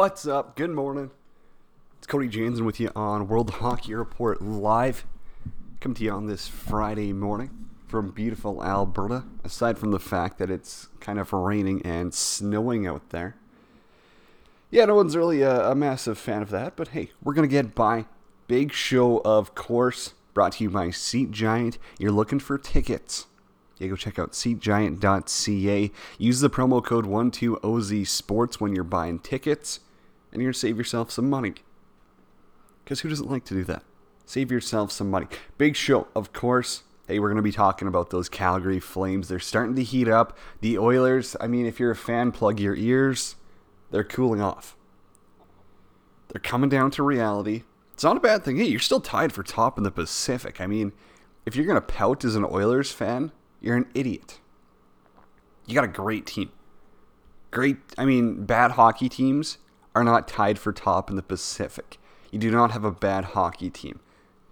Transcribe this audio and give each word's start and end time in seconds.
What's 0.00 0.26
up? 0.26 0.56
Good 0.56 0.70
morning. 0.70 1.10
It's 1.98 2.06
Cody 2.06 2.26
Jansen 2.26 2.64
with 2.64 2.80
you 2.80 2.90
on 2.96 3.28
World 3.28 3.50
Hockey 3.50 3.94
Report 3.94 4.40
Live. 4.40 5.04
Come 5.78 5.92
to 5.92 6.02
you 6.02 6.10
on 6.10 6.24
this 6.24 6.48
Friday 6.48 7.12
morning 7.12 7.68
from 7.86 8.10
beautiful 8.10 8.64
Alberta, 8.64 9.24
aside 9.44 9.78
from 9.78 9.90
the 9.90 9.98
fact 10.00 10.38
that 10.38 10.50
it's 10.50 10.88
kind 11.00 11.18
of 11.18 11.34
raining 11.34 11.82
and 11.82 12.14
snowing 12.14 12.86
out 12.86 13.10
there. 13.10 13.36
Yeah, 14.70 14.86
no 14.86 14.94
one's 14.94 15.18
really 15.18 15.42
a, 15.42 15.72
a 15.72 15.74
massive 15.74 16.16
fan 16.16 16.40
of 16.40 16.48
that, 16.48 16.76
but 16.76 16.88
hey, 16.88 17.10
we're 17.22 17.34
going 17.34 17.46
to 17.46 17.52
get 17.52 17.74
by. 17.74 18.06
Big 18.48 18.72
show, 18.72 19.18
of 19.18 19.54
course, 19.54 20.14
brought 20.32 20.52
to 20.52 20.64
you 20.64 20.70
by 20.70 20.92
Seat 20.92 21.30
Giant. 21.30 21.76
You're 21.98 22.10
looking 22.10 22.40
for 22.40 22.56
tickets. 22.56 23.26
Yeah, 23.76 23.88
go 23.88 23.96
check 23.96 24.18
out 24.18 24.32
seatgiant.ca. 24.32 25.90
Use 26.16 26.40
the 26.40 26.48
promo 26.48 26.82
code 26.82 27.04
12OZ 27.04 28.60
when 28.60 28.74
you're 28.74 28.84
buying 28.84 29.18
tickets, 29.18 29.80
and 30.32 30.40
you're 30.40 30.48
going 30.48 30.52
to 30.52 30.58
save 30.58 30.78
yourself 30.78 31.10
some 31.10 31.28
money. 31.28 31.54
Because 32.84 33.00
who 33.00 33.08
doesn't 33.08 33.30
like 33.30 33.44
to 33.46 33.54
do 33.54 33.64
that? 33.64 33.82
Save 34.26 34.50
yourself 34.50 34.92
some 34.92 35.10
money. 35.10 35.26
Big 35.58 35.76
show, 35.76 36.08
of 36.14 36.32
course. 36.32 36.82
Hey, 37.06 37.18
we're 37.18 37.28
going 37.28 37.36
to 37.36 37.42
be 37.42 37.52
talking 37.52 37.88
about 37.88 38.10
those 38.10 38.28
Calgary 38.28 38.78
Flames. 38.78 39.28
They're 39.28 39.40
starting 39.40 39.74
to 39.74 39.82
heat 39.82 40.08
up. 40.08 40.38
The 40.60 40.78
Oilers, 40.78 41.36
I 41.40 41.48
mean, 41.48 41.66
if 41.66 41.80
you're 41.80 41.90
a 41.90 41.96
fan, 41.96 42.30
plug 42.30 42.60
your 42.60 42.76
ears. 42.76 43.34
They're 43.90 44.04
cooling 44.04 44.40
off. 44.40 44.76
They're 46.28 46.40
coming 46.40 46.70
down 46.70 46.92
to 46.92 47.02
reality. 47.02 47.64
It's 47.92 48.04
not 48.04 48.16
a 48.16 48.20
bad 48.20 48.44
thing. 48.44 48.56
Hey, 48.56 48.66
you're 48.66 48.78
still 48.78 49.00
tied 49.00 49.32
for 49.32 49.42
top 49.42 49.76
in 49.76 49.82
the 49.82 49.90
Pacific. 49.90 50.60
I 50.60 50.68
mean, 50.68 50.92
if 51.44 51.56
you're 51.56 51.66
going 51.66 51.74
to 51.74 51.80
pout 51.80 52.24
as 52.24 52.36
an 52.36 52.44
Oilers 52.44 52.92
fan, 52.92 53.32
you're 53.60 53.76
an 53.76 53.88
idiot. 53.94 54.38
You 55.66 55.74
got 55.74 55.84
a 55.84 55.88
great 55.88 56.26
team. 56.26 56.50
Great, 57.50 57.78
I 57.98 58.04
mean, 58.04 58.44
bad 58.44 58.72
hockey 58.72 59.08
teams 59.08 59.58
are 59.94 60.04
not 60.04 60.28
tied 60.28 60.58
for 60.58 60.72
top 60.72 61.10
in 61.10 61.16
the 61.16 61.22
Pacific. 61.22 61.98
You 62.30 62.38
do 62.38 62.50
not 62.50 62.70
have 62.70 62.84
a 62.84 62.92
bad 62.92 63.26
hockey 63.26 63.70
team. 63.70 64.00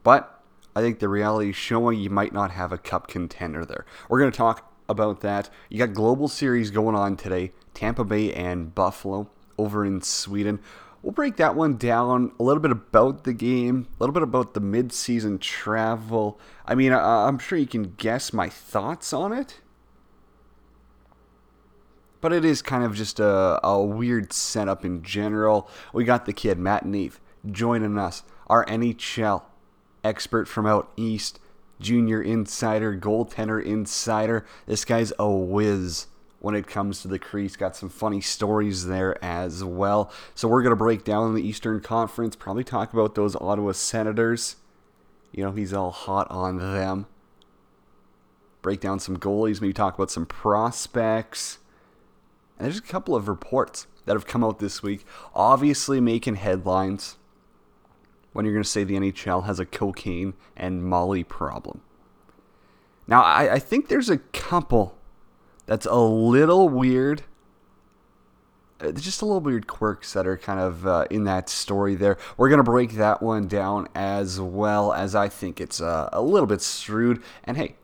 But 0.03 0.43
I 0.75 0.81
think 0.81 0.99
the 0.99 1.09
reality 1.09 1.51
is 1.51 1.57
showing 1.57 1.99
you 1.99 2.11
might 2.11 2.33
not 2.33 2.51
have 2.53 2.73
a 2.73 2.79
cup 2.79 3.09
contender 3.09 3.65
there. 3.65 3.85
We're 4.09 4.21
going 4.21 4.33
to 4.33 4.37
talk 4.37 4.73
about 4.89 5.21
that. 5.21 5.51
You 5.69 5.79
got 5.79 5.93
Global 5.93 6.29
Series 6.29 6.71
going 6.71 6.97
on 6.97 7.17
today 7.17 7.53
Tampa 7.75 8.05
Bay 8.05 8.33
and 8.33 8.75
Buffalo 8.75 9.29
over 9.59 9.85
in 9.85 10.01
Sweden. 10.03 10.61
We'll 11.03 11.13
break 11.13 11.37
that 11.37 11.55
one 11.55 11.77
down 11.77 12.33
a 12.41 12.43
little 12.43 12.61
bit 12.61 12.73
about 12.73 13.23
the 13.23 13.33
game, 13.33 13.87
a 13.99 14.03
little 14.03 14.13
bit 14.13 14.25
about 14.25 14.55
the 14.55 14.61
mid-season 14.61 15.39
travel. 15.39 16.41
I 16.67 16.75
mean, 16.75 16.93
I'm 16.93 17.39
sure 17.39 17.57
you 17.57 17.69
can 17.69 17.95
guess 17.97 18.33
my 18.33 18.49
thoughts 18.49 19.13
on 19.13 19.33
it. 19.33 19.61
But 22.21 22.33
it 22.33 22.45
is 22.45 22.63
kind 22.63 22.83
of 22.85 22.95
just 22.95 23.21
a, 23.21 23.65
a 23.65 23.81
weird 23.83 24.33
setup 24.33 24.85
in 24.85 25.03
general. 25.03 25.69
We 25.93 26.05
got 26.05 26.27
the 26.27 26.33
kid, 26.33 26.59
Matt 26.59 26.85
Neve, 26.85 27.21
joining 27.51 27.97
us, 27.99 28.23
our 28.49 28.65
NHL 28.67 29.43
expert 30.03 30.49
from 30.49 30.67
out 30.67 30.91
east, 30.97 31.39
junior 31.81 32.21
insider, 32.21 32.97
goaltender 32.97 33.63
insider. 33.65 34.45
This 34.67 34.85
guy's 34.85 35.13
a 35.19 35.31
whiz 35.31 36.07
when 36.41 36.55
it 36.55 36.67
comes 36.67 37.03
to 37.03 37.09
the 37.09 37.19
crease. 37.19 37.57
Got 37.57 37.77
some 37.77 37.89
funny 37.89 38.21
stories 38.21 38.87
there 38.87 39.23
as 39.25 39.63
well. 39.63 40.11
So 40.35 40.49
we're 40.49 40.63
going 40.63 40.71
to 40.71 40.77
break 40.77 41.05
down 41.05 41.35
the 41.35 41.47
Eastern 41.47 41.81
Conference, 41.81 42.37
probably 42.37 42.65
talk 42.65 42.93
about 42.93 43.15
those 43.15 43.37
Ottawa 43.37 43.73
Senators. 43.73 44.57
You 45.33 45.45
know, 45.45 45.53
he's 45.53 45.73
all 45.73 45.91
hot 45.91 46.29
on 46.31 46.59
them. 46.59 47.07
Break 48.63 48.81
down 48.81 48.99
some 48.99 49.19
goalies, 49.19 49.61
maybe 49.61 49.73
talk 49.73 49.95
about 49.95 50.11
some 50.11 50.27
prospects. 50.27 51.59
And 52.59 52.67
there's 52.67 52.79
a 52.79 52.83
couple 52.83 53.15
of 53.15 53.29
reports 53.29 53.87
that 54.05 54.15
have 54.15 54.27
come 54.27 54.43
out 54.43 54.59
this 54.59 54.83
week, 54.83 55.07
obviously 55.35 56.01
making 56.01 56.37
headlines 56.37 57.17
when 58.33 58.45
you're 58.45 58.55
going 58.55 58.65
to 58.65 58.69
say 58.69 58.85
the 58.85 58.97
NHL 58.97 59.45
has 59.47 59.61
a 59.61 59.67
cocaine 59.67 60.35
and 60.57 60.85
Molly 60.85 61.25
problem. 61.25 61.81
Now, 63.07 63.23
I, 63.23 63.55
I 63.55 63.59
think 63.59 63.89
there's 63.89 64.11
a 64.11 64.19
couple 64.19 64.97
that's 65.67 65.87
a 65.87 65.97
little 65.97 66.69
weird. 66.69 67.23
Uh, 68.81 68.93
just 68.93 69.23
a 69.23 69.27
little 69.27 69.41
weird 69.41 69.67
quirks 69.67 70.13
that 70.13 70.27
are 70.27 70.37
kind 70.37 70.61
of 70.61 70.87
uh, 70.87 71.07
in 71.11 71.25
that 71.25 71.49
story 71.49 71.95
there. 71.95 72.17
We're 72.37 72.49
going 72.49 72.59
to 72.59 72.65
break 72.65 72.93
that 72.93 73.23
one 73.23 73.49
down 73.49 73.89
as 73.95 74.41
well 74.41 74.93
as 74.93 75.15
I 75.15 75.29
think 75.29 75.61
it's 75.61 75.81
uh, 75.81 76.09
a 76.13 76.23
little 76.23 76.47
bit 76.47 76.63
shrewd. 76.63 77.23
And 77.45 77.57
hey, 77.57 77.77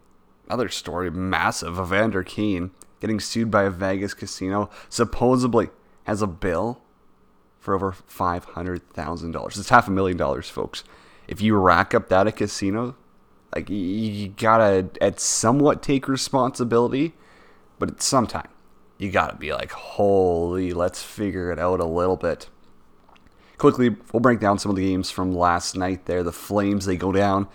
another 0.47 0.69
story, 0.69 1.11
massive. 1.11 1.79
Evander 1.79 2.23
Kane 2.23 2.71
getting 3.05 3.21
sued 3.21 3.51
by 3.51 3.65
a 3.65 3.71
Vegas 3.71 4.15
casino, 4.15 4.71
supposedly 4.89 5.69
has 6.05 6.23
a 6.23 6.27
bill 6.27 6.81
for 7.59 7.75
over 7.75 7.93
$500,000. 7.93 9.59
It's 9.59 9.69
half 9.69 9.89
a 9.89 9.91
million 9.91 10.17
dollars, 10.17 10.49
folks. 10.49 10.85
If 11.29 11.43
you 11.43 11.55
rack 11.55 11.93
up 11.93 12.09
that 12.09 12.27
at 12.27 12.37
casino, 12.37 12.97
like 13.55 13.69
you 13.69 14.29
gotta 14.29 14.89
at 15.03 15.21
somewhat 15.21 15.83
take 15.83 16.09
responsibility 16.09 17.13
but 17.79 17.91
at 17.91 18.01
some 18.01 18.27
time, 18.27 18.49
you 18.97 19.11
gotta 19.11 19.37
be 19.37 19.53
like, 19.53 19.73
holy, 19.73 20.73
let's 20.73 21.03
figure 21.03 21.53
it 21.53 21.59
out 21.59 21.81
a 21.81 21.85
little 21.85 22.17
bit. 22.17 22.49
Quickly, 23.59 23.97
we'll 24.15 24.21
break 24.21 24.41
down 24.41 24.59
some 24.59 24.71
of 24.71 24.77
the 24.77 24.87
games 24.87 25.11
from 25.11 25.31
last 25.31 25.77
night 25.77 26.07
there. 26.07 26.23
The 26.23 26.33
Flames, 26.33 26.87
they 26.87 26.97
go 26.97 27.13
down. 27.13 27.49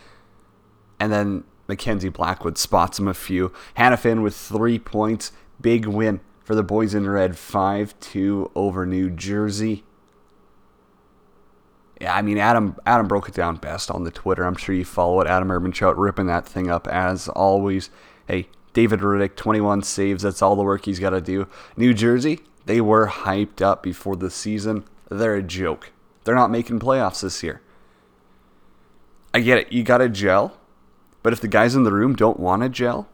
And 0.99 1.11
then 1.11 1.43
Mackenzie 1.69 2.09
Blackwood 2.09 2.57
spots 2.57 3.00
him 3.00 3.07
a 3.07 3.13
few. 3.13 3.53
Hanifin 3.78 4.24
with 4.24 4.35
three 4.35 4.80
points. 4.80 5.31
Big 5.62 5.85
win 5.85 6.19
for 6.44 6.56
the 6.56 6.63
boys 6.63 6.96
in 6.96 7.07
red 7.07 7.38
5 7.38 7.97
2 8.00 8.52
over 8.56 8.85
New 8.88 9.12
Jersey. 9.12 9.84
Yeah, 12.02 12.16
I 12.16 12.24
mean 12.24 12.40
Adam 12.40 12.75
Adam 12.85 13.08
broke 13.08 13.29
it 13.29 13.35
down 13.35 13.58
best 13.58 13.91
on 13.91 14.03
the 14.03 14.12
Twitter. 14.12 14.46
I'm 14.46 14.56
sure 14.56 14.74
you 14.74 14.84
follow 14.84 15.22
it. 15.22 15.28
Adam 15.28 15.50
Urbanchuk 15.50 15.94
ripping 15.96 16.25
that 16.25 16.47
thing 16.47 16.72
up 16.72 16.88
as 16.88 17.28
always. 17.29 17.91
Hey, 18.28 18.47
David 18.74 19.02
Rittich, 19.02 19.35
21 19.35 19.84
saves. 19.84 20.24
That's 20.24 20.41
all 20.41 20.56
the 20.56 20.63
work 20.63 20.85
he's 20.85 21.00
got 21.00 21.12
to 21.12 21.22
do. 21.22 21.47
New 21.78 21.94
Jersey, 21.94 22.40
they 22.66 22.81
were 22.81 23.08
hyped 23.08 23.62
up 23.62 23.84
before 23.84 24.16
the 24.16 24.31
season. 24.31 24.85
They're 25.09 25.35
a 25.35 25.44
joke. 25.44 25.91
They're 26.24 26.35
not 26.35 26.50
making 26.50 26.79
playoffs 26.79 27.22
this 27.22 27.44
year. 27.44 27.62
I 29.34 29.41
get 29.41 29.59
it. 29.59 29.72
You 29.72 29.84
got 29.84 30.00
to 30.00 30.09
gel. 30.09 30.59
But 31.22 31.34
if 31.34 31.41
the 31.41 31.47
guys 31.47 31.75
in 31.75 31.84
the 31.84 31.91
room 31.91 32.16
don't 32.16 32.40
want 32.40 32.63
to 32.63 32.69
gel, 32.69 33.07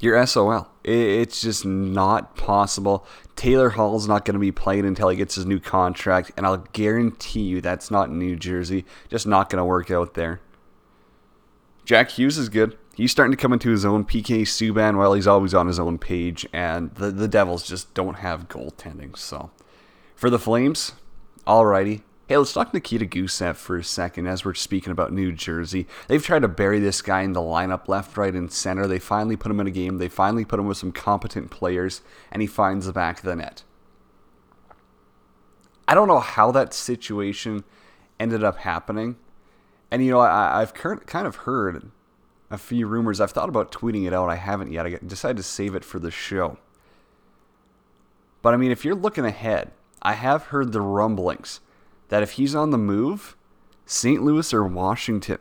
you're 0.00 0.26
SOL. 0.26 0.68
It's 0.82 1.42
just 1.42 1.64
not 1.64 2.36
possible. 2.36 3.06
Taylor 3.36 3.70
Hall's 3.70 4.08
not 4.08 4.24
going 4.24 4.34
to 4.34 4.40
be 4.40 4.52
playing 4.52 4.86
until 4.86 5.08
he 5.08 5.16
gets 5.16 5.34
his 5.34 5.46
new 5.46 5.60
contract, 5.60 6.32
and 6.36 6.46
I'll 6.46 6.66
guarantee 6.72 7.42
you 7.42 7.60
that's 7.60 7.90
not 7.90 8.10
New 8.10 8.36
Jersey. 8.36 8.84
Just 9.08 9.26
not 9.26 9.50
going 9.50 9.58
to 9.58 9.64
work 9.64 9.90
out 9.90 10.14
there. 10.14 10.40
Jack 11.84 12.10
Hughes 12.12 12.38
is 12.38 12.48
good 12.48 12.76
he's 13.00 13.10
starting 13.10 13.32
to 13.32 13.40
come 13.40 13.52
into 13.52 13.70
his 13.70 13.84
own. 13.84 14.04
PK 14.04 14.42
Subban, 14.42 14.96
while 14.96 15.14
he's 15.14 15.26
always 15.26 15.54
on 15.54 15.66
his 15.66 15.78
own 15.78 15.98
page, 15.98 16.46
and 16.52 16.94
the 16.94 17.10
the 17.10 17.28
Devils 17.28 17.66
just 17.66 17.92
don't 17.94 18.18
have 18.18 18.48
goaltending. 18.48 19.16
So 19.16 19.50
for 20.14 20.30
the 20.30 20.38
Flames, 20.38 20.92
alrighty. 21.46 22.02
Hey, 22.30 22.36
let's 22.36 22.52
talk 22.52 22.72
Nikita 22.72 23.06
Gusev 23.06 23.56
for 23.56 23.76
a 23.76 23.82
second 23.82 24.28
as 24.28 24.44
we're 24.44 24.54
speaking 24.54 24.92
about 24.92 25.12
New 25.12 25.32
Jersey. 25.32 25.88
They've 26.06 26.24
tried 26.24 26.42
to 26.42 26.48
bury 26.48 26.78
this 26.78 27.02
guy 27.02 27.22
in 27.22 27.32
the 27.32 27.40
lineup 27.40 27.88
left, 27.88 28.16
right, 28.16 28.32
and 28.32 28.52
center. 28.52 28.86
They 28.86 29.00
finally 29.00 29.34
put 29.34 29.50
him 29.50 29.58
in 29.58 29.66
a 29.66 29.72
game. 29.72 29.98
They 29.98 30.08
finally 30.08 30.44
put 30.44 30.60
him 30.60 30.68
with 30.68 30.76
some 30.76 30.92
competent 30.92 31.50
players, 31.50 32.02
and 32.30 32.40
he 32.40 32.46
finds 32.46 32.86
the 32.86 32.92
back 32.92 33.18
of 33.18 33.24
the 33.24 33.34
net. 33.34 33.64
I 35.88 35.94
don't 35.96 36.06
know 36.06 36.20
how 36.20 36.52
that 36.52 36.72
situation 36.72 37.64
ended 38.20 38.44
up 38.44 38.58
happening. 38.58 39.16
And, 39.90 40.04
you 40.04 40.12
know, 40.12 40.20
I, 40.20 40.60
have 40.60 40.72
kind 40.72 41.26
of 41.26 41.34
heard 41.34 41.90
a 42.48 42.58
few 42.58 42.86
rumors. 42.86 43.20
I've 43.20 43.32
thought 43.32 43.48
about 43.48 43.72
tweeting 43.72 44.06
it 44.06 44.14
out. 44.14 44.30
I 44.30 44.36
haven't 44.36 44.70
yet. 44.70 44.86
I 44.86 45.00
decided 45.04 45.38
to 45.38 45.42
save 45.42 45.74
it 45.74 45.84
for 45.84 45.98
the 45.98 46.12
show. 46.12 46.58
But 48.40 48.54
I 48.54 48.56
mean, 48.56 48.70
if 48.70 48.84
you're 48.84 48.94
looking 48.94 49.24
ahead, 49.24 49.72
I 50.00 50.12
have 50.12 50.44
heard 50.44 50.70
the 50.70 50.80
rumblings 50.80 51.58
that 52.10 52.22
if 52.22 52.32
he's 52.32 52.54
on 52.54 52.70
the 52.70 52.78
move, 52.78 53.36
St. 53.86 54.22
Louis 54.22 54.52
or 54.52 54.64
Washington 54.64 55.38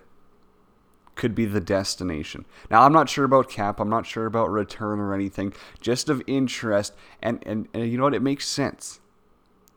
could 1.16 1.36
be 1.36 1.45
the 1.45 1.60
destination. 1.60 2.45
Now, 2.71 2.83
I'm 2.83 2.94
not 2.94 3.10
sure 3.10 3.25
about 3.25 3.50
cap. 3.50 3.81
I'm 3.81 3.89
not 3.89 4.06
sure 4.06 4.25
about 4.25 4.50
return 4.50 5.00
or 5.00 5.13
anything. 5.13 5.54
Just 5.81 6.07
of 6.07 6.24
interest. 6.27 6.94
And, 7.21 7.44
and, 7.45 7.68
and 7.74 7.92
you 7.92 7.98
know 7.98 8.06
what? 8.06 8.13
It 8.13 8.21
makes 8.21 8.48
sense. 8.48 9.01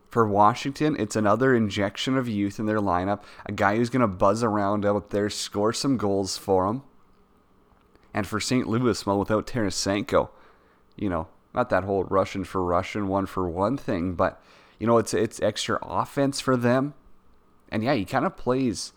For 0.09 0.27
Washington, 0.27 0.95
it's 1.01 1.17
another 1.17 1.55
injection 1.55 2.17
of 2.17 2.29
youth 2.29 2.61
in 2.61 2.67
their 2.67 2.79
lineup. 2.79 3.25
A 3.47 3.53
guy 3.53 3.77
who's 3.77 3.91
going 3.91 4.03
to 4.03 4.07
buzz 4.07 4.45
around 4.45 4.87
out 4.87 5.11
there, 5.11 5.29
score 5.31 5.73
some 5.73 5.97
goals 5.97 6.37
for 6.37 6.67
them. 6.67 6.83
And 8.15 8.27
for 8.27 8.39
St. 8.39 8.69
Louis, 8.69 9.05
well, 9.05 9.19
without 9.19 9.47
Tarasenko, 9.47 10.29
you 10.97 11.09
know, 11.09 11.29
not 11.55 11.71
that 11.71 11.85
whole 11.85 12.05
Russian 12.05 12.45
for 12.45 12.63
Russian, 12.63 13.09
one 13.09 13.27
for 13.27 13.49
one 13.49 13.77
thing, 13.77 14.15
but 14.15 14.41
you 14.83 14.89
know, 14.89 14.99
it's 14.99 15.15
it's 15.15 15.41
extra 15.41 15.79
offense 15.81 16.41
for 16.41 16.57
them. 16.57 16.95
And 17.71 17.85
yeah, 17.85 17.95
he 17.95 18.05
kind 18.05 18.27
of 18.27 18.37
plays. 18.37 18.93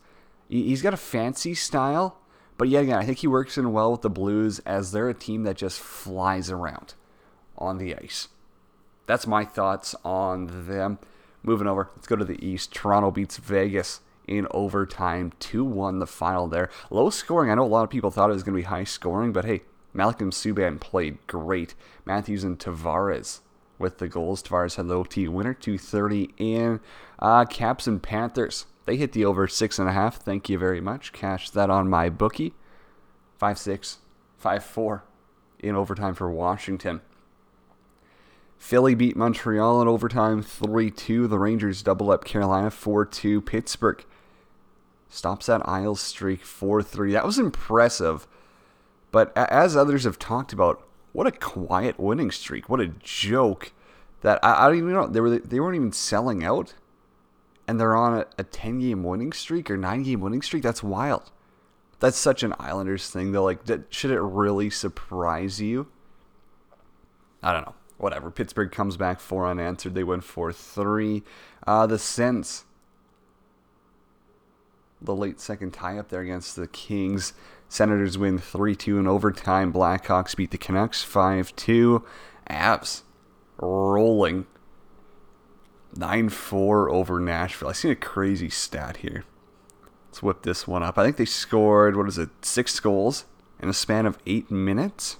He's 0.49 0.81
got 0.81 0.95
a 0.95 0.97
fancy 0.97 1.53
style, 1.53 2.17
but 2.57 2.69
yeah, 2.69 2.79
again, 2.79 2.97
I 2.97 3.05
think 3.05 3.19
he 3.19 3.27
works 3.27 3.55
in 3.55 3.71
well 3.71 3.91
with 3.91 4.01
the 4.01 4.09
Blues 4.09 4.57
as 4.65 4.91
they're 4.91 5.09
a 5.09 5.13
team 5.13 5.43
that 5.43 5.57
just 5.57 5.79
flies 5.79 6.49
around 6.49 6.95
on 7.55 7.77
the 7.77 7.95
ice. 7.95 8.29
That's 9.05 9.27
my 9.27 9.45
thoughts 9.45 9.93
on 10.03 10.65
them. 10.65 10.97
moving 11.43 11.67
over. 11.67 11.91
Let's 11.95 12.07
go 12.07 12.15
to 12.15 12.25
the 12.25 12.43
East. 12.43 12.73
Toronto 12.73 13.11
beats 13.11 13.37
Vegas 13.37 13.99
in 14.27 14.47
overtime. 14.49 15.33
2 15.39 15.63
1 15.63 15.99
the 15.99 16.07
final 16.07 16.47
there. 16.47 16.71
Low 16.89 17.11
scoring. 17.11 17.51
I 17.51 17.55
know 17.55 17.63
a 17.63 17.67
lot 17.67 17.83
of 17.83 17.91
people 17.91 18.09
thought 18.09 18.31
it 18.31 18.33
was 18.33 18.41
going 18.41 18.55
to 18.55 18.63
be 18.63 18.73
high 18.73 18.85
scoring, 18.85 19.31
but 19.31 19.45
hey, 19.45 19.61
Malcolm 19.93 20.31
Subban 20.31 20.79
played 20.79 21.19
great. 21.27 21.75
Matthews 22.05 22.43
and 22.43 22.57
Tavares 22.57 23.41
with 23.77 23.97
the 23.97 24.07
goals. 24.07 24.41
Tavares 24.41 24.75
had 24.75 24.87
the 24.87 24.95
OT 24.95 25.27
winner, 25.27 25.53
230 25.53 26.33
And 26.39 26.79
Uh, 27.19 27.45
Caps 27.45 27.87
and 27.87 28.01
Panthers. 28.01 28.65
They 28.85 28.97
hit 28.97 29.13
the 29.13 29.25
over 29.25 29.47
six 29.47 29.79
and 29.79 29.89
a 29.89 29.93
half. 29.93 30.17
Thank 30.17 30.49
you 30.49 30.57
very 30.57 30.81
much. 30.81 31.11
Cash 31.11 31.49
that 31.51 31.69
on 31.69 31.89
my 31.89 32.09
bookie. 32.09 32.53
5 33.37 33.57
6, 33.57 33.97
5 34.37 34.63
4 34.63 35.03
in 35.59 35.75
overtime 35.75 36.13
for 36.13 36.29
Washington. 36.29 37.01
Philly 38.57 38.95
beat 38.95 39.15
Montreal 39.15 39.81
in 39.81 39.87
overtime 39.87 40.41
3 40.41 40.91
2. 40.91 41.27
The 41.27 41.39
Rangers 41.39 41.83
double 41.83 42.11
up 42.11 42.23
Carolina 42.23 42.71
4 42.71 43.05
2. 43.05 43.41
Pittsburgh 43.41 44.03
stops 45.09 45.47
that 45.47 45.67
Isles 45.67 46.01
streak 46.01 46.43
4 46.43 46.81
3. 46.81 47.13
That 47.13 47.25
was 47.25 47.39
impressive. 47.39 48.27
But 49.11 49.35
as 49.37 49.75
others 49.75 50.03
have 50.03 50.19
talked 50.19 50.51
about, 50.51 50.85
what 51.15 51.27
a 51.27 51.31
quiet 51.31 51.97
winning 51.97 52.29
streak. 52.29 52.67
What 52.67 52.81
a 52.81 52.87
joke. 52.87 53.71
That 54.21 54.43
I, 54.43 54.65
I 54.65 54.67
don't 54.67 54.77
even 54.77 54.91
know. 54.91 55.07
They, 55.07 55.21
were, 55.21 55.39
they 55.39 55.59
weren't 55.61 55.77
even 55.77 55.93
selling 55.93 56.43
out. 56.43 56.73
And 57.67 57.79
they're 57.79 57.95
on 57.95 58.19
a, 58.19 58.25
a 58.37 58.43
10 58.43 58.79
game 58.79 59.03
winning 59.03 59.31
streak 59.31 59.71
or 59.71 59.77
9 59.77 60.03
game 60.03 60.19
winning 60.19 60.41
streak. 60.41 60.61
That's 60.61 60.83
wild. 60.83 61.31
That's 62.01 62.17
such 62.17 62.43
an 62.43 62.53
Islanders 62.59 63.09
thing, 63.09 63.31
though. 63.31 63.45
Like, 63.45 63.61
should 63.89 64.11
it 64.11 64.19
really 64.19 64.69
surprise 64.69 65.61
you? 65.61 65.87
I 67.41 67.53
don't 67.53 67.65
know 67.65 67.75
whatever. 67.97 68.29
Pittsburgh 68.29 68.71
comes 68.71 68.97
back 68.97 69.21
four 69.21 69.47
unanswered. 69.47 69.95
They 69.95 70.03
win 70.03 70.19
4 70.19 70.51
3. 70.51 71.23
Uh, 71.65 71.87
the 71.87 71.97
Sens, 71.97 72.65
the 75.01 75.15
late 75.15 75.39
second 75.39 75.71
tie 75.71 75.97
up 75.97 76.09
there 76.09 76.21
against 76.21 76.57
the 76.57 76.67
Kings. 76.67 77.33
Senators 77.67 78.17
win 78.17 78.37
3 78.37 78.75
2 78.75 78.99
in 78.99 79.07
overtime. 79.07 79.73
Blackhawks 79.73 80.35
beat 80.35 80.51
the 80.51 80.57
Canucks 80.57 81.03
5 81.03 81.55
2. 81.55 82.03
Avs 82.49 83.01
rolling 83.57 84.45
9 85.95 86.29
4 86.29 86.89
over 86.89 87.19
Nashville. 87.19 87.69
I 87.69 87.73
seen 87.73 87.91
a 87.91 87.95
crazy 87.95 88.49
stat 88.49 88.97
here. 88.97 89.23
Let's 90.09 90.23
whip 90.23 90.43
this 90.43 90.67
one 90.67 90.83
up. 90.83 90.97
I 90.97 91.03
think 91.03 91.17
they 91.17 91.25
scored, 91.25 91.97
what 91.97 92.07
is 92.07 92.17
it, 92.17 92.29
six 92.41 92.79
goals 92.79 93.25
in 93.59 93.67
a 93.67 93.73
span 93.73 94.05
of 94.05 94.17
eight 94.25 94.49
minutes? 94.49 95.17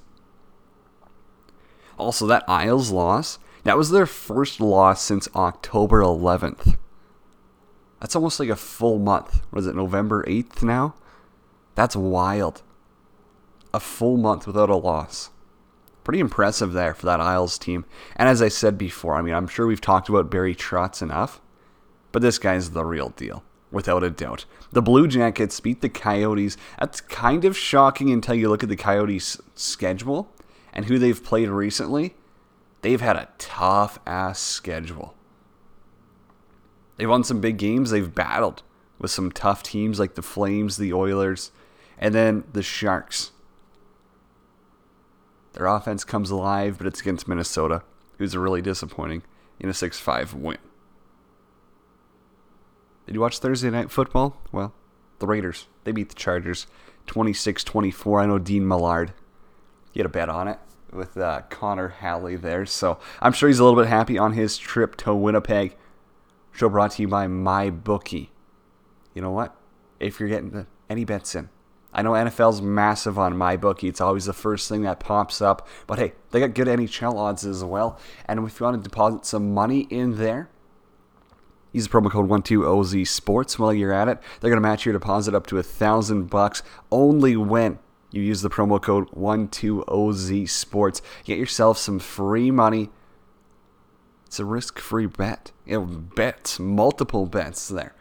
Also, 1.98 2.25
that 2.27 2.48
Isles 2.48 2.91
loss, 2.91 3.39
that 3.63 3.77
was 3.77 3.91
their 3.91 4.06
first 4.06 4.59
loss 4.59 5.01
since 5.01 5.27
October 5.36 6.01
11th. 6.01 6.77
That's 8.00 8.15
almost 8.15 8.39
like 8.39 8.50
a 8.50 8.56
full 8.56 9.00
month. 9.00 9.41
Was 9.51 9.68
it 9.68 9.75
November 9.75 10.24
8th 10.25 10.62
now? 10.62 10.95
That's 11.75 11.95
wild. 11.95 12.62
A 13.74 13.80
full 13.80 14.18
month 14.18 14.48
without 14.48 14.69
a 14.69 14.75
loss. 14.75 15.30
Pretty 16.04 16.19
impressive 16.19 16.74
there 16.74 16.94
for 16.94 17.06
that 17.07 17.19
Isles 17.19 17.57
team. 17.57 17.86
And 18.16 18.30
as 18.30 18.42
I 18.42 18.48
said 18.48 18.77
before, 18.77 19.16
I 19.16 19.22
mean, 19.22 19.33
I'm 19.33 19.48
sure 19.48 19.68
we've 19.68 19.81
talked 19.81 20.07
about 20.07 20.31
Barry 20.31 20.56
Trotz 20.56 21.01
enough, 21.01 21.42
but 22.12 22.22
this 22.22 22.38
guy's 22.38 22.72
the 22.72 22.86
real 22.86 23.10
deal, 23.10 23.44
without 23.72 24.04
a 24.04 24.10
doubt. 24.10 24.45
The 24.72 24.81
Blue 24.81 25.07
Jackets 25.07 25.60
beat 25.60 25.81
the 25.81 25.89
Coyotes. 25.89 26.57
That's 26.80 27.01
kind 27.01 27.44
of 27.44 27.57
shocking 27.57 28.12
until 28.12 28.36
you 28.36 28.50
look 28.50 28.63
at 28.63 28.69
the 28.69 28.75
Coyotes' 28.75 29.42
schedule 29.56 30.31
and 30.72 30.86
who 30.86 31.00
they've 31.00 31.24
played 31.24 31.50
recently, 31.50 32.16
they've 32.81 33.01
had 33.01 33.16
a 33.16 33.30
tough 33.38 33.98
ass 34.06 34.39
schedule. 34.39 35.16
They've 36.98 37.10
won 37.10 37.24
some 37.24 37.42
big 37.42 37.57
games. 37.57 37.89
They've 37.89 38.13
battled 38.13 38.63
with 39.00 39.12
some 39.12 39.31
tough 39.31 39.63
teams 39.63 40.00
like 40.00 40.16
the 40.16 40.22
Flames, 40.22 40.77
the 40.77 40.94
Oilers, 40.94 41.51
and 41.97 42.13
then 42.13 42.44
the 42.51 42.63
Sharks. 42.63 43.31
Their 45.53 45.68
offense 45.68 46.03
comes 46.03 46.31
alive, 46.31 46.77
but 46.77 46.88
it's 46.88 47.01
against 47.01 47.27
Minnesota, 47.27 47.83
who's 48.18 48.33
a 48.33 48.39
really 48.39 48.62
disappointing 48.62 49.24
in 49.59 49.69
a 49.69 49.74
6 49.74 50.00
5 50.00 50.33
win. 50.33 50.57
Did 53.06 53.15
you 53.15 53.21
watch 53.21 53.39
Thursday 53.39 53.69
Night 53.69 53.92
Football? 53.92 54.42
Well, 54.51 54.74
the 55.19 55.27
Raiders, 55.27 55.68
they 55.83 55.92
beat 55.92 56.09
the 56.09 56.15
Chargers 56.15 56.68
26 57.07 57.63
24. 57.63 58.19
I 58.19 58.25
know 58.25 58.39
Dean 58.39 58.68
Millard 58.68 59.13
he 59.95 60.01
had 60.01 60.06
a 60.06 60.09
bet 60.09 60.27
on 60.27 60.50
it 60.50 60.59
with 60.91 61.15
uh, 61.15 61.44
Connor 61.50 61.88
Halley 61.88 62.36
there. 62.36 62.65
So 62.65 63.00
I'm 63.21 63.31
sure 63.31 63.48
he's 63.48 63.59
a 63.59 63.63
little 63.63 63.81
bit 63.81 63.88
happy 63.88 64.18
on 64.18 64.33
his 64.33 64.57
trip 64.57 64.98
to 64.98 65.15
Winnipeg. 65.15 65.77
Show 66.51 66.68
brought 66.68 66.91
to 66.91 67.01
you 67.01 67.07
by 67.07 67.27
MyBookie. 67.27 68.27
You 69.13 69.21
know 69.21 69.31
what? 69.31 69.56
If 70.01 70.19
you're 70.19 70.27
getting 70.27 70.68
any 70.89 71.06
bets 71.06 71.33
in, 71.33 71.48
I 71.95 72.01
know 72.01 72.12
NFL's 72.12 72.62
massive 72.62 73.18
on 73.18 73.38
my 73.38 73.56
bookie. 73.56 73.88
It's 73.88 74.01
always 74.01 74.25
the 74.25 74.33
first 74.33 74.68
thing 74.68 74.81
that 74.81 75.00
pops 75.00 75.42
up. 75.42 75.65
But 75.88 75.97
hey, 75.97 76.13
they 76.31 76.42
got 76.42 76.53
good 76.53 76.68
NHL 76.68 77.15
odds 77.15 77.45
as 77.45 77.63
well. 77.63 77.97
And 78.25 78.45
if 78.45 78.59
you 78.59 78.65
want 78.65 78.83
to 78.83 78.89
deposit 78.89 79.25
some 79.25 79.53
money 79.53 79.88
in 79.89 80.18
there, 80.18 80.50
use 81.71 81.88
the 81.88 81.89
promo 81.89 82.12
code 82.12 82.30
12OZ 82.30 83.07
Sports 83.07 83.57
while 83.57 83.74
you're 83.74 83.94
at 83.94 84.09
it. 84.09 84.19
They're 84.39 84.50
going 84.50 84.62
to 84.62 84.68
match 84.68 84.86
your 84.86 84.92
deposit 84.92 85.33
up 85.33 85.47
to 85.47 85.57
a 85.57 85.63
thousand 85.63 86.30
bucks 86.30 86.63
only 86.92 87.38
when 87.38 87.80
you 88.12 88.21
use 88.21 88.41
the 88.41 88.50
promo 88.50 88.81
code 88.81 89.09
12OZ 89.12 90.50
Sports. 90.50 91.01
Get 91.24 91.39
yourself 91.39 91.77
some 91.77 92.00
free 92.00 92.51
money. 92.51 92.89
It's 94.25 94.38
a 94.38 94.44
risk 94.44 94.80
free 94.80 95.06
bet. 95.06 95.53
You 95.65 95.80
know, 95.80 95.86
bets, 95.86 96.59
multiple 96.59 97.25
bets 97.25 97.69
there. 97.69 97.95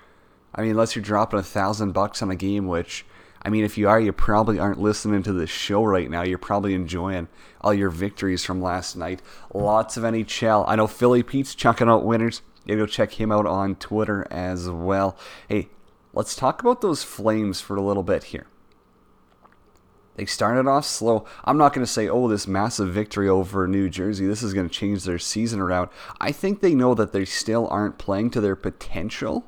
I 0.52 0.62
mean, 0.62 0.72
unless 0.72 0.96
you're 0.96 1.04
dropping 1.04 1.38
a 1.38 1.44
thousand 1.44 1.92
bucks 1.92 2.22
on 2.22 2.30
a 2.32 2.36
game, 2.36 2.66
which, 2.66 3.04
I 3.44 3.50
mean, 3.50 3.64
if 3.64 3.76
you 3.76 3.88
are, 3.88 4.00
you 4.00 4.12
probably 4.12 4.58
aren't 4.58 4.80
listening 4.80 5.22
to 5.24 5.32
this 5.32 5.50
show 5.50 5.84
right 5.84 6.10
now. 6.10 6.22
You're 6.22 6.38
probably 6.38 6.74
enjoying 6.74 7.28
all 7.60 7.74
your 7.74 7.90
victories 7.90 8.44
from 8.44 8.62
last 8.62 8.96
night. 8.96 9.20
Lots 9.52 9.96
of 9.98 10.04
NHL. 10.04 10.64
I 10.66 10.76
know 10.76 10.86
Philly 10.86 11.22
Pete's 11.22 11.54
chucking 11.54 11.88
out 11.88 12.06
winners. 12.06 12.40
You 12.64 12.76
go 12.76 12.86
check 12.86 13.12
him 13.12 13.30
out 13.30 13.46
on 13.46 13.74
Twitter 13.74 14.26
as 14.30 14.70
well. 14.70 15.18
Hey, 15.48 15.68
let's 16.14 16.34
talk 16.34 16.62
about 16.62 16.80
those 16.80 17.02
Flames 17.02 17.60
for 17.60 17.76
a 17.76 17.82
little 17.82 18.02
bit 18.02 18.24
here. 18.24 18.46
They 20.16 20.24
started 20.24 20.66
off 20.68 20.86
slow. 20.86 21.26
I'm 21.44 21.58
not 21.58 21.74
going 21.74 21.84
to 21.84 21.92
say, 21.92 22.08
oh, 22.08 22.28
this 22.28 22.46
massive 22.46 22.94
victory 22.94 23.28
over 23.28 23.66
New 23.66 23.90
Jersey, 23.90 24.26
this 24.26 24.42
is 24.42 24.54
going 24.54 24.68
to 24.68 24.74
change 24.74 25.04
their 25.04 25.18
season 25.18 25.60
around. 25.60 25.90
I 26.20 26.32
think 26.32 26.60
they 26.60 26.74
know 26.74 26.94
that 26.94 27.12
they 27.12 27.24
still 27.24 27.66
aren't 27.68 27.98
playing 27.98 28.30
to 28.30 28.40
their 28.40 28.56
potential. 28.56 29.44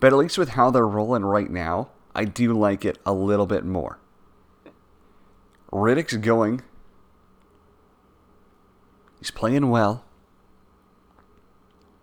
But 0.00 0.12
at 0.12 0.18
least 0.18 0.38
with 0.38 0.50
how 0.50 0.70
they're 0.70 0.88
rolling 0.88 1.24
right 1.24 1.50
now, 1.50 1.90
I 2.14 2.24
do 2.24 2.52
like 2.52 2.84
it 2.84 2.98
a 3.06 3.12
little 3.12 3.46
bit 3.46 3.64
more. 3.64 3.98
Rittich's 5.72 6.16
going. 6.16 6.62
He's 9.18 9.30
playing 9.30 9.70
well. 9.70 10.04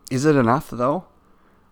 Is 0.10 0.26
it 0.26 0.36
enough, 0.36 0.70
though? 0.70 1.06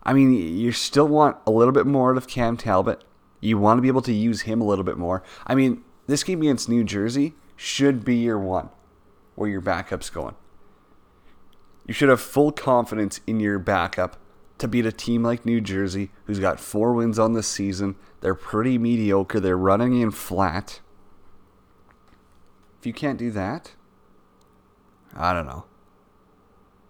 I 0.02 0.12
mean, 0.12 0.32
you 0.32 0.72
still 0.72 1.08
want 1.08 1.36
a 1.46 1.50
little 1.50 1.72
bit 1.72 1.86
more 1.86 2.12
out 2.12 2.16
of 2.16 2.28
Cam 2.28 2.56
Talbot. 2.56 3.02
You 3.40 3.58
want 3.58 3.78
to 3.78 3.82
be 3.82 3.88
able 3.88 4.02
to 4.02 4.12
use 4.12 4.42
him 4.42 4.60
a 4.60 4.64
little 4.64 4.84
bit 4.84 4.98
more. 4.98 5.22
I 5.46 5.54
mean, 5.54 5.82
this 6.06 6.22
game 6.22 6.42
against 6.42 6.68
New 6.68 6.84
Jersey 6.84 7.34
should 7.56 8.04
be 8.04 8.16
your 8.16 8.38
one 8.38 8.68
where 9.34 9.48
your 9.48 9.60
backup's 9.60 10.10
going. 10.10 10.34
You 11.86 11.94
should 11.94 12.08
have 12.08 12.20
full 12.20 12.52
confidence 12.52 13.20
in 13.26 13.40
your 13.40 13.58
backup 13.58 14.16
to 14.58 14.68
beat 14.68 14.86
a 14.86 14.92
team 14.92 15.22
like 15.22 15.44
New 15.44 15.60
Jersey, 15.60 16.10
who's 16.24 16.40
got 16.40 16.60
four 16.60 16.92
wins 16.92 17.18
on 17.18 17.34
the 17.34 17.42
season. 17.42 17.96
They're 18.20 18.34
pretty 18.34 18.78
mediocre. 18.78 19.40
They're 19.40 19.58
running 19.58 20.00
in 20.00 20.10
flat. 20.10 20.80
If 22.80 22.86
you 22.86 22.92
can't 22.92 23.18
do 23.18 23.30
that, 23.32 23.72
I 25.14 25.32
don't 25.32 25.46
know. 25.46 25.64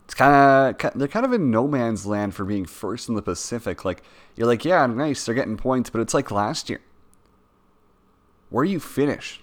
It's 0.04 0.14
kind 0.14 0.76
of 0.82 0.92
they're 0.94 1.08
kind 1.08 1.26
of 1.26 1.32
in 1.32 1.50
no 1.50 1.66
man's 1.66 2.06
land 2.06 2.34
for 2.34 2.44
being 2.44 2.64
first 2.64 3.08
in 3.08 3.16
the 3.16 3.22
Pacific. 3.22 3.84
Like 3.84 4.02
you're 4.36 4.46
like, 4.46 4.64
yeah, 4.64 4.86
nice, 4.86 5.24
they're 5.24 5.34
getting 5.34 5.56
points, 5.56 5.90
but 5.90 6.00
it's 6.00 6.14
like 6.14 6.30
last 6.30 6.70
year. 6.70 6.80
Where 8.48 8.64
you 8.64 8.78
finish 8.78 9.40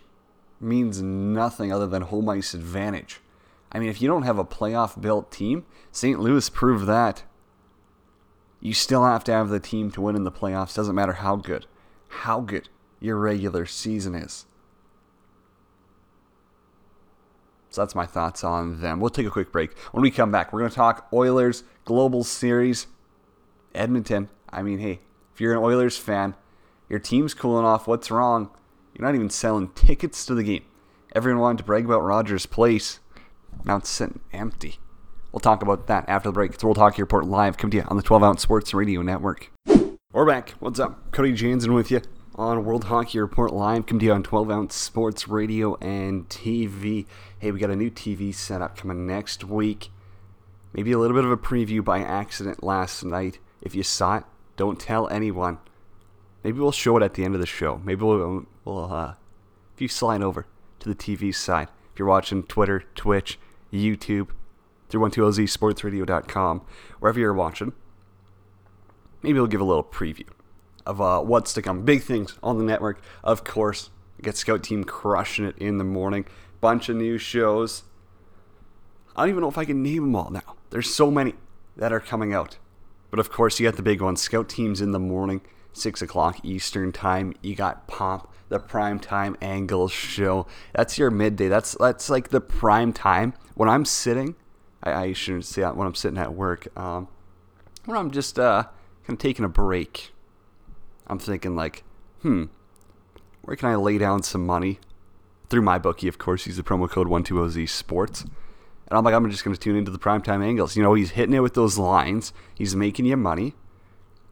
means 0.61 1.01
nothing 1.01 1.73
other 1.73 1.87
than 1.87 2.03
home 2.03 2.29
ice 2.29 2.53
advantage. 2.53 3.19
I 3.73 3.79
mean, 3.79 3.89
if 3.89 4.01
you 4.01 4.07
don't 4.07 4.23
have 4.23 4.37
a 4.37 4.45
playoff 4.45 4.99
built 4.99 5.31
team, 5.31 5.65
St. 5.91 6.19
Louis 6.19 6.49
proved 6.49 6.85
that. 6.87 7.23
You 8.63 8.73
still 8.73 9.03
have 9.03 9.25
to 9.25 9.31
have 9.33 9.49
the 9.49 9.59
team 9.59 9.91
to 9.91 9.99
win 9.99 10.15
in 10.15 10.23
the 10.23 10.31
playoffs. 10.31 10.73
Doesn't 10.73 10.95
matter 10.95 11.11
how 11.11 11.35
good, 11.35 11.65
how 12.07 12.39
good 12.39 12.69
your 13.01 13.17
regular 13.17 13.65
season 13.65 14.15
is. 14.15 14.45
So 17.69 17.81
that's 17.81 17.93
my 17.93 18.05
thoughts 18.05 18.41
on 18.41 18.79
them. 18.79 19.01
We'll 19.01 19.09
take 19.09 19.27
a 19.27 19.31
quick 19.31 19.51
break. 19.51 19.77
When 19.91 20.01
we 20.01 20.09
come 20.09 20.31
back, 20.31 20.53
we're 20.53 20.61
going 20.61 20.69
to 20.69 20.75
talk 20.75 21.09
Oilers 21.11 21.65
Global 21.83 22.23
Series, 22.23 22.87
Edmonton. 23.75 24.29
I 24.49 24.61
mean, 24.61 24.79
hey, 24.79 25.01
if 25.33 25.41
you're 25.41 25.51
an 25.51 25.59
Oilers 25.59 25.97
fan, 25.97 26.33
your 26.87 26.99
team's 26.99 27.33
cooling 27.33 27.65
off. 27.65 27.85
What's 27.85 28.11
wrong? 28.11 28.49
You're 28.93 29.05
not 29.05 29.15
even 29.15 29.29
selling 29.29 29.71
tickets 29.75 30.25
to 30.27 30.35
the 30.35 30.43
game. 30.43 30.63
Everyone 31.13 31.41
wanted 31.41 31.57
to 31.57 31.63
brag 31.65 31.83
about 31.83 32.03
Rogers 32.03 32.45
Place. 32.45 33.01
Now 33.65 33.75
it's 33.75 33.89
sitting 33.89 34.21
empty. 34.31 34.79
We'll 35.33 35.39
talk 35.39 35.63
about 35.63 35.87
that 35.87 36.05
after 36.07 36.29
the 36.29 36.33
break. 36.33 36.53
It's 36.53 36.63
World 36.63 36.77
Hockey 36.77 37.01
Report 37.01 37.25
live, 37.25 37.57
coming 37.57 37.71
to 37.71 37.77
you 37.77 37.83
on 37.87 37.97
the 37.97 38.03
12 38.03 38.21
Ounce 38.21 38.43
Sports 38.43 38.71
Radio 38.71 39.01
Network. 39.01 39.51
We're 40.11 40.27
back. 40.27 40.51
What's 40.59 40.79
up? 40.79 41.11
Cody 41.11 41.33
Jansen 41.33 41.73
with 41.73 41.89
you 41.89 42.01
on 42.35 42.63
World 42.63 42.83
Hockey 42.83 43.17
Report 43.17 43.51
live, 43.51 43.87
coming 43.87 44.01
to 44.01 44.05
you 44.05 44.13
on 44.13 44.21
12 44.21 44.51
Ounce 44.51 44.75
Sports 44.75 45.27
Radio 45.27 45.75
and 45.77 46.29
TV. 46.29 47.07
Hey, 47.39 47.49
we 47.49 47.59
got 47.59 47.71
a 47.71 47.75
new 47.75 47.89
TV 47.89 48.31
setup 48.31 48.77
coming 48.77 49.07
next 49.07 49.43
week. 49.43 49.89
Maybe 50.71 50.91
a 50.91 50.99
little 50.99 51.17
bit 51.17 51.25
of 51.25 51.31
a 51.31 51.37
preview 51.37 51.83
by 51.83 52.01
accident 52.01 52.61
last 52.61 53.03
night. 53.03 53.39
If 53.59 53.73
you 53.73 53.81
saw 53.81 54.17
it, 54.17 54.25
don't 54.55 54.79
tell 54.79 55.07
anyone. 55.07 55.57
Maybe 56.43 56.59
we'll 56.59 56.71
show 56.71 56.95
it 56.97 57.01
at 57.01 57.15
the 57.15 57.25
end 57.25 57.33
of 57.33 57.41
the 57.41 57.47
show. 57.47 57.81
Maybe 57.83 58.03
we'll, 58.03 58.45
we'll 58.65 58.93
uh, 58.93 59.15
if 59.73 59.81
you 59.81 59.87
slide 59.87 60.21
over 60.21 60.45
to 60.81 60.89
the 60.89 60.95
TV 60.95 61.33
side, 61.33 61.69
if 61.91 61.97
you're 61.97 62.07
watching 62.07 62.43
Twitter, 62.43 62.83
Twitch, 62.93 63.39
YouTube, 63.73 64.27
through 64.93 65.09
12ozsportsradio.com, 65.09 66.61
wherever 66.99 67.19
you're 67.19 67.33
watching, 67.33 67.73
maybe 69.21 69.39
we'll 69.39 69.47
give 69.47 69.61
a 69.61 69.65
little 69.65 69.83
preview 69.83 70.27
of 70.85 71.01
uh, 71.01 71.19
what's 71.21 71.53
to 71.53 71.61
come. 71.61 71.83
Big 71.83 72.03
things 72.03 72.37
on 72.43 72.57
the 72.57 72.63
network, 72.63 73.01
of 73.23 73.43
course. 73.43 73.89
Get 74.21 74.37
Scout 74.37 74.63
Team 74.63 74.83
crushing 74.83 75.45
it 75.45 75.57
in 75.57 75.77
the 75.77 75.83
morning. 75.83 76.25
Bunch 76.61 76.87
of 76.89 76.95
new 76.95 77.17
shows. 77.17 77.83
I 79.15 79.23
don't 79.23 79.29
even 79.29 79.41
know 79.41 79.49
if 79.49 79.57
I 79.57 79.65
can 79.65 79.83
name 79.83 80.03
them 80.03 80.15
all 80.15 80.29
now. 80.29 80.55
There's 80.69 80.93
so 80.93 81.11
many 81.11 81.33
that 81.75 81.91
are 81.91 81.99
coming 81.99 82.33
out. 82.33 82.57
But 83.09 83.19
of 83.19 83.29
course, 83.29 83.59
you 83.59 83.67
got 83.67 83.75
the 83.75 83.83
big 83.83 84.01
ones. 84.01 84.21
Scout 84.21 84.49
Teams 84.49 84.81
in 84.81 84.91
the 84.91 84.99
morning, 84.99 85.41
6 85.73 86.01
o'clock 86.01 86.39
Eastern 86.43 86.91
Time. 86.91 87.33
You 87.41 87.55
got 87.55 87.87
Pop, 87.87 88.33
the 88.49 88.59
prime 88.59 88.99
time 88.99 89.35
Angles 89.41 89.91
show. 89.91 90.47
That's 90.73 90.97
your 90.97 91.11
midday. 91.11 91.47
That's 91.47 91.75
that's 91.79 92.09
like 92.09 92.29
the 92.29 92.41
prime 92.41 92.93
time 92.93 93.33
when 93.55 93.69
I'm 93.69 93.85
sitting. 93.85 94.35
I, 94.83 94.93
I 94.93 95.13
shouldn't 95.13 95.45
say 95.45 95.61
that 95.61 95.75
when 95.75 95.87
I'm 95.87 95.95
sitting 95.95 96.17
at 96.17 96.33
work. 96.33 96.67
Um, 96.77 97.07
when 97.85 97.97
I'm 97.97 98.11
just 98.11 98.37
uh, 98.37 98.63
kind 99.05 99.17
of 99.17 99.19
taking 99.19 99.45
a 99.45 99.49
break 99.49 100.13
I'm 101.07 101.19
thinking 101.19 101.55
like, 101.55 101.83
hmm, 102.21 102.45
where 103.43 103.57
can 103.57 103.69
I 103.69 103.75
lay 103.75 103.97
down 103.97 104.23
some 104.23 104.45
money? 104.45 104.79
Through 105.49 105.61
my 105.61 105.77
bookie, 105.77 106.07
of 106.07 106.17
course, 106.17 106.47
use 106.47 106.57
the 106.57 106.63
promo 106.63 106.89
code 106.89 107.07
12OZ 107.07 107.69
Sports. 107.69 108.21
And 108.21 108.97
I'm 108.97 109.03
like, 109.03 109.13
I'm 109.13 109.29
just 109.29 109.43
going 109.43 109.55
to 109.55 109.59
tune 109.59 109.75
into 109.75 109.91
the 109.91 109.99
primetime 109.99 110.43
angles. 110.43 110.75
You 110.75 110.83
know, 110.83 110.93
he's 110.93 111.11
hitting 111.11 111.35
it 111.35 111.41
with 111.41 111.53
those 111.53 111.77
lines. 111.77 112.33
He's 112.55 112.75
making 112.75 113.05
you 113.05 113.17
money. 113.17 113.53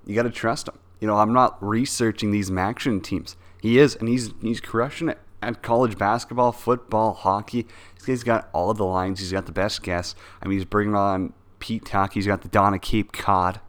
You 0.05 0.15
got 0.15 0.23
to 0.23 0.31
trust 0.31 0.67
him. 0.67 0.79
You 0.99 1.07
know, 1.07 1.17
I'm 1.17 1.33
not 1.33 1.61
researching 1.63 2.31
these 2.31 2.49
MACtion 2.49 3.03
teams. 3.03 3.35
He 3.61 3.77
is, 3.77 3.95
and 3.95 4.07
he's 4.07 4.33
he's 4.41 4.59
crushing 4.59 5.09
it 5.09 5.19
at 5.41 5.61
college 5.61 5.97
basketball, 5.97 6.51
football, 6.51 7.13
hockey. 7.13 7.67
This 7.95 8.05
guy's 8.05 8.23
got 8.23 8.49
all 8.53 8.73
the 8.73 8.85
lines. 8.85 9.19
He's 9.19 9.31
got 9.31 9.45
the 9.45 9.51
best 9.51 9.83
guests. 9.83 10.15
I 10.41 10.47
mean, 10.47 10.57
he's 10.57 10.65
bringing 10.65 10.95
on 10.95 11.33
Pete 11.59 11.85
Tuck. 11.85 12.13
He's 12.13 12.27
got 12.27 12.41
the 12.41 12.47
Donna 12.47 12.79
Cape 12.79 13.11
Cod 13.11 13.59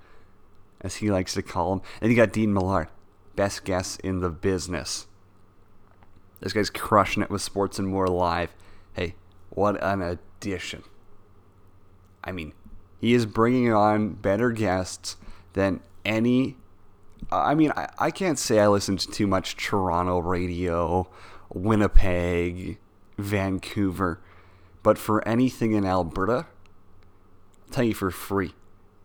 as 0.81 0.97
he 0.97 1.11
likes 1.11 1.35
to 1.35 1.43
call 1.43 1.73
him. 1.75 1.83
And 2.00 2.11
you 2.11 2.17
got 2.17 2.33
Dean 2.33 2.52
Millard, 2.52 2.88
best 3.37 3.64
guess 3.64 3.97
in 3.97 4.21
the 4.21 4.31
business. 4.31 5.07
This 6.41 6.52
guy's 6.52 6.71
crushing 6.71 7.23
it 7.23 7.31
with 7.31 7.41
Sports 7.41 7.79
and 7.79 7.88
More 7.88 8.09
Live. 8.09 8.55
Hey, 8.95 9.14
what 9.50 9.83
an 9.83 10.02
addition. 10.02 10.83
I 12.25 12.33
mean, 12.33 12.52
he 13.00 13.14
is 13.14 13.26
bringing 13.26 13.73
on 13.73 14.14
better 14.14 14.50
guests 14.50 15.17
than 15.52 15.81
any. 16.05 16.57
I 17.31 17.55
mean, 17.55 17.73
I, 17.76 17.88
I 17.99 18.11
can't 18.11 18.38
say 18.38 18.59
I 18.59 18.69
listen 18.69 18.97
to 18.97 19.09
too 19.09 19.26
much 19.26 19.57
Toronto 19.57 20.19
radio, 20.19 21.09
Winnipeg, 21.53 22.79
Vancouver, 23.19 24.21
but 24.83 24.99
for 24.99 25.27
anything 25.27 25.73
in 25.73 25.85
Alberta, 25.85 26.47
I'll 27.67 27.71
tell 27.71 27.85
you 27.85 27.95
for 27.95 28.11
free, 28.11 28.55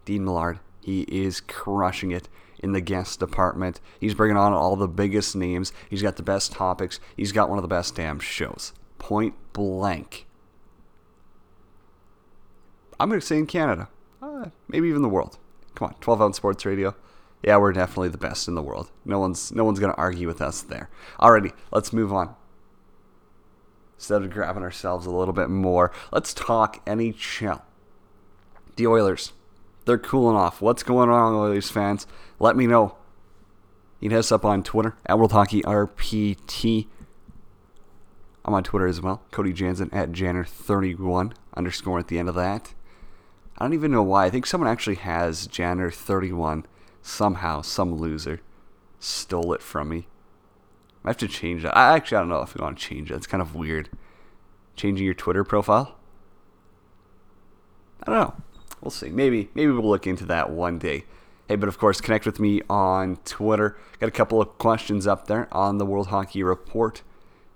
Dean 0.06 0.26
Millard 0.26 0.60
he 0.88 1.02
is 1.02 1.42
crushing 1.42 2.12
it 2.12 2.30
in 2.60 2.72
the 2.72 2.80
guest 2.80 3.20
department. 3.20 3.82
He's 4.00 4.14
bringing 4.14 4.38
on 4.38 4.54
all 4.54 4.78
the 4.78 4.88
biggest 4.88 5.36
names. 5.36 5.74
He's 5.90 6.02
got 6.02 6.16
the 6.16 6.24
best 6.24 6.54
topics. 6.54 7.02
He's 7.18 7.34
got 7.34 7.50
one 7.50 7.58
of 7.58 7.62
the 7.62 7.68
best 7.68 7.94
damn 7.94 8.22
shows. 8.22 8.72
Point 8.98 9.36
blank. 9.52 10.26
I'm 12.98 13.10
going 13.10 13.20
to 13.20 13.26
say 13.26 13.38
in 13.38 13.48
Canada, 13.48 13.90
uh, 14.22 14.46
maybe 14.70 14.88
even 14.88 15.02
the 15.02 15.10
world. 15.10 15.38
Come 15.76 15.90
on, 15.90 15.96
12 15.96 16.22
ounce 16.22 16.38
sports 16.38 16.66
radio. 16.66 16.96
Yeah, 17.44 17.58
we're 17.58 17.74
definitely 17.74 18.10
the 18.10 18.18
best 18.18 18.48
in 18.48 18.56
the 18.56 18.64
world. 18.64 18.92
No 19.06 19.20
one's 19.20 19.52
no 19.52 19.64
one's 19.64 19.80
to 19.80 19.94
argue 19.94 20.28
with 20.28 20.42
us 20.42 20.62
there. 20.62 20.90
Alrighty, 21.20 21.54
let's 21.72 21.94
move 21.94 22.12
on. 22.12 22.36
Instead 23.98 24.22
of 24.22 24.30
grabbing 24.30 24.64
ourselves 24.64 25.06
a 25.06 25.12
little 25.12 25.34
bit 25.34 25.50
more, 25.50 25.92
let's 26.12 26.34
talk 26.34 26.86
NHL. 26.86 27.62
The 28.76 28.88
Oilers 28.88 29.34
they're 29.88 29.98
cooling 29.98 30.36
off. 30.36 30.62
What's 30.62 30.84
going 30.84 31.10
on, 31.10 31.34
Oilers 31.34 31.72
fans? 31.72 32.06
Let 32.40 32.58
me 32.58 32.68
know. 32.68 32.98
You 34.00 34.10
can 34.10 34.16
hit 34.16 34.20
us 34.20 34.34
up 34.34 34.44
on 34.44 34.62
Twitter 34.62 34.98
at 35.06 35.18
World 35.18 35.32
Hockey 35.32 35.62
RPT. 35.62 36.88
I'm 38.44 38.54
on 38.54 38.64
Twitter 38.64 38.86
as 38.86 39.02
well. 39.02 39.24
Cody 39.32 39.54
Jansen 39.54 39.90
at 39.94 40.12
Janner31 40.12 41.34
underscore 41.56 42.00
at 42.00 42.10
the 42.10 42.20
end 42.20 42.28
of 42.28 42.36
that. 42.36 42.74
I 43.58 43.64
don't 43.64 43.74
even 43.74 43.92
know 43.92 44.04
why. 44.04 44.26
I 44.26 44.30
think 44.30 44.46
someone 44.46 44.70
actually 44.70 44.98
has 44.98 45.48
Janner31 45.48 46.66
somehow. 47.08 47.62
Some 47.62 47.96
loser 47.96 48.42
stole 49.00 49.54
it 49.54 49.62
from 49.62 49.90
me. 49.90 50.08
I 51.04 51.10
have 51.10 51.18
to 51.18 51.28
change 51.28 51.64
that. 51.64 51.78
I 51.78 51.96
actually 51.96 52.18
I 52.18 52.22
don't 52.22 52.30
know 52.30 52.42
if 52.42 52.56
we 52.56 52.62
want 52.62 52.78
to 52.78 52.86
change 52.86 53.12
it. 53.12 53.16
It's 53.16 53.28
kind 53.28 53.42
of 53.42 53.56
weird. 53.56 53.90
Changing 54.76 55.06
your 55.06 55.14
Twitter 55.14 55.44
profile. 55.44 55.96
I 58.04 58.12
don't 58.12 58.20
know 58.20 58.44
we'll 58.82 58.92
see. 58.92 59.10
Maybe 59.10 59.50
maybe 59.54 59.72
we'll 59.72 59.90
look 59.90 60.08
into 60.08 60.26
that 60.26 60.50
one 60.50 60.80
day. 60.80 61.06
Hey, 61.48 61.56
but 61.56 61.70
of 61.70 61.78
course, 61.78 62.02
connect 62.02 62.26
with 62.26 62.40
me 62.40 62.62
on 62.70 63.18
Twitter. 63.24 63.78
Got 64.00 64.10
a 64.10 64.12
couple 64.12 64.42
of 64.42 64.58
questions 64.58 65.08
up 65.08 65.28
there 65.28 65.48
on 65.52 65.78
the 65.78 65.86
World 65.86 66.08
Hockey 66.08 66.44
Report 66.44 67.04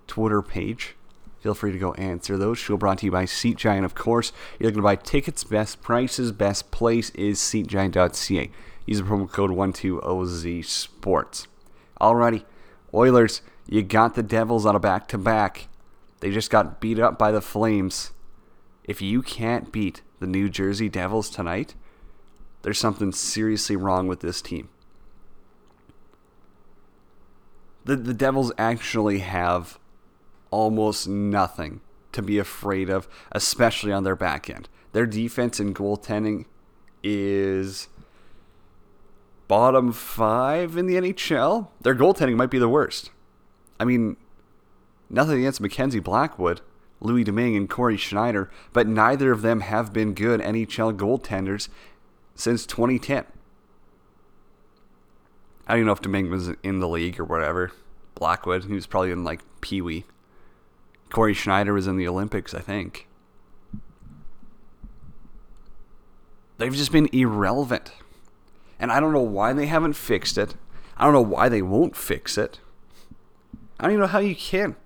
Twitter 0.06 0.40
page. 0.40 0.94
Feel 1.40 1.54
free 1.54 1.72
to 1.72 1.78
go 1.78 1.92
answer 1.94 2.38
those. 2.38 2.58
Show 2.58 2.76
brought 2.76 2.98
to 2.98 3.06
you 3.06 3.12
by 3.12 3.24
Seat 3.24 3.56
Giant, 3.56 3.84
of 3.84 3.94
course. 3.94 4.32
You're 4.58 4.68
looking 4.68 4.78
to 4.78 4.82
buy 4.82 4.96
tickets, 4.96 5.42
best 5.42 5.82
prices, 5.82 6.30
best 6.30 6.70
place 6.70 7.10
is 7.10 7.38
SeatGiant.ca. 7.40 8.50
Use 8.86 8.98
the 8.98 9.04
promo 9.04 9.30
code 9.30 9.50
12OZ 9.50 10.64
Sports. 10.64 11.46
Alrighty, 12.00 12.44
Oilers, 12.92 13.42
you 13.68 13.82
got 13.82 14.14
the 14.14 14.22
Devils 14.22 14.66
on 14.66 14.74
a 14.74 14.80
back 14.80 15.08
to 15.08 15.18
back. 15.18 15.68
They 16.20 16.30
just 16.30 16.50
got 16.50 16.80
beat 16.80 16.98
up 16.98 17.18
by 17.18 17.30
the 17.30 17.40
Flames. 17.40 18.12
If 18.84 19.00
you 19.00 19.22
can't 19.22 19.72
beat 19.72 20.02
the 20.18 20.26
New 20.26 20.48
Jersey 20.48 20.88
Devils 20.88 21.30
tonight, 21.30 21.74
there's 22.62 22.78
something 22.78 23.12
seriously 23.12 23.76
wrong 23.76 24.08
with 24.08 24.20
this 24.20 24.42
team. 24.42 24.68
The, 27.84 27.96
the 27.96 28.14
Devils 28.14 28.52
actually 28.58 29.18
have 29.18 29.78
almost 30.50 31.08
nothing 31.08 31.80
to 32.12 32.22
be 32.22 32.38
afraid 32.38 32.90
of, 32.90 33.08
especially 33.32 33.92
on 33.92 34.04
their 34.04 34.16
back 34.16 34.48
end. 34.48 34.68
Their 34.92 35.06
defense 35.06 35.58
and 35.58 35.74
goaltending 35.74 36.44
is 37.02 37.88
bottom 39.52 39.92
five 39.92 40.78
in 40.78 40.86
the 40.86 40.94
NHL. 40.94 41.68
Their 41.82 41.94
goaltending 41.94 42.36
might 42.36 42.48
be 42.48 42.58
the 42.58 42.70
worst. 42.70 43.10
I 43.78 43.84
mean, 43.84 44.16
nothing 45.10 45.40
against 45.40 45.60
Mackenzie 45.60 46.00
Blackwood, 46.00 46.62
Louis 47.00 47.22
Domingue 47.22 47.56
and 47.56 47.68
Cory 47.68 47.98
Schneider, 47.98 48.50
but 48.72 48.86
neither 48.86 49.30
of 49.30 49.42
them 49.42 49.60
have 49.60 49.92
been 49.92 50.14
good 50.14 50.40
NHL 50.40 50.96
goaltenders 50.96 51.68
since 52.34 52.64
2010. 52.64 53.26
I 55.66 55.72
don't 55.72 55.80
even 55.80 55.86
know 55.86 55.92
if 55.92 56.00
Domingue 56.00 56.30
was 56.30 56.48
in 56.62 56.80
the 56.80 56.88
league 56.88 57.20
or 57.20 57.24
whatever. 57.24 57.72
Blackwood, 58.14 58.64
he 58.64 58.72
was 58.72 58.86
probably 58.86 59.10
in 59.10 59.22
like 59.22 59.42
Pee 59.60 59.82
Wee. 59.82 60.06
Cory 61.10 61.34
Schneider 61.34 61.74
was 61.74 61.86
in 61.86 61.98
the 61.98 62.08
Olympics, 62.08 62.54
I 62.54 62.60
think. 62.60 63.06
They've 66.56 66.74
just 66.74 66.90
been 66.90 67.10
irrelevant. 67.12 67.92
And 68.78 68.90
I 68.90 69.00
don't 69.00 69.12
know 69.12 69.20
why 69.20 69.52
they 69.52 69.66
haven't 69.66 69.94
fixed 69.94 70.36
it. 70.38 70.54
I 70.96 71.04
don't 71.04 71.12
know 71.12 71.20
why 71.20 71.48
they 71.48 71.62
won't 71.62 71.96
fix 71.96 72.36
it. 72.36 72.60
I 73.78 73.84
don't 73.84 73.92
even 73.92 74.00
know 74.02 74.06
how 74.06 74.18
you 74.18 74.36
can. 74.36 74.76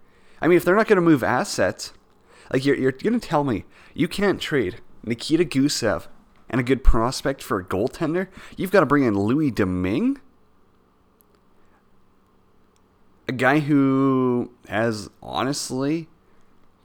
I 0.40 0.48
mean, 0.48 0.56
if 0.56 0.64
they're 0.64 0.76
not 0.76 0.86
going 0.86 0.96
to 0.96 1.02
move 1.02 1.22
assets, 1.22 1.92
like 2.52 2.64
you're 2.64 2.76
you're 2.76 2.92
gonna 2.92 3.18
tell 3.18 3.44
me 3.44 3.64
you 3.94 4.08
can't 4.08 4.40
trade 4.40 4.76
Nikita 5.02 5.44
Gusev 5.44 6.06
and 6.48 6.60
a 6.60 6.64
good 6.64 6.84
prospect 6.84 7.42
for 7.42 7.58
a 7.58 7.64
goaltender? 7.64 8.28
You've 8.56 8.70
got 8.70 8.80
to 8.80 8.86
bring 8.86 9.04
in 9.04 9.18
Louis 9.18 9.50
Domingue, 9.50 10.20
a 13.28 13.32
guy 13.32 13.60
who 13.60 14.52
has 14.68 15.10
honestly 15.22 16.08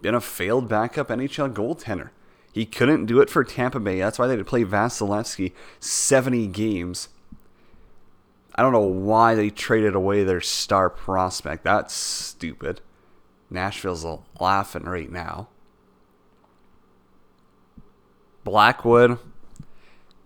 been 0.02 0.16
a 0.16 0.22
failed 0.22 0.68
backup 0.68 1.10
NHL 1.10 1.54
goaltender. 1.54 2.10
He 2.52 2.66
couldn't 2.66 3.06
do 3.06 3.22
it 3.22 3.30
for 3.30 3.44
Tampa 3.44 3.80
Bay. 3.80 4.00
That's 4.00 4.20
why 4.20 4.28
they 4.28 4.34
had 4.34 4.40
to 4.40 4.46
play 4.46 4.66
Vasilevskiy 4.66 5.54
70 5.80 6.48
games. 6.48 7.10
I 8.56 8.62
don't 8.62 8.74
know 8.74 8.82
why 8.82 9.36
they 9.36 9.50
traded 9.50 9.96
away 9.96 10.24
their 10.24 10.42
star 10.42 10.90
prospect. 10.90 11.64
That's 11.64 11.94
stupid. 11.94 12.82
Nashville's 13.50 14.06
laughing 14.40 14.84
right 14.84 15.12
now. 15.12 15.48
Blackwood 18.44 19.20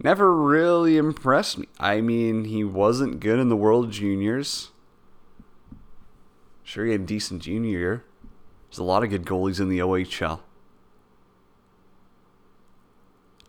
never 0.01 0.33
really 0.33 0.97
impressed 0.97 1.57
me. 1.57 1.67
I 1.79 2.01
mean, 2.01 2.45
he 2.45 2.63
wasn't 2.63 3.19
good 3.19 3.39
in 3.39 3.49
the 3.49 3.55
World 3.55 3.91
Juniors. 3.91 4.71
Sure, 6.63 6.85
he 6.85 6.91
had 6.93 7.01
a 7.01 7.05
decent 7.05 7.43
junior 7.43 7.77
year. 7.77 8.03
There's 8.69 8.79
a 8.79 8.83
lot 8.83 9.03
of 9.03 9.09
good 9.09 9.25
goalies 9.25 9.59
in 9.59 9.69
the 9.69 9.79
OHL. 9.79 10.39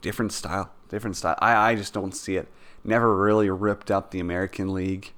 Different 0.06 0.30
style. 0.30 0.70
Different 0.88 1.16
style. 1.16 1.34
I, 1.40 1.70
I 1.70 1.75
just 1.75 1.92
don't 1.92 2.12
see 2.12 2.36
it. 2.36 2.46
Never 2.84 3.16
really 3.16 3.50
ripped 3.50 3.90
up 3.90 4.12
the 4.12 4.20
American 4.20 4.72
League. 4.72 5.10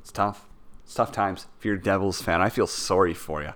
It's 0.00 0.10
tough. 0.10 0.48
It's 0.82 0.94
tough 0.94 1.12
times. 1.12 1.46
If 1.56 1.64
you're 1.64 1.76
a 1.76 1.80
Devils 1.80 2.20
fan, 2.20 2.42
I 2.42 2.48
feel 2.48 2.66
sorry 2.66 3.14
for 3.14 3.40
you. 3.40 3.52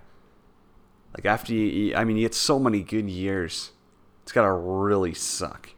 Like 1.17 1.27
after 1.27 1.53
you, 1.53 1.93
I 1.97 2.05
mean, 2.05 2.19
you 2.19 2.25
get 2.25 2.37
so 2.37 2.61
many 2.61 2.85
good 2.85 3.11
years. 3.11 3.73
It's 4.23 4.31
gotta 4.31 4.53
really 4.53 5.13
suck. 5.13 5.71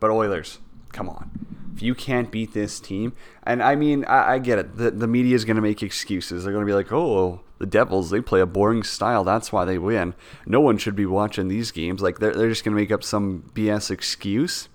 But 0.00 0.10
Oilers, 0.10 0.60
come 0.92 1.10
on. 1.10 1.30
If 1.74 1.82
you 1.82 1.94
can't 1.94 2.30
beat 2.30 2.54
this 2.54 2.80
team, 2.80 3.12
and 3.42 3.62
I 3.62 3.74
mean, 3.74 4.06
I, 4.06 4.32
I 4.32 4.38
get 4.38 4.58
it. 4.58 4.78
The, 4.78 4.92
the 4.92 5.06
media 5.06 5.34
is 5.34 5.44
gonna 5.44 5.60
make 5.60 5.82
excuses. 5.82 6.44
They're 6.44 6.54
gonna 6.54 6.64
be 6.64 6.72
like, 6.72 6.90
oh, 6.90 7.42
the 7.58 7.66
Devils, 7.66 8.10
they 8.10 8.20
play 8.20 8.40
a 8.40 8.46
boring 8.46 8.82
style. 8.82 9.24
That's 9.24 9.52
why 9.52 9.64
they 9.64 9.78
win. 9.78 10.14
No 10.44 10.60
one 10.60 10.78
should 10.78 10.96
be 10.96 11.06
watching 11.06 11.48
these 11.48 11.70
games. 11.70 12.02
Like, 12.02 12.18
they're, 12.18 12.34
they're 12.34 12.48
just 12.48 12.64
gonna 12.64 12.76
make 12.76 12.92
up 12.92 13.02
some 13.02 13.50
BS 13.54 13.90
excuse 13.90 14.68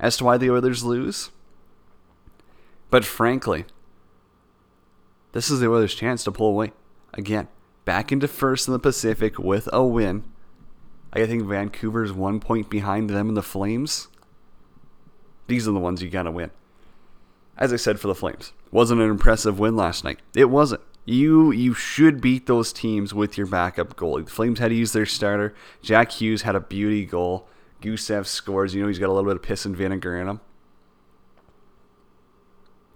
as 0.00 0.16
to 0.16 0.24
why 0.24 0.38
the 0.38 0.50
Oilers 0.50 0.84
lose. 0.84 1.30
But 2.90 3.04
frankly, 3.04 3.64
this 5.32 5.50
is 5.50 5.60
the 5.60 5.68
Oilers' 5.68 5.94
chance 5.94 6.24
to 6.24 6.32
pull 6.32 6.48
away. 6.48 6.72
Again, 7.14 7.48
back 7.84 8.12
into 8.12 8.28
first 8.28 8.66
in 8.66 8.72
the 8.72 8.78
Pacific 8.78 9.38
with 9.38 9.68
a 9.72 9.84
win. 9.84 10.24
I 11.12 11.26
think 11.26 11.44
Vancouver's 11.44 12.12
one 12.12 12.40
point 12.40 12.70
behind 12.70 13.10
them 13.10 13.28
in 13.28 13.34
the 13.34 13.42
Flames. 13.42 14.08
These 15.46 15.68
are 15.68 15.72
the 15.72 15.78
ones 15.78 16.02
you 16.02 16.08
gotta 16.08 16.30
win. 16.30 16.50
As 17.58 17.72
I 17.72 17.76
said 17.76 18.00
for 18.00 18.08
the 18.08 18.14
Flames, 18.14 18.52
wasn't 18.70 19.02
an 19.02 19.10
impressive 19.10 19.58
win 19.58 19.76
last 19.76 20.04
night. 20.04 20.20
It 20.34 20.48
wasn't. 20.48 20.80
You 21.04 21.50
you 21.50 21.74
should 21.74 22.20
beat 22.20 22.46
those 22.46 22.72
teams 22.72 23.12
with 23.12 23.36
your 23.36 23.46
backup 23.46 23.96
goalie. 23.96 24.24
The 24.24 24.30
Flames 24.30 24.58
had 24.58 24.68
to 24.68 24.74
use 24.74 24.92
their 24.92 25.06
starter. 25.06 25.54
Jack 25.82 26.12
Hughes 26.12 26.42
had 26.42 26.54
a 26.54 26.60
beauty 26.60 27.04
goal. 27.04 27.48
Gusev 27.80 28.26
scores. 28.26 28.74
You 28.74 28.82
know 28.82 28.88
he's 28.88 29.00
got 29.00 29.08
a 29.08 29.12
little 29.12 29.28
bit 29.28 29.36
of 29.36 29.42
piss 29.42 29.64
and 29.64 29.76
vinegar 29.76 30.16
in 30.16 30.28
him. 30.28 30.40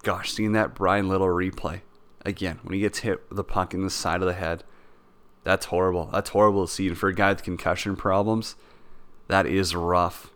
Gosh, 0.04 0.32
seeing 0.32 0.52
that 0.52 0.75
Bryan 0.75 1.08
Little 1.08 1.26
replay 1.26 1.80
again 2.25 2.60
when 2.62 2.75
he 2.75 2.80
gets 2.80 3.00
hit 3.00 3.25
with 3.28 3.36
the 3.36 3.44
puck 3.44 3.75
in 3.75 3.82
the 3.82 3.90
side 3.90 4.20
of 4.20 4.28
the 4.28 4.34
head 4.34 4.62
that's 5.46 5.66
horrible. 5.66 6.06
That's 6.06 6.30
horrible 6.30 6.66
to 6.66 6.72
see. 6.72 6.88
And 6.88 6.98
for 6.98 7.08
a 7.08 7.14
guy 7.14 7.28
with 7.28 7.44
concussion 7.44 7.94
problems, 7.94 8.56
that 9.28 9.46
is 9.46 9.76
rough. 9.76 10.32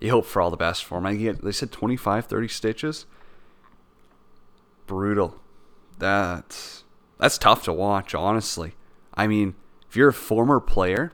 You 0.00 0.10
hope 0.10 0.24
for 0.24 0.40
all 0.40 0.50
the 0.50 0.56
best 0.56 0.86
for 0.86 0.96
him. 0.96 1.04
I 1.04 1.14
get, 1.16 1.44
they 1.44 1.52
said 1.52 1.70
25, 1.70 2.24
30 2.24 2.48
stitches. 2.48 3.04
Brutal. 4.86 5.38
That's 5.98 6.81
that's 7.22 7.38
tough 7.38 7.62
to 7.62 7.72
watch, 7.72 8.16
honestly. 8.16 8.74
I 9.14 9.28
mean, 9.28 9.54
if 9.88 9.94
you're 9.94 10.08
a 10.08 10.12
former 10.12 10.58
player, 10.58 11.12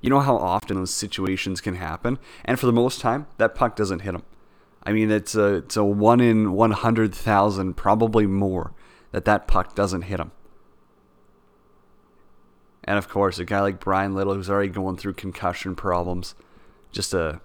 you 0.00 0.10
know 0.10 0.18
how 0.18 0.36
often 0.36 0.76
those 0.76 0.92
situations 0.92 1.60
can 1.60 1.76
happen, 1.76 2.18
and 2.44 2.58
for 2.58 2.66
the 2.66 2.72
most 2.72 3.00
time, 3.00 3.28
that 3.36 3.54
puck 3.54 3.76
doesn't 3.76 4.00
hit 4.00 4.16
him. 4.16 4.24
I 4.82 4.92
mean, 4.92 5.12
it's 5.12 5.36
a 5.36 5.54
it's 5.54 5.76
a 5.76 5.84
one 5.84 6.20
in 6.20 6.52
one 6.52 6.72
hundred 6.72 7.14
thousand, 7.14 7.74
probably 7.74 8.26
more, 8.26 8.72
that 9.12 9.24
that 9.24 9.46
puck 9.46 9.76
doesn't 9.76 10.02
hit 10.02 10.18
him. 10.18 10.32
And 12.82 12.98
of 12.98 13.08
course, 13.08 13.38
a 13.38 13.44
guy 13.44 13.60
like 13.60 13.78
Bryan 13.78 14.16
Little, 14.16 14.34
who's 14.34 14.50
already 14.50 14.70
going 14.70 14.96
through 14.96 15.12
concussion 15.14 15.76
problems, 15.76 16.34
just 16.90 17.14
a 17.14 17.40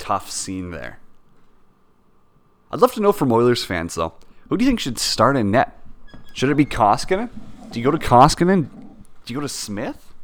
tough 0.00 0.28
scene 0.28 0.72
there. 0.72 0.98
I'd 2.72 2.80
love 2.80 2.94
to 2.94 3.00
know 3.00 3.12
from 3.12 3.30
Oilers 3.30 3.64
fans, 3.64 3.94
though, 3.94 4.14
who 4.48 4.56
do 4.56 4.64
you 4.64 4.68
think 4.68 4.80
should 4.80 4.98
start 4.98 5.36
in 5.36 5.52
net? 5.52 5.79
Should 6.32 6.50
it 6.50 6.56
be 6.56 6.66
Koskinen? 6.66 7.30
Do 7.70 7.78
you 7.78 7.84
go 7.84 7.90
to 7.90 7.98
Koskinen? 7.98 8.68
Do 9.24 9.32
you 9.32 9.34
go 9.34 9.42
to 9.42 9.48
Smith? 9.48 10.14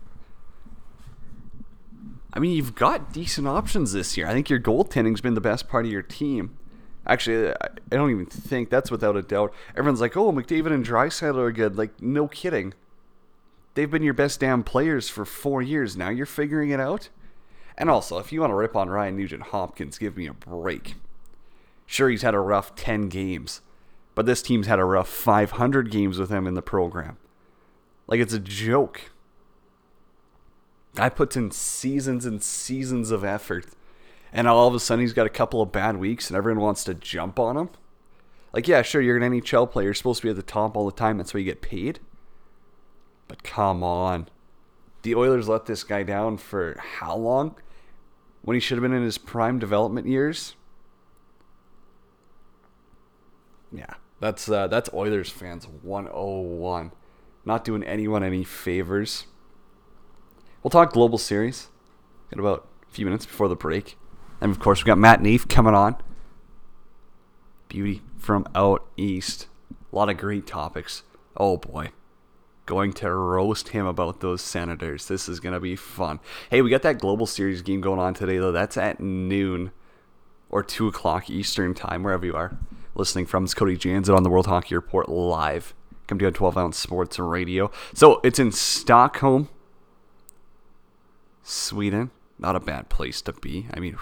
I 2.33 2.39
mean, 2.39 2.53
you've 2.53 2.75
got 2.75 3.13
decent 3.13 3.49
options 3.49 3.93
this 3.93 4.17
year. 4.17 4.27
I 4.27 4.33
think 4.33 4.51
your 4.51 4.61
goaltending's 4.61 5.21
been 5.21 5.35
the 5.35 5.41
best 5.41 5.69
part 5.69 5.87
of 5.87 5.93
your 5.93 6.03
team. 6.03 6.59
Actually, 7.07 7.51
I 7.51 7.69
don't 7.91 8.11
even 8.11 8.27
think 8.27 8.69
that's 8.69 8.91
without 8.91 9.17
a 9.17 9.23
doubt. 9.23 9.55
Everyone's 9.77 10.01
like, 10.01 10.17
"Oh, 10.17 10.33
McDavid 10.33 10.73
and 10.73 10.85
Draisaitl 10.85 11.37
are 11.37 11.53
good." 11.53 11.77
Like, 11.77 12.03
no 12.03 12.27
kidding. 12.29 12.75
They've 13.75 13.91
been 13.91 14.03
your 14.03 14.15
best 14.15 14.41
damn 14.41 14.65
players 14.65 15.09
for 15.09 15.25
four 15.25 15.63
years 15.63 15.97
now. 15.97 16.09
You're 16.09 16.27
figuring 16.27 16.71
it 16.71 16.81
out? 16.81 17.11
And 17.79 17.91
also, 17.91 18.19
if 18.19 18.33
you 18.33 18.41
want 18.41 18.51
to 18.51 18.57
rip 18.57 18.75
on 18.75 18.89
Ryan 18.91 19.17
Nugent 19.17 19.45
Hopkins, 19.45 19.99
give 19.99 20.17
me 20.17 20.27
a 20.27 20.33
break. 20.33 20.95
Sure, 21.85 22.09
he's 22.09 22.23
had 22.23 22.35
a 22.35 22.41
rough 22.41 22.75
10 22.75 23.09
games, 23.09 23.61
but 24.17 24.27
this 24.27 24.43
team's 24.43 24.67
had 24.67 24.81
a 24.81 24.85
rough 24.85 25.09
500 25.09 25.91
games 25.91 26.19
with 26.19 26.31
him 26.31 26.47
in 26.47 26.55
the 26.55 26.63
program. 26.63 27.19
Like, 28.09 28.19
it's 28.19 28.33
a 28.33 28.41
joke. 28.41 29.13
Guy 30.95 31.11
puts 31.11 31.37
in 31.37 31.51
seasons 31.51 32.25
and 32.25 32.43
seasons 32.43 33.11
of 33.11 33.23
effort, 33.23 33.67
and 34.33 34.49
all 34.49 34.67
of 34.67 34.75
a 34.75 34.81
sudden 34.81 35.03
he's 35.03 35.13
got 35.13 35.27
a 35.27 35.31
couple 35.31 35.61
of 35.61 35.71
bad 35.71 35.99
weeks 35.99 36.31
and 36.31 36.37
everyone 36.37 36.63
wants 36.63 36.83
to 36.85 36.95
jump 36.95 37.39
on 37.39 37.59
him. 37.59 37.69
Like, 38.55 38.67
yeah, 38.67 38.81
sure, 38.81 39.03
you're 39.03 39.19
an 39.19 39.33
NHL 39.33 39.71
player, 39.71 39.89
you're 39.89 39.95
supposed 39.95 40.23
to 40.23 40.27
be 40.27 40.31
at 40.31 40.37
the 40.37 40.43
top 40.43 40.77
all 40.77 40.87
the 40.87 40.93
time, 40.93 41.19
that's 41.19 41.35
why 41.35 41.41
you 41.41 41.45
get 41.45 41.61
paid. 41.61 42.01
But 43.29 43.43
come 43.43 43.85
on. 43.85 44.29
The 45.03 45.15
Oilers 45.15 45.47
let 45.47 45.67
this 45.67 45.85
guy 45.85 46.05
down 46.05 46.39
for 46.39 46.77
how 46.79 47.17
long? 47.17 47.57
When 48.41 48.55
he 48.55 48.61
should 48.61 48.79
have 48.79 48.83
been 48.83 48.95
in 48.95 49.05
his 49.05 49.19
prime 49.19 49.59
development 49.59 50.07
years? 50.07 50.55
Yeah, 53.71 53.95
that's 54.21 54.49
uh, 54.49 54.67
that's 54.67 54.91
Oilers 54.93 55.31
fans 55.31 55.67
101. 55.83 56.93
Not 57.45 57.65
doing 57.65 57.83
anyone 57.83 58.25
any 58.25 58.45
favors. 58.45 59.27
We'll 60.63 60.71
talk 60.71 60.93
global 60.93 61.19
series. 61.19 61.69
in 62.33 62.41
about 62.41 62.69
a 62.89 62.93
few 62.93 63.05
minutes 63.05 63.27
before 63.27 63.49
the 63.49 63.57
break. 63.57 63.97
And 64.41 64.51
of 64.51 64.59
course, 64.59 64.83
we 64.83 64.89
got 64.89 64.99
Matt 64.99 65.23
Neef 65.23 65.47
coming 65.49 65.75
on. 65.75 65.97
Beauty 67.69 68.03
from 68.19 68.47
out 68.55 68.87
east. 68.97 69.47
A 69.93 69.97
lot 69.97 70.09
of 70.09 70.17
great 70.17 70.47
topics. 70.47 71.03
Oh 71.37 71.57
boy 71.57 71.91
going 72.65 72.93
to 72.93 73.09
roast 73.09 73.69
him 73.69 73.87
about 73.87 74.19
those 74.19 74.43
Senators. 74.43 75.07
This 75.07 75.29
is 75.29 75.39
going 75.39 75.53
to 75.53 75.61
be 75.61 75.77
fun. 75.77 76.19
Hey, 76.51 76.63
we 76.63 76.71
got 76.71 76.83
that 76.83 76.99
Global 76.99 77.25
Series 77.25 77.63
game 77.63 77.81
going 77.81 78.01
on 78.01 78.13
today, 78.13 78.39
though. 78.39 78.51
That's 78.51 78.77
at 78.77 78.99
noon 78.99 79.71
or 80.51 80.65
2 80.65 80.89
o'clock 80.89 81.31
Eastern 81.31 81.75
Time, 81.75 82.03
wherever 82.03 82.27
you 82.27 82.35
are 82.35 82.59
listening 82.97 83.27
from. 83.27 83.45
It's 83.45 83.55
Cody 83.55 83.77
Jansen 83.77 84.15
on 84.15 84.23
the 84.23 84.31
World 84.31 84.47
Hockey 84.47 84.75
Report 84.75 85.09
live. 85.09 85.75
Come 86.07 86.19
to 86.19 86.25
you 86.25 86.29
on 86.29 86.33
12 86.33 86.59
ounce 86.59 86.79
sports 86.79 87.19
radio. 87.19 87.71
So 87.95 88.21
it's 88.25 88.39
in 88.39 88.53
Stockholm, 88.53 89.49
Sweden. 91.43 92.11
Not 92.39 92.57
a 92.57 92.61
bad 92.61 92.89
place 92.89 93.23
to 93.23 93.33
be. 93.33 93.67
I 93.73 93.81
mean, 93.81 93.97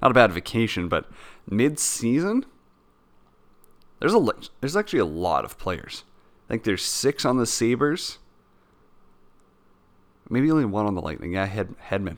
not 0.00 0.10
a 0.10 0.14
bad 0.14 0.32
vacation, 0.32 0.88
but 0.88 1.10
mid 1.48 1.78
season, 1.78 2.46
there's 4.00 4.14
a 4.14 4.26
there's 4.60 4.76
actually 4.76 5.00
a 5.00 5.04
lot 5.04 5.44
of 5.44 5.58
players. 5.58 6.04
I 6.48 6.52
think 6.52 6.64
there's 6.64 6.84
six 6.84 7.24
on 7.24 7.38
the 7.38 7.46
Sabres. 7.46 8.18
Maybe 10.28 10.50
only 10.50 10.64
one 10.64 10.86
on 10.86 10.94
the 10.94 11.02
Lightning. 11.02 11.32
Yeah, 11.32 11.46
Head, 11.46 11.74
Hedman. 11.90 12.16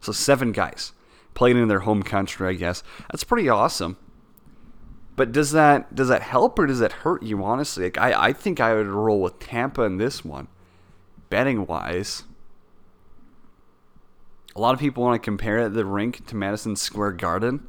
So 0.00 0.12
seven 0.12 0.52
guys 0.52 0.92
playing 1.34 1.58
in 1.58 1.68
their 1.68 1.80
home 1.80 2.02
country, 2.02 2.48
I 2.48 2.54
guess. 2.54 2.82
That's 3.10 3.24
pretty 3.24 3.48
awesome. 3.48 3.96
But 5.14 5.32
does 5.32 5.52
that 5.52 5.94
does 5.94 6.08
that 6.08 6.22
help 6.22 6.58
or 6.58 6.66
does 6.66 6.78
that 6.78 6.92
hurt 6.92 7.22
you? 7.22 7.44
Honestly, 7.44 7.84
like 7.84 7.98
I, 7.98 8.28
I 8.28 8.32
think 8.32 8.60
I 8.60 8.74
would 8.74 8.86
roll 8.86 9.20
with 9.20 9.38
Tampa 9.38 9.82
in 9.82 9.98
this 9.98 10.24
one, 10.24 10.48
betting 11.28 11.66
wise. 11.66 12.24
A 14.54 14.60
lot 14.60 14.74
of 14.74 14.80
people 14.80 15.02
want 15.02 15.20
to 15.20 15.24
compare 15.24 15.68
the 15.68 15.84
rink 15.84 16.26
to 16.26 16.36
Madison 16.36 16.76
Square 16.76 17.12
Garden 17.12 17.66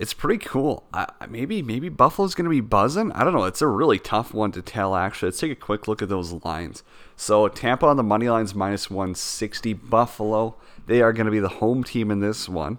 it's 0.00 0.14
pretty 0.14 0.42
cool. 0.42 0.84
I, 0.94 1.06
maybe 1.28 1.60
maybe 1.60 1.90
Buffalo's 1.90 2.34
going 2.34 2.46
to 2.46 2.50
be 2.50 2.62
buzzing. 2.62 3.12
I 3.12 3.22
don't 3.22 3.34
know. 3.34 3.44
It's 3.44 3.60
a 3.60 3.66
really 3.66 3.98
tough 3.98 4.32
one 4.32 4.50
to 4.52 4.62
tell. 4.62 4.96
Actually, 4.96 5.26
let's 5.26 5.40
take 5.40 5.52
a 5.52 5.54
quick 5.54 5.86
look 5.86 6.00
at 6.00 6.08
those 6.08 6.32
lines. 6.42 6.82
So 7.16 7.46
Tampa 7.48 7.84
on 7.84 7.98
the 7.98 8.02
money 8.02 8.30
lines 8.30 8.54
minus 8.54 8.88
160. 8.88 9.74
Buffalo 9.74 10.56
they 10.86 11.02
are 11.02 11.12
going 11.12 11.26
to 11.26 11.30
be 11.30 11.38
the 11.38 11.48
home 11.48 11.84
team 11.84 12.10
in 12.10 12.20
this 12.20 12.48
one, 12.48 12.78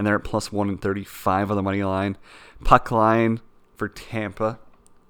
and 0.00 0.06
they're 0.06 0.16
at 0.16 0.24
plus 0.24 0.50
one 0.50 0.70
and 0.70 0.80
35 0.80 1.50
on 1.50 1.56
the 1.58 1.62
money 1.62 1.84
line. 1.84 2.16
Puck 2.64 2.90
line 2.90 3.38
for 3.76 3.86
Tampa 3.86 4.58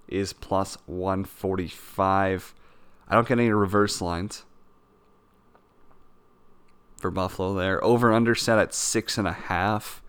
is 0.08 0.32
plus 0.32 0.76
145. 0.86 2.54
I 3.06 3.14
don't 3.14 3.28
get 3.28 3.38
any 3.38 3.50
reverse 3.50 4.00
lines 4.00 4.44
for 6.96 7.12
Buffalo 7.12 7.54
there. 7.54 7.82
Over 7.84 8.12
under 8.12 8.34
set 8.34 8.58
at 8.58 8.74
six 8.74 9.16
and 9.16 9.28
a 9.28 9.32
half. 9.32 10.02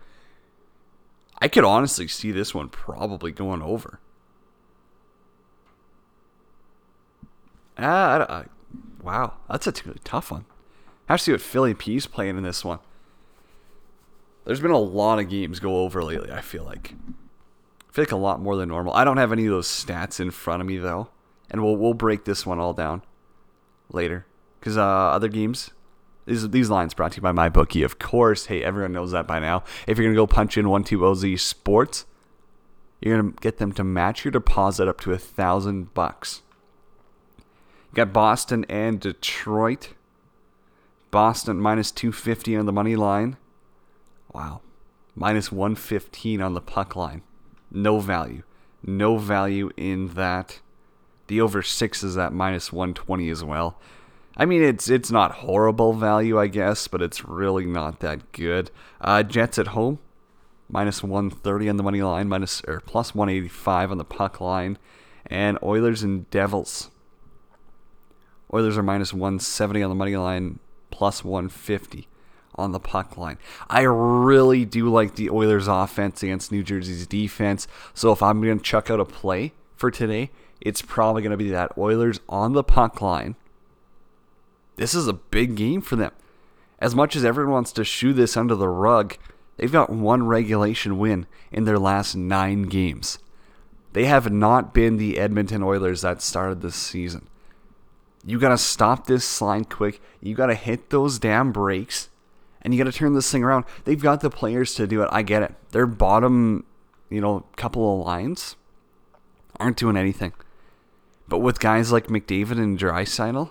I 1.38 1.46
could 1.46 1.62
honestly 1.62 2.08
see 2.08 2.32
this 2.32 2.52
one 2.52 2.68
probably 2.68 3.30
going 3.30 3.62
over. 3.62 4.00
Ah, 7.78 8.26
I, 8.28 8.34
I, 8.34 8.44
Wow, 9.00 9.34
that's 9.48 9.68
a 9.68 9.70
t- 9.70 9.92
tough 10.02 10.32
one. 10.32 10.44
Have 11.06 11.20
to 11.20 11.24
see 11.24 11.30
what 11.30 11.40
Philly 11.40 11.72
P's 11.72 12.08
playing 12.08 12.36
in 12.36 12.42
this 12.42 12.64
one. 12.64 12.80
There's 14.44 14.60
been 14.60 14.70
a 14.70 14.78
lot 14.78 15.18
of 15.18 15.28
games 15.28 15.60
go 15.60 15.82
over 15.82 16.02
lately. 16.02 16.32
I 16.32 16.40
feel 16.40 16.64
like. 16.64 16.94
I 17.88 17.92
feel 17.92 18.02
like 18.02 18.12
a 18.12 18.16
lot 18.16 18.40
more 18.40 18.56
than 18.56 18.68
normal. 18.68 18.94
I 18.94 19.04
don't 19.04 19.18
have 19.18 19.32
any 19.32 19.46
of 19.46 19.52
those 19.52 19.68
stats 19.68 20.18
in 20.18 20.30
front 20.30 20.60
of 20.60 20.66
me 20.66 20.78
though, 20.78 21.08
and 21.50 21.62
we'll 21.62 21.76
we'll 21.76 21.94
break 21.94 22.24
this 22.24 22.46
one 22.46 22.58
all 22.58 22.72
down 22.72 23.02
later 23.90 24.26
because 24.58 24.76
uh, 24.76 24.82
other 24.82 25.28
games. 25.28 25.70
These 26.24 26.50
these 26.50 26.70
lines 26.70 26.94
brought 26.94 27.12
to 27.12 27.16
you 27.16 27.22
by 27.22 27.32
my 27.32 27.48
bookie, 27.48 27.82
of 27.82 27.98
course. 27.98 28.46
Hey, 28.46 28.62
everyone 28.62 28.92
knows 28.92 29.10
that 29.10 29.26
by 29.26 29.40
now. 29.40 29.64
If 29.86 29.98
you're 29.98 30.06
gonna 30.06 30.16
go 30.16 30.26
punch 30.26 30.56
in 30.56 30.68
one 30.68 30.84
two 30.84 31.04
OZ 31.04 31.40
Sports, 31.42 32.06
you're 33.00 33.16
gonna 33.16 33.34
get 33.40 33.58
them 33.58 33.72
to 33.72 33.84
match 33.84 34.24
your 34.24 34.32
deposit 34.32 34.88
up 34.88 35.00
to 35.00 35.12
a 35.12 35.18
thousand 35.18 35.94
bucks. 35.94 36.42
You 37.38 37.96
got 37.96 38.12
Boston 38.12 38.64
and 38.68 39.00
Detroit. 39.00 39.90
Boston 41.10 41.60
minus 41.60 41.90
250 41.90 42.56
on 42.56 42.64
the 42.64 42.72
money 42.72 42.96
line. 42.96 43.36
Wow. 44.32 44.62
Minus 45.14 45.52
115 45.52 46.40
on 46.40 46.54
the 46.54 46.60
puck 46.60 46.96
line. 46.96 47.22
No 47.70 48.00
value. 48.00 48.42
No 48.82 49.18
value 49.18 49.70
in 49.76 50.08
that. 50.08 50.60
The 51.26 51.40
over 51.40 51.62
6 51.62 52.02
is 52.02 52.18
at 52.18 52.32
minus 52.32 52.72
120 52.72 53.28
as 53.30 53.44
well. 53.44 53.78
I 54.36 54.46
mean, 54.46 54.62
it's 54.62 54.88
it's 54.88 55.10
not 55.10 55.32
horrible 55.32 55.92
value, 55.92 56.38
I 56.38 56.46
guess, 56.46 56.88
but 56.88 57.02
it's 57.02 57.24
really 57.24 57.66
not 57.66 58.00
that 58.00 58.32
good. 58.32 58.70
Uh, 59.00 59.22
Jets 59.22 59.58
at 59.58 59.68
home, 59.68 59.98
minus 60.70 61.02
130 61.02 61.68
on 61.68 61.76
the 61.76 61.82
money 61.82 62.02
line, 62.02 62.28
minus 62.28 62.62
or 62.66 62.80
plus 62.80 63.14
185 63.14 63.90
on 63.90 63.98
the 63.98 64.04
puck 64.04 64.40
line, 64.40 64.78
and 65.26 65.58
Oilers 65.62 66.02
and 66.02 66.28
Devils. 66.30 66.90
Oilers 68.54 68.78
are 68.78 68.82
minus 68.82 69.12
170 69.12 69.82
on 69.82 69.90
the 69.90 69.94
money 69.94 70.16
line, 70.16 70.58
plus 70.90 71.22
150 71.22 72.08
on 72.54 72.72
the 72.72 72.80
puck 72.80 73.16
line. 73.16 73.38
I 73.68 73.82
really 73.82 74.64
do 74.64 74.90
like 74.90 75.14
the 75.14 75.30
Oilers 75.30 75.68
offense 75.68 76.22
against 76.22 76.52
New 76.52 76.62
Jersey's 76.62 77.06
defense. 77.06 77.66
So 77.94 78.12
if 78.12 78.22
I'm 78.22 78.42
going 78.42 78.58
to 78.58 78.64
chuck 78.64 78.90
out 78.90 79.00
a 79.00 79.04
play 79.04 79.52
for 79.76 79.90
today, 79.90 80.30
it's 80.60 80.82
probably 80.82 81.22
going 81.22 81.32
to 81.32 81.36
be 81.36 81.50
that 81.50 81.76
Oilers 81.76 82.20
on 82.28 82.52
the 82.52 82.62
puck 82.62 83.00
line. 83.00 83.36
This 84.76 84.94
is 84.94 85.08
a 85.08 85.12
big 85.12 85.54
game 85.54 85.80
for 85.80 85.96
them. 85.96 86.12
As 86.78 86.94
much 86.94 87.14
as 87.14 87.24
everyone 87.24 87.52
wants 87.52 87.72
to 87.72 87.84
shoo 87.84 88.12
this 88.12 88.36
under 88.36 88.54
the 88.54 88.68
rug, 88.68 89.16
they've 89.56 89.70
got 89.70 89.90
one 89.90 90.26
regulation 90.26 90.98
win 90.98 91.26
in 91.50 91.64
their 91.64 91.78
last 91.78 92.14
nine 92.14 92.64
games. 92.64 93.18
They 93.92 94.06
have 94.06 94.32
not 94.32 94.72
been 94.72 94.96
the 94.96 95.18
Edmonton 95.18 95.62
Oilers 95.62 96.02
that 96.02 96.22
started 96.22 96.62
this 96.62 96.74
season. 96.74 97.28
You 98.24 98.38
got 98.38 98.50
to 98.50 98.58
stop 98.58 99.06
this 99.06 99.40
line 99.40 99.64
quick. 99.64 100.00
You 100.20 100.34
got 100.34 100.46
to 100.46 100.54
hit 100.54 100.90
those 100.90 101.18
damn 101.18 101.52
brakes 101.52 102.08
and 102.62 102.72
you 102.72 102.82
got 102.82 102.90
to 102.90 102.96
turn 102.96 103.14
this 103.14 103.30
thing 103.30 103.44
around. 103.44 103.64
They've 103.84 104.00
got 104.00 104.20
the 104.20 104.30
players 104.30 104.74
to 104.76 104.86
do 104.86 105.02
it. 105.02 105.08
I 105.12 105.22
get 105.22 105.42
it. 105.42 105.54
Their 105.72 105.86
bottom, 105.86 106.64
you 107.10 107.20
know, 107.20 107.44
couple 107.56 108.00
of 108.00 108.06
lines 108.06 108.56
aren't 109.58 109.76
doing 109.76 109.96
anything. 109.96 110.32
But 111.28 111.38
with 111.38 111.60
guys 111.60 111.92
like 111.92 112.06
McDavid 112.06 112.58
and 112.58 112.78
Draisaitl, 112.78 113.50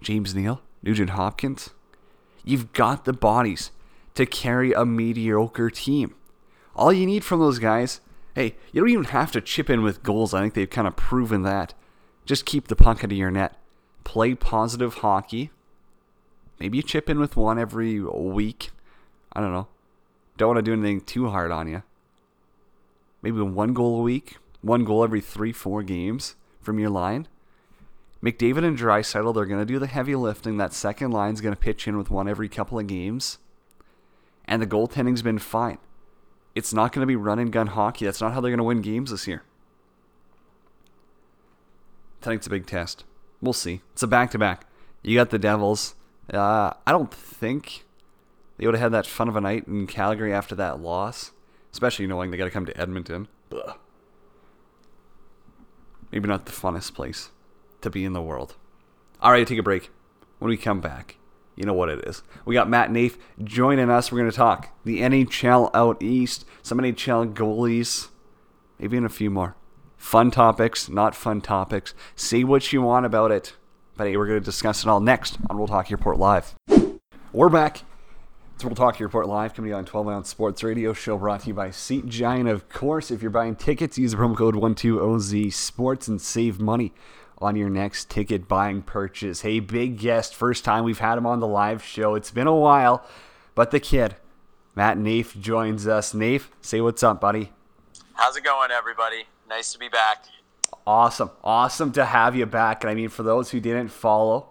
James 0.00 0.34
Neal, 0.34 0.62
Nugent 0.82 1.10
Hopkins, 1.10 1.70
you've 2.44 2.72
got 2.72 3.04
the 3.04 3.12
bodies 3.12 3.70
to 4.14 4.26
carry 4.26 4.72
a 4.72 4.84
mediocre 4.84 5.70
team. 5.70 6.14
All 6.74 6.92
you 6.92 7.06
need 7.06 7.24
from 7.24 7.40
those 7.40 7.58
guys, 7.58 8.00
hey, 8.34 8.56
you 8.72 8.80
don't 8.80 8.90
even 8.90 9.04
have 9.04 9.32
to 9.32 9.40
chip 9.40 9.70
in 9.70 9.82
with 9.82 10.02
goals. 10.02 10.34
I 10.34 10.40
think 10.40 10.54
they've 10.54 10.68
kind 10.68 10.86
of 10.86 10.96
proven 10.96 11.42
that. 11.42 11.74
Just 12.24 12.44
keep 12.44 12.68
the 12.68 12.76
puck 12.76 13.02
into 13.02 13.16
your 13.16 13.30
net. 13.30 13.56
Play 14.04 14.34
positive 14.34 14.94
hockey 14.94 15.50
Maybe 16.58 16.78
you 16.78 16.82
chip 16.82 17.08
in 17.08 17.18
with 17.20 17.36
one 17.36 17.58
every 17.58 18.00
week. 18.00 18.70
I 19.32 19.40
don't 19.40 19.52
know. 19.52 19.68
Don't 20.36 20.48
want 20.48 20.58
to 20.58 20.62
do 20.62 20.72
anything 20.72 21.00
too 21.00 21.28
hard 21.28 21.50
on 21.50 21.68
you. 21.68 21.82
Maybe 23.22 23.40
one 23.40 23.72
goal 23.72 24.00
a 24.00 24.02
week, 24.02 24.36
one 24.62 24.84
goal 24.84 25.04
every 25.04 25.20
three, 25.20 25.52
four 25.52 25.82
games 25.82 26.36
from 26.60 26.78
your 26.78 26.90
line. 26.90 27.26
McDavid 28.22 28.64
and 28.64 28.76
Draisaitl, 28.76 29.34
they're 29.34 29.46
going 29.46 29.60
to 29.60 29.64
do 29.64 29.78
the 29.78 29.86
heavy 29.86 30.14
lifting. 30.14 30.56
That 30.56 30.72
second 30.72 31.12
line's 31.12 31.40
going 31.40 31.54
to 31.54 31.60
pitch 31.60 31.86
in 31.86 31.96
with 31.96 32.10
one 32.10 32.28
every 32.28 32.48
couple 32.48 32.78
of 32.78 32.86
games. 32.86 33.38
And 34.44 34.60
the 34.60 34.66
goaltending's 34.66 35.22
been 35.22 35.38
fine. 35.38 35.78
It's 36.54 36.72
not 36.72 36.92
going 36.92 37.02
to 37.02 37.06
be 37.06 37.16
run 37.16 37.38
and 37.38 37.52
gun 37.52 37.68
hockey. 37.68 38.04
That's 38.04 38.20
not 38.20 38.32
how 38.32 38.40
they're 38.40 38.50
going 38.50 38.58
to 38.58 38.64
win 38.64 38.82
games 38.82 39.10
this 39.10 39.28
year. 39.28 39.42
I 42.20 42.24
think 42.24 42.38
it's 42.38 42.46
a 42.48 42.50
big 42.50 42.66
test. 42.66 43.04
We'll 43.40 43.52
see. 43.52 43.82
It's 43.92 44.02
a 44.02 44.08
back 44.08 44.32
to 44.32 44.38
back. 44.38 44.66
You 45.02 45.16
got 45.16 45.30
the 45.30 45.38
Devils. 45.38 45.94
Uh, 46.32 46.72
I 46.86 46.92
don't 46.92 47.12
think 47.12 47.84
they 48.58 48.66
would 48.66 48.74
have 48.74 48.82
had 48.82 48.92
that 48.92 49.06
fun 49.06 49.28
of 49.28 49.36
a 49.36 49.40
night 49.40 49.66
in 49.66 49.86
Calgary 49.86 50.32
after 50.32 50.54
that 50.56 50.80
loss, 50.80 51.32
especially 51.72 52.06
knowing 52.06 52.30
they 52.30 52.36
got 52.36 52.44
to 52.44 52.50
come 52.50 52.66
to 52.66 52.76
Edmonton. 52.76 53.28
Ugh. 53.52 53.76
Maybe 56.12 56.28
not 56.28 56.46
the 56.46 56.52
funnest 56.52 56.94
place 56.94 57.30
to 57.80 57.90
be 57.90 58.04
in 58.04 58.12
the 58.12 58.22
world. 58.22 58.56
All 59.20 59.32
right, 59.32 59.46
take 59.46 59.58
a 59.58 59.62
break. 59.62 59.90
When 60.38 60.48
we 60.48 60.56
come 60.56 60.80
back, 60.80 61.16
you 61.56 61.64
know 61.64 61.74
what 61.74 61.88
it 61.88 62.06
is. 62.06 62.22
We 62.44 62.54
got 62.54 62.68
Matt 62.68 62.90
Nafe 62.90 63.16
joining 63.42 63.90
us. 63.90 64.12
We're 64.12 64.20
going 64.20 64.30
to 64.30 64.36
talk 64.36 64.68
the 64.84 65.00
NHL 65.00 65.70
out 65.74 66.02
east, 66.02 66.44
some 66.62 66.78
NHL 66.78 67.34
goalies, 67.34 68.08
maybe 68.78 68.96
in 68.96 69.04
a 69.04 69.10
few 69.10 69.30
more. 69.30 69.56
Fun 69.96 70.30
topics, 70.30 70.88
not 70.88 71.16
fun 71.16 71.40
topics. 71.40 71.94
Say 72.14 72.44
what 72.44 72.72
you 72.72 72.82
want 72.82 73.06
about 73.06 73.32
it. 73.32 73.54
But 73.98 74.06
hey, 74.06 74.16
we're 74.16 74.28
going 74.28 74.38
to 74.38 74.44
discuss 74.44 74.84
it 74.84 74.88
all 74.88 75.00
next 75.00 75.38
on 75.50 75.66
Talk 75.66 75.90
Your 75.90 75.96
Report 75.96 76.18
Live. 76.18 76.54
We're 77.32 77.48
back. 77.48 77.82
It's 78.54 78.62
Talk 78.62 79.00
Your 79.00 79.08
Report 79.08 79.26
Live 79.26 79.54
coming 79.54 79.74
on 79.74 79.84
12 79.84 80.08
Ounce 80.08 80.28
Sports 80.28 80.62
Radio 80.62 80.92
Show 80.92 81.18
brought 81.18 81.40
to 81.40 81.48
you 81.48 81.54
by 81.54 81.72
Seat 81.72 82.06
Giant. 82.06 82.48
Of 82.48 82.68
course, 82.68 83.10
if 83.10 83.22
you're 83.22 83.32
buying 83.32 83.56
tickets, 83.56 83.98
use 83.98 84.12
the 84.12 84.16
promo 84.16 84.36
code 84.36 84.54
12OZ 84.54 85.52
Sports 85.52 86.06
and 86.06 86.20
save 86.20 86.60
money 86.60 86.92
on 87.38 87.56
your 87.56 87.68
next 87.68 88.08
ticket 88.08 88.46
buying 88.46 88.82
purchase. 88.82 89.40
Hey, 89.40 89.58
big 89.58 89.98
guest. 89.98 90.32
First 90.32 90.64
time 90.64 90.84
we've 90.84 91.00
had 91.00 91.18
him 91.18 91.26
on 91.26 91.40
the 91.40 91.48
live 91.48 91.82
show. 91.82 92.14
It's 92.14 92.30
been 92.30 92.46
a 92.46 92.54
while, 92.54 93.04
but 93.56 93.72
the 93.72 93.80
kid, 93.80 94.14
Matt 94.76 94.96
Nafe, 94.96 95.40
joins 95.40 95.88
us. 95.88 96.12
Nafe, 96.12 96.46
say 96.60 96.80
what's 96.80 97.02
up, 97.02 97.20
buddy. 97.20 97.50
How's 98.12 98.36
it 98.36 98.44
going, 98.44 98.70
everybody? 98.70 99.24
Nice 99.48 99.72
to 99.72 99.78
be 99.80 99.88
back. 99.88 100.26
Awesome. 100.88 101.30
Awesome 101.44 101.92
to 101.92 102.04
have 102.06 102.34
you 102.34 102.46
back. 102.46 102.82
And 102.82 102.90
I 102.90 102.94
mean, 102.94 103.10
for 103.10 103.22
those 103.22 103.50
who 103.50 103.60
didn't 103.60 103.88
follow 103.88 104.48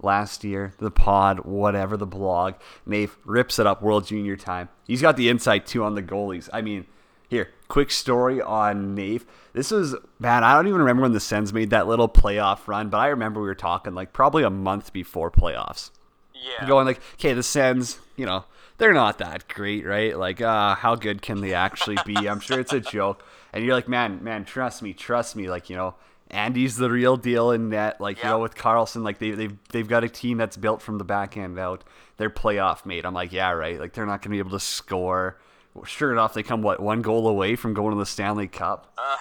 last 0.00 0.44
year, 0.44 0.72
the 0.78 0.92
pod, 0.92 1.40
whatever, 1.40 1.96
the 1.96 2.06
blog, 2.06 2.54
Nave 2.86 3.18
rips 3.24 3.58
it 3.58 3.66
up 3.66 3.82
World 3.82 4.06
Junior 4.06 4.36
time. 4.36 4.68
He's 4.86 5.02
got 5.02 5.16
the 5.16 5.28
insight 5.28 5.66
too 5.66 5.82
on 5.82 5.96
the 5.96 6.02
goalies. 6.02 6.48
I 6.52 6.62
mean, 6.62 6.86
here, 7.28 7.48
quick 7.66 7.90
story 7.90 8.40
on 8.40 8.94
Nave. 8.94 9.26
This 9.52 9.72
was, 9.72 9.96
man, 10.20 10.44
I 10.44 10.54
don't 10.54 10.68
even 10.68 10.78
remember 10.78 11.02
when 11.02 11.12
the 11.12 11.18
Sens 11.18 11.52
made 11.52 11.70
that 11.70 11.88
little 11.88 12.08
playoff 12.08 12.68
run, 12.68 12.88
but 12.88 12.98
I 12.98 13.08
remember 13.08 13.40
we 13.40 13.48
were 13.48 13.56
talking 13.56 13.96
like 13.96 14.12
probably 14.12 14.44
a 14.44 14.50
month 14.50 14.92
before 14.92 15.28
playoffs. 15.28 15.90
Yeah. 16.34 16.68
Going 16.68 16.86
like, 16.86 17.00
okay, 17.14 17.32
the 17.32 17.42
Sens, 17.42 17.98
you 18.14 18.26
know, 18.26 18.44
they're 18.78 18.92
not 18.92 19.18
that 19.18 19.48
great, 19.48 19.84
right? 19.84 20.16
Like, 20.16 20.40
uh, 20.40 20.76
how 20.76 20.94
good 20.94 21.20
can 21.20 21.40
they 21.40 21.52
actually 21.52 21.98
be? 22.06 22.28
I'm 22.28 22.38
sure 22.38 22.60
it's 22.60 22.72
a 22.72 22.78
joke 22.78 23.24
and 23.54 23.64
you're 23.64 23.74
like, 23.74 23.88
man, 23.88 24.22
man, 24.22 24.44
trust 24.44 24.82
me, 24.82 24.92
trust 24.92 25.36
me. 25.36 25.48
Like, 25.48 25.70
you 25.70 25.76
know, 25.76 25.94
Andy's 26.28 26.76
the 26.76 26.90
real 26.90 27.16
deal 27.16 27.52
in 27.52 27.70
that, 27.70 28.00
Like, 28.00 28.18
you 28.18 28.24
know, 28.24 28.40
with 28.40 28.56
Karlsson, 28.56 29.04
like 29.04 29.18
they, 29.18 29.30
they've 29.30 29.56
they've 29.70 29.86
got 29.86 30.02
a 30.02 30.08
team 30.08 30.38
that's 30.38 30.56
built 30.56 30.82
from 30.82 30.98
the 30.98 31.04
back 31.04 31.36
end 31.36 31.56
out. 31.58 31.84
They're 32.16 32.30
playoff 32.30 32.84
mate. 32.84 33.06
I'm 33.06 33.14
like, 33.14 33.32
yeah, 33.32 33.52
right. 33.52 33.78
Like 33.78 33.92
they're 33.92 34.06
not 34.06 34.22
gonna 34.22 34.32
be 34.32 34.40
able 34.40 34.50
to 34.50 34.60
score. 34.60 35.38
Sure 35.84 36.12
enough, 36.12 36.34
they 36.34 36.42
come 36.42 36.62
what 36.62 36.80
one 36.80 37.00
goal 37.00 37.28
away 37.28 37.54
from 37.54 37.74
going 37.74 37.92
to 37.92 37.98
the 37.98 38.06
Stanley 38.06 38.48
Cup. 38.48 38.92
Uh, 38.98 39.16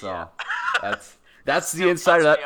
so 0.00 0.06
yeah. 0.06 0.26
that's 0.80 1.18
that's 1.44 1.72
the 1.72 1.88
inside 1.90 2.18
of 2.18 2.24
that. 2.24 2.40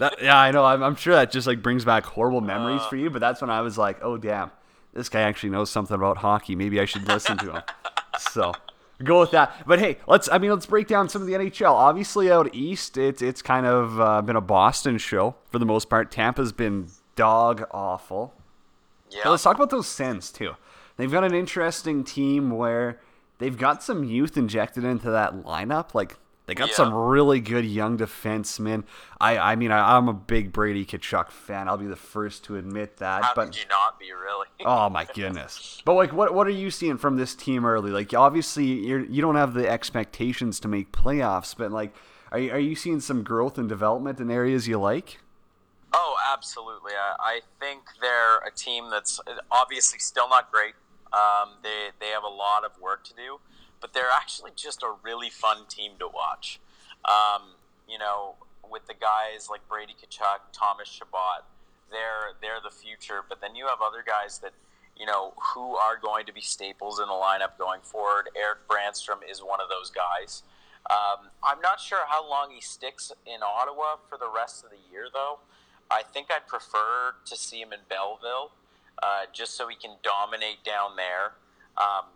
that. 0.00 0.22
Yeah, 0.22 0.38
I 0.38 0.50
know. 0.50 0.64
I'm, 0.64 0.82
I'm, 0.82 0.96
sure 0.96 1.14
that 1.14 1.30
just 1.30 1.46
like 1.46 1.62
brings 1.62 1.84
back 1.84 2.04
horrible 2.04 2.40
memories 2.40 2.80
uh, 2.80 2.88
for 2.88 2.96
you. 2.96 3.10
But 3.10 3.20
that's 3.20 3.42
when 3.42 3.50
I 3.50 3.60
was 3.60 3.76
like, 3.76 3.98
oh 4.02 4.16
damn, 4.16 4.50
this 4.94 5.10
guy 5.10 5.20
actually 5.20 5.50
knows 5.50 5.70
something 5.70 5.94
about 5.94 6.16
hockey. 6.18 6.56
Maybe 6.56 6.80
I 6.80 6.86
should 6.86 7.06
listen 7.08 7.36
to 7.38 7.52
him. 7.56 7.62
so 8.18 8.52
go 9.04 9.20
with 9.20 9.30
that. 9.32 9.66
But 9.66 9.78
hey, 9.78 9.98
let's 10.06 10.28
I 10.30 10.38
mean 10.38 10.50
let's 10.50 10.66
break 10.66 10.86
down 10.86 11.08
some 11.08 11.22
of 11.22 11.28
the 11.28 11.34
NHL. 11.34 11.72
Obviously 11.72 12.30
out 12.30 12.54
east, 12.54 12.96
it's 12.96 13.22
it's 13.22 13.42
kind 13.42 13.66
of 13.66 14.00
uh, 14.00 14.22
been 14.22 14.36
a 14.36 14.40
Boston 14.40 14.98
show 14.98 15.36
for 15.50 15.58
the 15.58 15.66
most 15.66 15.88
part. 15.90 16.10
Tampa's 16.10 16.52
been 16.52 16.88
dog 17.14 17.66
awful. 17.70 18.34
Yeah. 19.10 19.28
let's 19.28 19.42
talk 19.42 19.56
about 19.56 19.70
those 19.70 19.86
Sens 19.86 20.30
too. 20.32 20.54
They've 20.96 21.10
got 21.10 21.24
an 21.24 21.34
interesting 21.34 22.04
team 22.04 22.50
where 22.50 23.00
they've 23.38 23.56
got 23.56 23.82
some 23.82 24.04
youth 24.04 24.36
injected 24.36 24.84
into 24.84 25.10
that 25.10 25.34
lineup. 25.44 25.94
Like 25.94 26.16
they 26.46 26.54
got 26.54 26.68
yeah. 26.68 26.74
some 26.74 26.94
really 26.94 27.40
good 27.40 27.64
young 27.64 27.98
defensemen. 27.98 28.84
I, 29.20 29.36
I 29.36 29.56
mean, 29.56 29.72
I, 29.72 29.96
am 29.96 30.08
a 30.08 30.12
big 30.12 30.52
Brady 30.52 30.84
Tkachuk 30.84 31.30
fan. 31.30 31.68
I'll 31.68 31.76
be 31.76 31.86
the 31.86 31.96
first 31.96 32.44
to 32.44 32.56
admit 32.56 32.98
that. 32.98 33.24
How 33.24 33.34
but 33.34 33.46
could 33.46 33.56
you 33.56 33.68
not 33.68 33.98
be, 33.98 34.12
really? 34.12 34.46
oh 34.64 34.88
my 34.88 35.06
goodness! 35.12 35.82
But 35.84 35.94
like, 35.94 36.12
what 36.12 36.34
what 36.34 36.46
are 36.46 36.50
you 36.50 36.70
seeing 36.70 36.98
from 36.98 37.16
this 37.16 37.34
team 37.34 37.66
early? 37.66 37.90
Like, 37.90 38.14
obviously, 38.14 38.64
you're 38.64 39.04
you 39.04 39.22
don't 39.22 39.36
have 39.36 39.54
the 39.54 39.68
expectations 39.68 40.60
to 40.60 40.68
make 40.68 40.92
playoffs, 40.92 41.54
but 41.56 41.72
like, 41.72 41.94
are 42.30 42.38
you, 42.38 42.50
are 42.52 42.60
you 42.60 42.74
seeing 42.74 43.00
some 43.00 43.22
growth 43.22 43.58
and 43.58 43.68
development 43.68 44.20
in 44.20 44.30
areas 44.30 44.68
you 44.68 44.78
like? 44.78 45.18
Oh, 45.92 46.16
Absolutely. 46.36 46.92
I, 46.92 47.14
I 47.18 47.40
think 47.60 47.82
they're 48.00 48.38
a 48.46 48.50
team 48.54 48.90
that's 48.90 49.20
obviously 49.50 49.98
still 49.98 50.28
not 50.28 50.52
great. 50.52 50.74
Um, 51.12 51.56
they, 51.62 51.88
they 51.98 52.08
have 52.08 52.24
a 52.24 52.28
lot 52.28 52.64
of 52.64 52.72
work 52.80 53.04
to 53.04 53.14
do, 53.14 53.38
but 53.86 53.94
they're 53.94 54.10
actually 54.12 54.50
just 54.56 54.82
a 54.82 54.92
really 55.04 55.30
fun 55.30 55.58
team 55.68 55.92
to 56.00 56.08
watch. 56.08 56.58
Um, 57.04 57.54
you 57.88 58.00
know, 58.00 58.34
with 58.68 58.84
the 58.88 58.94
guys 58.94 59.46
like 59.48 59.60
Brady 59.68 59.94
Tkachuk, 59.94 60.50
Thomas 60.52 60.88
Chabot, 60.88 61.44
they're 61.92 62.34
they're 62.42 62.58
the 62.60 62.74
future. 62.74 63.20
But 63.28 63.40
then 63.40 63.54
you 63.54 63.68
have 63.68 63.78
other 63.80 64.02
guys 64.04 64.40
that 64.40 64.54
you 64.98 65.06
know 65.06 65.34
who 65.54 65.76
are 65.76 65.96
going 65.96 66.26
to 66.26 66.32
be 66.32 66.40
staples 66.40 66.98
in 66.98 67.06
the 67.06 67.14
lineup 67.14 67.56
going 67.58 67.80
forward. 67.80 68.28
Erik 68.34 68.66
Brannstrom 68.66 69.20
is 69.30 69.38
one 69.38 69.60
of 69.60 69.68
those 69.68 69.92
guys. 69.92 70.42
Um, 70.90 71.30
I'm 71.44 71.60
not 71.60 71.78
sure 71.78 72.00
how 72.08 72.28
long 72.28 72.50
he 72.50 72.60
sticks 72.60 73.12
in 73.24 73.44
Ottawa 73.44 74.02
for 74.08 74.18
the 74.18 74.28
rest 74.28 74.64
of 74.64 74.70
the 74.70 74.78
year, 74.90 75.06
though. 75.12 75.38
I 75.92 76.02
think 76.02 76.26
I'd 76.34 76.48
prefer 76.48 77.14
to 77.24 77.36
see 77.36 77.60
him 77.60 77.72
in 77.72 77.80
Belleville, 77.88 78.50
uh, 79.00 79.26
just 79.32 79.56
so 79.56 79.68
he 79.68 79.76
can 79.76 79.94
dominate 80.02 80.64
down 80.64 80.96
there. 80.96 81.34
Um, 81.78 82.06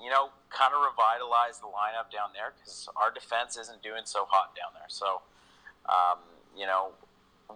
you 0.00 0.10
know, 0.10 0.30
kind 0.50 0.72
of 0.74 0.80
revitalize 0.80 1.58
the 1.60 1.66
lineup 1.66 2.12
down 2.12 2.30
there 2.34 2.52
because 2.56 2.88
our 2.96 3.10
defense 3.10 3.56
isn't 3.56 3.82
doing 3.82 4.04
so 4.04 4.26
hot 4.28 4.54
down 4.54 4.72
there. 4.74 4.88
So, 4.88 5.22
um, 5.88 6.18
you 6.56 6.66
know, 6.66 6.90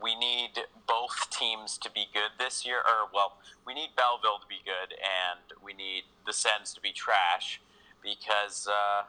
we 0.02 0.14
need 0.14 0.50
both 0.86 1.28
teams 1.30 1.76
to 1.78 1.90
be 1.90 2.06
good 2.12 2.30
this 2.38 2.64
year. 2.64 2.78
Or, 2.78 3.10
well, 3.12 3.36
we 3.66 3.74
need 3.74 3.90
Belleville 3.96 4.38
to 4.40 4.48
be 4.48 4.60
good, 4.64 4.94
and 4.96 5.40
we 5.62 5.72
need 5.72 6.04
the 6.26 6.32
Sens 6.32 6.72
to 6.74 6.80
be 6.80 6.92
trash 6.92 7.60
because, 8.02 8.68
uh, 8.68 9.04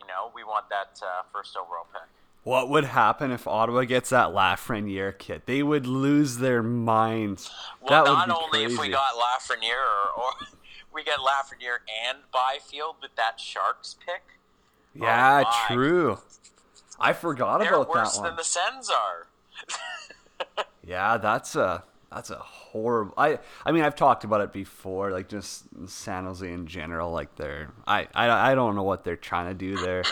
you 0.00 0.06
know, 0.06 0.30
we 0.34 0.44
want 0.44 0.68
that 0.70 1.00
uh, 1.02 1.22
first 1.32 1.56
overall 1.56 1.86
pick. 1.92 2.02
What 2.44 2.70
would 2.70 2.84
happen 2.84 3.30
if 3.30 3.46
Ottawa 3.46 3.84
gets 3.84 4.10
that 4.10 4.28
Lafreniere 4.28 5.18
kit? 5.18 5.44
They 5.46 5.62
would 5.62 5.86
lose 5.86 6.38
their 6.38 6.62
minds. 6.62 7.50
Well, 7.82 8.04
that 8.04 8.10
not 8.10 8.28
would 8.28 8.52
be 8.52 8.58
only 8.58 8.66
crazy. 8.68 8.74
if 8.74 8.80
we 8.80 8.88
got 8.90 9.14
Lafreniere 9.14 9.84
or, 10.16 10.22
or 10.22 10.30
we 10.98 11.04
get 11.04 11.18
Lafreniere 11.20 11.78
and 12.08 12.18
Byfield 12.32 12.96
with 13.00 13.14
that 13.16 13.38
Sharks 13.38 13.94
pick. 14.04 14.22
Oh 15.00 15.04
yeah, 15.04 15.44
Oh 15.46 15.64
true. 15.74 16.18
I 16.98 17.12
forgot 17.12 17.60
They're 17.60 17.72
about 17.74 17.88
worse 17.88 18.14
that 18.14 18.20
one. 18.22 18.30
than 18.30 18.36
the 18.36 18.44
Sens 18.44 18.90
are. 18.90 19.26
Yeah, 20.84 21.18
that's 21.18 21.54
a 21.54 21.84
that's 22.12 22.30
a 22.30 22.36
horrible. 22.36 23.12
I 23.18 23.38
I 23.66 23.72
mean, 23.72 23.84
I've 23.84 23.94
talked 23.96 24.24
about 24.24 24.40
it 24.40 24.52
before, 24.52 25.10
like 25.10 25.28
just 25.28 25.64
San 25.86 26.24
Jose 26.24 26.50
in 26.50 26.66
general. 26.66 27.12
Like 27.12 27.34
they're 27.36 27.70
I 27.86 28.08
I, 28.14 28.52
I 28.52 28.54
don't 28.54 28.74
know 28.74 28.82
what 28.82 29.04
they're 29.04 29.16
trying 29.16 29.48
to 29.48 29.54
do. 29.54 29.76
They're 29.76 30.04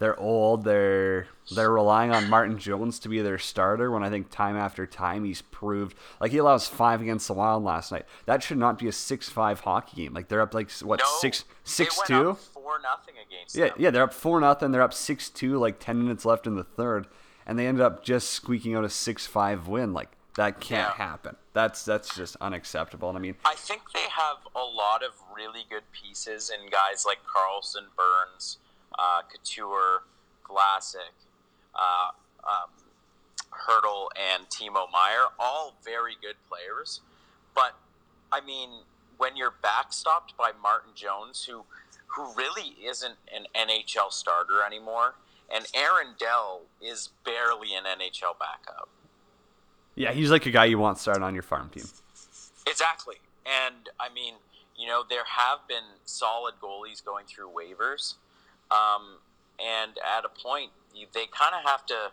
they're 0.00 0.18
old. 0.18 0.64
They're 0.64 1.28
they're 1.54 1.70
relying 1.70 2.10
on 2.10 2.28
Martin 2.28 2.58
Jones 2.58 2.98
to 3.00 3.08
be 3.08 3.20
their 3.20 3.38
starter. 3.38 3.90
When 3.90 4.02
I 4.02 4.10
think 4.10 4.30
time 4.30 4.56
after 4.56 4.86
time 4.86 5.24
he's 5.24 5.42
proved 5.42 5.96
like 6.20 6.32
he 6.32 6.38
allows 6.38 6.66
five 6.66 7.00
against 7.00 7.28
the 7.28 7.34
Wild 7.34 7.62
last 7.62 7.92
night. 7.92 8.06
That 8.26 8.42
should 8.42 8.58
not 8.58 8.78
be 8.78 8.88
a 8.88 8.92
six 8.92 9.28
five 9.28 9.60
hockey 9.60 9.96
game. 10.02 10.12
Like 10.14 10.28
they're 10.28 10.40
up 10.40 10.54
like 10.54 10.70
what 10.80 10.98
No, 11.00 11.06
six 11.20 11.44
six 11.62 11.94
they 12.08 12.14
went 12.14 12.24
two. 12.24 12.30
up 12.30 12.38
four 12.40 12.80
nothing 12.82 13.14
against 13.24 13.54
Yeah, 13.56 13.66
them. 13.66 13.74
yeah, 13.78 13.90
they're 13.90 14.02
up 14.02 14.12
four 14.14 14.40
nothing. 14.40 14.72
They're 14.72 14.82
up 14.82 14.92
six 14.94 15.30
two, 15.30 15.56
like 15.58 15.78
ten 15.78 15.98
minutes 16.02 16.24
left 16.24 16.48
in 16.48 16.56
the 16.56 16.64
third, 16.64 17.06
and 17.46 17.56
they 17.56 17.66
ended 17.68 17.82
up 17.82 18.02
just 18.02 18.30
squeaking 18.30 18.74
out 18.74 18.84
a 18.84 18.88
six 18.90 19.24
five 19.26 19.68
win. 19.68 19.92
Like 19.92 20.08
that 20.36 20.60
can't 20.60 20.96
Yeah. 20.98 21.06
happen. 21.06 21.36
That's 21.52 21.84
that's 21.84 22.14
just 22.14 22.36
unacceptable. 22.40 23.08
And 23.08 23.16
I 23.18 23.20
mean, 23.20 23.36
I 23.44 23.54
think 23.54 23.92
they 23.92 24.08
have 24.08 24.38
a 24.54 24.64
lot 24.64 25.02
of 25.02 25.12
really 25.34 25.64
good 25.70 25.84
pieces 25.92 26.50
in 26.50 26.68
guys 26.70 27.04
like 27.06 27.18
Karlsson, 27.24 27.86
Burns, 27.96 28.58
uh, 28.98 29.22
Couture, 29.22 30.04
Vlasic, 30.48 31.12
uh, 31.74 32.10
um, 32.44 32.70
Hertl, 33.52 34.08
and 34.16 34.48
Timo 34.48 34.90
Meier. 34.90 35.26
All 35.38 35.74
very 35.84 36.16
good 36.20 36.36
players. 36.48 37.00
But, 37.54 37.74
I 38.32 38.40
mean, 38.40 38.82
when 39.16 39.36
you're 39.36 39.54
backstopped 39.62 40.36
by 40.36 40.50
Martin 40.60 40.90
Jones, 40.96 41.44
who, 41.44 41.64
who 42.08 42.34
really 42.34 42.76
isn't 42.84 43.16
an 43.32 43.46
NHL 43.54 44.12
starter 44.12 44.62
anymore, 44.64 45.14
and 45.54 45.66
Aaron 45.74 46.14
Dell 46.18 46.62
is 46.80 47.10
barely 47.24 47.74
an 47.74 47.84
NHL 47.84 48.36
backup. 48.38 48.88
Yeah, 49.94 50.12
he's 50.12 50.30
like 50.30 50.46
a 50.46 50.50
guy 50.50 50.64
you 50.66 50.78
want 50.78 50.98
starting 50.98 51.22
on 51.22 51.34
your 51.34 51.42
farm 51.42 51.68
team. 51.70 51.84
Exactly. 52.66 53.16
And 53.46 53.88
I 54.00 54.12
mean, 54.12 54.34
you 54.76 54.86
know, 54.86 55.02
there 55.08 55.24
have 55.24 55.60
been 55.68 55.84
solid 56.04 56.54
goalies 56.60 57.04
going 57.04 57.26
through 57.26 57.50
waivers. 57.50 58.14
Um, 58.70 59.18
and 59.58 59.92
at 60.16 60.24
a 60.24 60.28
point, 60.28 60.70
they 61.12 61.26
kind 61.26 61.54
of 61.54 61.68
have 61.68 61.86
to 61.86 62.10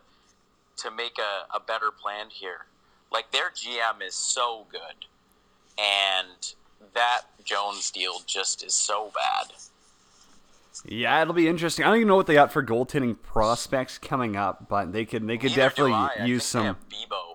to 0.78 0.91
make 0.91 1.17
a, 1.20 1.56
a 1.56 1.60
better 1.60 1.91
plan 1.91 2.28
here. 2.30 2.65
Like 3.12 3.32
their 3.32 3.50
GM 3.50 4.06
is 4.06 4.15
so 4.15 4.65
good, 4.72 5.06
and 5.78 6.54
that 6.94 7.24
Jones 7.44 7.91
deal 7.91 8.22
just 8.26 8.63
is 8.63 8.74
so 8.74 9.12
bad. 9.13 9.54
Yeah, 10.86 11.22
it'll 11.22 11.34
be 11.34 11.48
interesting. 11.48 11.84
I 11.84 11.89
don't 11.89 11.98
even 11.98 12.08
know 12.08 12.15
what 12.15 12.28
they 12.28 12.34
got 12.34 12.52
for 12.52 12.63
goaltending 12.63 13.22
prospects 13.22 13.98
coming 13.98 14.36
up, 14.36 14.70
but 14.70 14.94
they 14.94 15.06
could 15.06 15.28
they 15.28 15.38
could 15.38 15.52
Neither 15.52 15.62
definitely 15.62 15.91
do 15.91 15.98
I. 15.98 16.12
I 16.20 16.26
use 16.26 16.44
some 16.46 16.78
Bebo. 16.89 17.31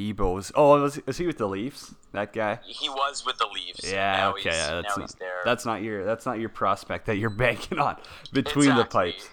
Bebos. 0.00 0.52
Oh, 0.54 0.80
was 0.80 0.96
he, 0.96 1.02
was 1.06 1.18
he 1.18 1.26
with 1.26 1.38
the 1.38 1.48
Leafs? 1.48 1.94
That 2.12 2.32
guy. 2.32 2.60
He 2.64 2.88
was 2.88 3.24
with 3.24 3.38
the 3.38 3.46
Leafs. 3.52 3.90
Yeah, 3.90 4.30
okay. 4.30 4.50
Yeah, 4.50 4.68
now 4.68 4.82
that's 4.82 4.94
he's 4.94 5.00
not, 5.00 5.18
there. 5.18 5.40
that's 5.44 5.66
not 5.66 5.82
your 5.82 6.04
that's 6.04 6.26
not 6.26 6.38
your 6.38 6.48
prospect 6.48 7.06
that 7.06 7.16
you're 7.16 7.30
banking 7.46 7.78
on 7.78 7.96
between 8.32 8.74
the 8.74 8.84
pipes. 8.84 9.28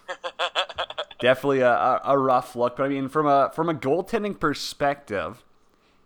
Definitely 1.19 1.61
a, 1.61 1.71
a, 1.71 2.01
a 2.05 2.17
rough 2.17 2.55
look, 2.55 2.77
but 2.77 2.83
I 2.83 2.89
mean, 2.89 3.09
from 3.09 3.25
a 3.25 3.51
from 3.53 3.69
a 3.69 3.73
goaltending 3.73 4.39
perspective, 4.39 5.43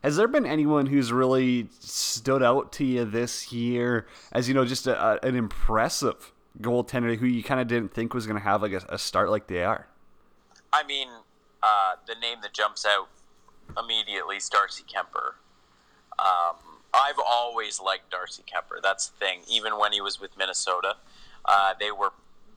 has 0.03 0.15
there 0.15 0.27
been 0.27 0.45
anyone 0.45 0.87
who's 0.87 1.11
really 1.11 1.67
stood 1.79 2.41
out 2.41 2.71
to 2.73 2.85
you 2.85 3.05
this 3.05 3.51
year 3.51 4.07
as 4.31 4.47
you 4.47 4.53
know 4.53 4.65
just 4.65 4.87
a, 4.87 4.99
a, 5.03 5.19
an 5.27 5.35
impressive 5.35 6.31
goaltender 6.61 7.17
who 7.17 7.25
you 7.25 7.43
kind 7.43 7.59
of 7.59 7.67
didn't 7.67 7.93
think 7.93 8.13
was 8.13 8.25
going 8.25 8.37
to 8.37 8.43
have 8.43 8.61
like 8.61 8.73
a, 8.73 8.85
a 8.89 8.97
start 8.97 9.29
like 9.29 9.47
they 9.47 9.63
are? 9.63 9.87
I 10.73 10.83
mean, 10.83 11.09
uh, 11.61 11.95
the 12.07 12.15
name 12.15 12.37
that 12.41 12.53
jumps 12.53 12.85
out 12.85 13.09
immediately 13.77 14.37
is 14.37 14.49
Darcy 14.49 14.83
Kuemper. 14.83 15.33
Um, 16.19 16.57
I've 16.93 17.19
always 17.25 17.79
liked 17.79 18.11
Darcy 18.11 18.43
Kuemper. 18.43 18.81
That's 18.81 19.07
the 19.09 19.17
thing. 19.17 19.41
Even 19.49 19.77
when 19.77 19.91
he 19.93 20.01
was 20.01 20.19
with 20.19 20.37
Minnesota, 20.37 20.97
uh, 21.45 21.73
they 21.79 21.91
were 21.91 22.11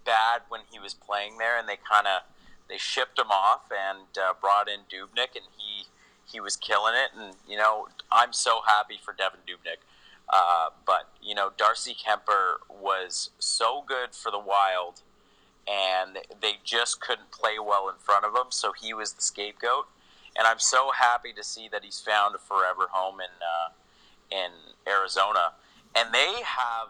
bad 0.04 0.42
when 0.48 0.62
he 0.70 0.78
was 0.78 0.94
playing 0.94 1.38
there, 1.38 1.58
and 1.58 1.68
they 1.68 1.78
kind 1.90 2.06
of 2.06 2.22
they 2.68 2.78
shipped 2.78 3.18
him 3.18 3.30
off 3.30 3.62
and 3.70 4.06
uh, 4.18 4.32
brought 4.40 4.68
in 4.68 4.80
Dubnyk, 4.90 5.34
and 5.34 5.44
he 5.56 5.86
he 6.30 6.40
was 6.40 6.56
killing 6.56 6.94
it. 6.94 7.18
And 7.18 7.34
you 7.48 7.56
know, 7.56 7.88
I'm 8.10 8.32
so 8.32 8.60
happy 8.66 8.98
for 9.02 9.12
Devin 9.12 9.40
Dubnyk. 9.46 9.82
Uh, 10.32 10.70
but 10.86 11.10
you 11.22 11.34
know, 11.34 11.50
Darcy 11.56 11.94
Kuemper 11.94 12.54
was 12.68 13.30
so 13.38 13.84
good 13.86 14.14
for 14.14 14.30
the 14.30 14.38
Wild 14.38 15.02
and 15.66 16.18
they 16.40 16.54
just 16.62 17.00
couldn't 17.00 17.30
play 17.30 17.58
well 17.58 17.88
in 17.88 17.94
front 17.98 18.24
of 18.24 18.34
him, 18.34 18.50
so 18.50 18.72
he 18.72 18.92
was 18.92 19.12
the 19.12 19.22
scapegoat. 19.22 19.86
And 20.36 20.46
I'm 20.46 20.58
so 20.58 20.90
happy 20.90 21.32
to 21.32 21.44
see 21.44 21.68
that 21.68 21.84
he's 21.84 22.00
found 22.00 22.34
a 22.34 22.38
forever 22.38 22.88
home 22.90 23.20
in 23.20 23.26
uh, 23.26 23.70
in 24.30 24.50
Arizona, 24.86 25.52
and 25.94 26.12
they 26.12 26.42
have 26.44 26.88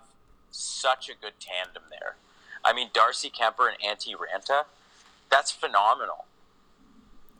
such 0.50 1.08
a 1.08 1.14
good 1.14 1.34
tandem 1.40 1.82
there. 1.90 2.16
I 2.64 2.72
mean, 2.72 2.88
Darcy 2.92 3.30
Kuemper 3.30 3.68
and 3.68 3.78
Antti 3.80 4.14
Raanta, 4.14 4.64
that's 5.30 5.50
phenomenal. 5.50 6.24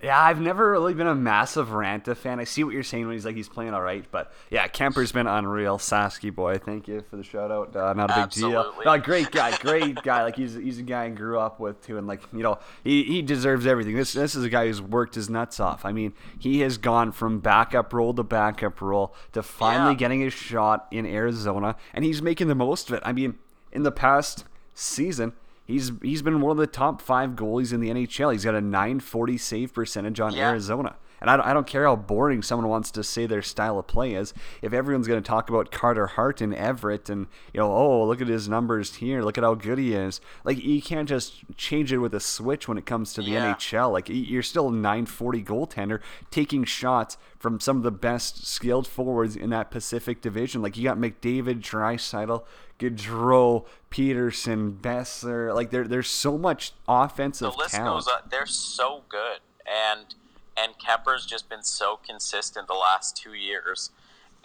Yeah, 0.02 0.20
I've 0.20 0.38
never 0.40 0.70
really 0.70 0.92
been 0.92 1.06
a 1.06 1.14
massive 1.14 1.68
Raanta 1.68 2.14
fan. 2.14 2.38
I 2.38 2.44
see 2.44 2.62
what 2.62 2.74
you're 2.74 2.82
saying 2.82 3.06
when 3.06 3.14
he's 3.14 3.24
like 3.24 3.36
he's 3.36 3.48
playing 3.48 3.72
all 3.72 3.80
right, 3.80 4.04
but 4.10 4.32
yeah, 4.50 4.68
Kuemper's 4.68 5.12
been 5.12 5.26
unreal. 5.26 5.78
Sasky 5.78 6.34
boy, 6.34 6.58
thank 6.58 6.86
you 6.88 7.02
for 7.08 7.16
the 7.16 7.22
shout 7.22 7.50
out. 7.50 7.74
Uh, 7.74 7.94
not 7.94 8.10
a 8.10 8.14
big 8.22 8.30
deal. 8.30 8.48
Absolutely. 8.58 8.84
No, 8.84 8.98
great 8.98 9.30
guy, 9.30 9.56
great 9.56 10.02
guy. 10.02 10.22
Like 10.24 10.36
he's 10.36 10.52
he's 10.54 10.78
a 10.78 10.82
guy 10.82 11.04
I 11.04 11.08
grew 11.08 11.38
up 11.38 11.58
with 11.58 11.80
too, 11.86 11.96
and 11.96 12.06
like 12.06 12.20
you 12.34 12.42
know 12.42 12.58
he, 12.82 13.04
he 13.04 13.22
deserves 13.22 13.66
everything. 13.66 13.96
This 13.96 14.12
this 14.12 14.34
is 14.34 14.44
a 14.44 14.50
guy 14.50 14.66
who's 14.66 14.82
worked 14.82 15.14
his 15.14 15.30
nuts 15.30 15.58
off. 15.58 15.86
I 15.86 15.92
mean, 15.92 16.12
he 16.38 16.60
has 16.60 16.76
gone 16.76 17.10
from 17.10 17.38
backup 17.40 17.94
role 17.94 18.12
to 18.12 18.22
backup 18.22 18.82
role 18.82 19.14
to 19.32 19.42
finally 19.42 19.92
Yeah. 19.92 19.98
getting 19.98 20.20
his 20.20 20.34
shot 20.34 20.86
in 20.90 21.06
Arizona, 21.06 21.76
and 21.94 22.04
he's 22.04 22.20
making 22.20 22.48
the 22.48 22.54
most 22.54 22.90
of 22.90 22.96
it. 22.96 23.02
I 23.06 23.12
mean, 23.12 23.38
in 23.72 23.84
the 23.84 23.92
past 23.92 24.44
season. 24.74 25.32
He's 25.66 25.92
he's 26.02 26.22
been 26.22 26.40
one 26.40 26.52
of 26.52 26.56
the 26.58 26.66
top 26.66 27.00
five 27.00 27.30
goalies 27.30 27.72
in 27.72 27.80
the 27.80 27.88
NHL. 27.90 28.32
He's 28.32 28.44
got 28.44 28.54
a 28.54 28.60
940 28.60 29.38
save 29.38 29.72
percentage 29.72 30.20
on 30.20 30.32
Yeah. 30.34 30.50
Arizona. 30.50 30.96
And 31.20 31.30
I 31.30 31.36
don't, 31.38 31.46
I 31.46 31.54
don't 31.54 31.66
care 31.66 31.84
how 31.86 31.96
boring 31.96 32.42
someone 32.42 32.68
wants 32.68 32.90
to 32.90 33.02
say 33.02 33.24
their 33.24 33.40
style 33.40 33.78
of 33.78 33.86
play 33.86 34.12
is. 34.12 34.34
If 34.60 34.74
everyone's 34.74 35.08
going 35.08 35.22
to 35.22 35.26
talk 35.26 35.48
about 35.48 35.70
Carter 35.70 36.06
Hart 36.06 36.42
and 36.42 36.54
Everett 36.54 37.08
and, 37.08 37.28
you 37.54 37.60
know, 37.60 37.72
oh, 37.72 38.04
look 38.06 38.20
at 38.20 38.28
his 38.28 38.46
numbers 38.46 38.96
here. 38.96 39.22
Look 39.22 39.38
at 39.38 39.44
how 39.44 39.54
good 39.54 39.78
he 39.78 39.94
is. 39.94 40.20
Like, 40.44 40.62
you 40.62 40.82
can't 40.82 41.08
just 41.08 41.44
change 41.56 41.94
it 41.94 41.98
with 41.98 42.14
a 42.14 42.20
switch 42.20 42.68
when 42.68 42.76
it 42.76 42.84
comes 42.84 43.14
to 43.14 43.22
the 43.22 43.30
Yeah. 43.30 43.54
NHL. 43.54 43.90
Like, 43.90 44.08
you're 44.10 44.42
still 44.42 44.68
a 44.68 44.72
940 44.72 45.42
goaltender 45.42 46.00
taking 46.30 46.64
shots 46.64 47.16
from 47.38 47.58
some 47.58 47.78
of 47.78 47.84
the 47.84 47.90
best 47.92 48.46
skilled 48.46 48.86
forwards 48.86 49.34
in 49.34 49.48
that 49.48 49.70
Pacific 49.70 50.20
division. 50.20 50.60
Like, 50.60 50.76
you 50.76 50.84
got 50.84 50.98
McDavid, 50.98 51.60
Draisaitl, 51.62 52.42
Gaudreau, 52.78 53.66
Pettersson, 53.90 54.78
Boeser. 54.80 55.54
Like, 55.54 55.70
there, 55.70 55.86
there's 55.86 56.08
so 56.08 56.36
much 56.36 56.72
offensive. 56.88 57.46
The 57.46 57.48
offensive 57.48 57.58
list 57.58 57.74
talent. 57.74 57.96
goes 57.96 58.08
up. 58.08 58.30
They're 58.30 58.46
so 58.46 59.02
good, 59.08 59.40
and 59.66 60.14
and 60.56 60.72
Kuemper's 60.78 61.26
just 61.26 61.48
been 61.48 61.62
so 61.62 61.98
consistent 62.06 62.68
the 62.68 62.74
last 62.74 63.16
two 63.16 63.34
years. 63.34 63.90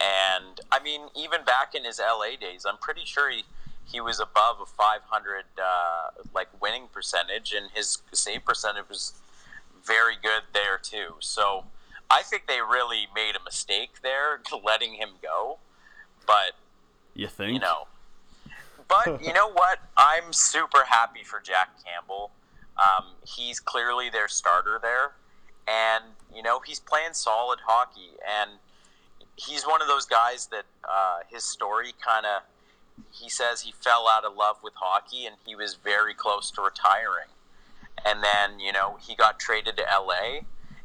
And 0.00 0.60
I 0.72 0.82
mean, 0.82 1.02
even 1.14 1.44
back 1.44 1.74
in 1.74 1.84
his 1.84 2.00
LA 2.00 2.36
days, 2.40 2.64
I'm 2.66 2.78
pretty 2.78 3.04
sure 3.04 3.30
he, 3.30 3.44
he 3.84 4.00
was 4.00 4.18
above 4.18 4.56
a 4.60 4.66
500 4.66 5.44
uh, 5.62 6.22
like 6.34 6.48
winning 6.60 6.88
percentage, 6.92 7.52
and 7.52 7.70
his 7.72 7.98
save 8.12 8.44
percentage 8.44 8.88
was 8.88 9.12
very 9.84 10.14
good 10.20 10.42
there 10.52 10.78
too. 10.82 11.14
So 11.20 11.64
I 12.10 12.22
think 12.22 12.46
they 12.46 12.60
really 12.60 13.06
made 13.14 13.36
a 13.36 13.44
mistake 13.44 14.02
there 14.02 14.40
letting 14.64 14.94
him 14.94 15.10
go. 15.22 15.58
But 16.26 16.52
you 17.14 17.28
think 17.28 17.54
you 17.54 17.58
know, 17.60 17.86
but 18.90 19.22
you 19.24 19.32
know 19.32 19.50
what? 19.50 19.78
I'm 19.96 20.32
super 20.32 20.84
happy 20.86 21.22
for 21.24 21.40
Jack 21.40 21.70
Campbell. 21.84 22.32
Um, 22.76 23.06
he's 23.24 23.60
clearly 23.60 24.10
their 24.10 24.28
starter 24.28 24.78
there, 24.82 25.12
and 25.68 26.04
you 26.34 26.42
know 26.42 26.60
he's 26.66 26.80
playing 26.80 27.12
solid 27.12 27.60
hockey, 27.66 28.10
and 28.28 28.50
he's 29.36 29.64
one 29.64 29.80
of 29.80 29.88
those 29.88 30.06
guys 30.06 30.46
that 30.46 30.64
uh, 30.84 31.20
his 31.28 31.44
story 31.44 31.94
kind 32.04 32.26
of. 32.26 32.42
He 33.12 33.30
says 33.30 33.62
he 33.62 33.72
fell 33.72 34.06
out 34.08 34.24
of 34.24 34.36
love 34.36 34.56
with 34.62 34.74
hockey, 34.76 35.24
and 35.24 35.36
he 35.46 35.54
was 35.54 35.74
very 35.74 36.12
close 36.12 36.50
to 36.52 36.62
retiring, 36.62 37.28
and 38.04 38.22
then 38.22 38.60
you 38.60 38.72
know 38.72 38.98
he 39.00 39.14
got 39.14 39.38
traded 39.38 39.76
to 39.78 39.84
LA, 39.84 40.40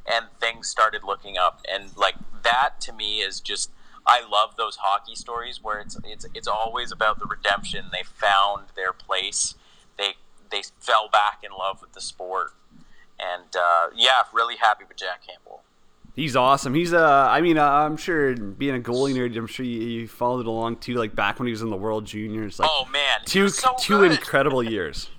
and 0.06 0.28
things 0.40 0.70
started 0.70 1.04
looking 1.04 1.38
up, 1.38 1.62
and 1.70 1.96
like 1.98 2.16
that 2.44 2.80
to 2.82 2.94
me 2.94 3.20
is 3.20 3.42
just 3.42 3.72
I 4.08 4.22
love 4.30 4.56
those 4.58 4.78
hockey 4.78 5.16
stories 5.16 5.64
where 5.64 5.80
it's 5.80 5.98
it's 6.04 6.26
it's 6.34 6.48
always 6.48 6.92
about 6.92 7.20
the 7.20 7.26
redemption. 7.26 7.86
They 7.92 8.04
found 8.04 8.68
their 8.76 8.94
place. 8.94 9.56
They 9.98 10.14
they 10.52 10.64
fell 10.80 11.10
back 11.10 11.40
in 11.44 11.52
love 11.58 11.82
with 11.82 11.94
the 11.94 12.02
sport, 12.02 12.54
and 13.20 13.56
uh, 13.56 13.88
yeah, 13.96 14.24
really 14.34 14.58
happy 14.58 14.84
with 14.88 14.98
Jack 14.98 15.26
Campbell. 15.28 15.64
He's 16.16 16.36
awesome. 16.36 16.74
He's 16.74 16.94
uh, 16.94 17.28
I 17.30 17.42
mean, 17.42 17.58
uh, 17.58 17.68
I'm 17.68 17.98
sure 17.98 18.36
being 18.36 18.76
a 18.76 18.80
goalie 18.80 19.14
nerd, 19.14 19.36
I'm 19.36 19.48
sure 19.48 19.66
you, 19.66 19.82
you, 19.82 20.08
followed 20.08 20.46
along 20.46 20.78
too. 20.78 20.94
Like 20.94 21.16
back 21.16 21.40
when 21.40 21.48
he 21.48 21.52
was 21.52 21.62
in 21.62 21.70
the 21.70 21.76
World 21.76 22.06
Juniors. 22.06 22.60
Like, 22.60 22.70
oh 22.72 22.88
man, 22.92 23.20
two 23.26 23.50
so 23.50 23.76
two 23.80 24.00
good. 24.00 24.12
incredible 24.12 24.64
years. 24.70 25.10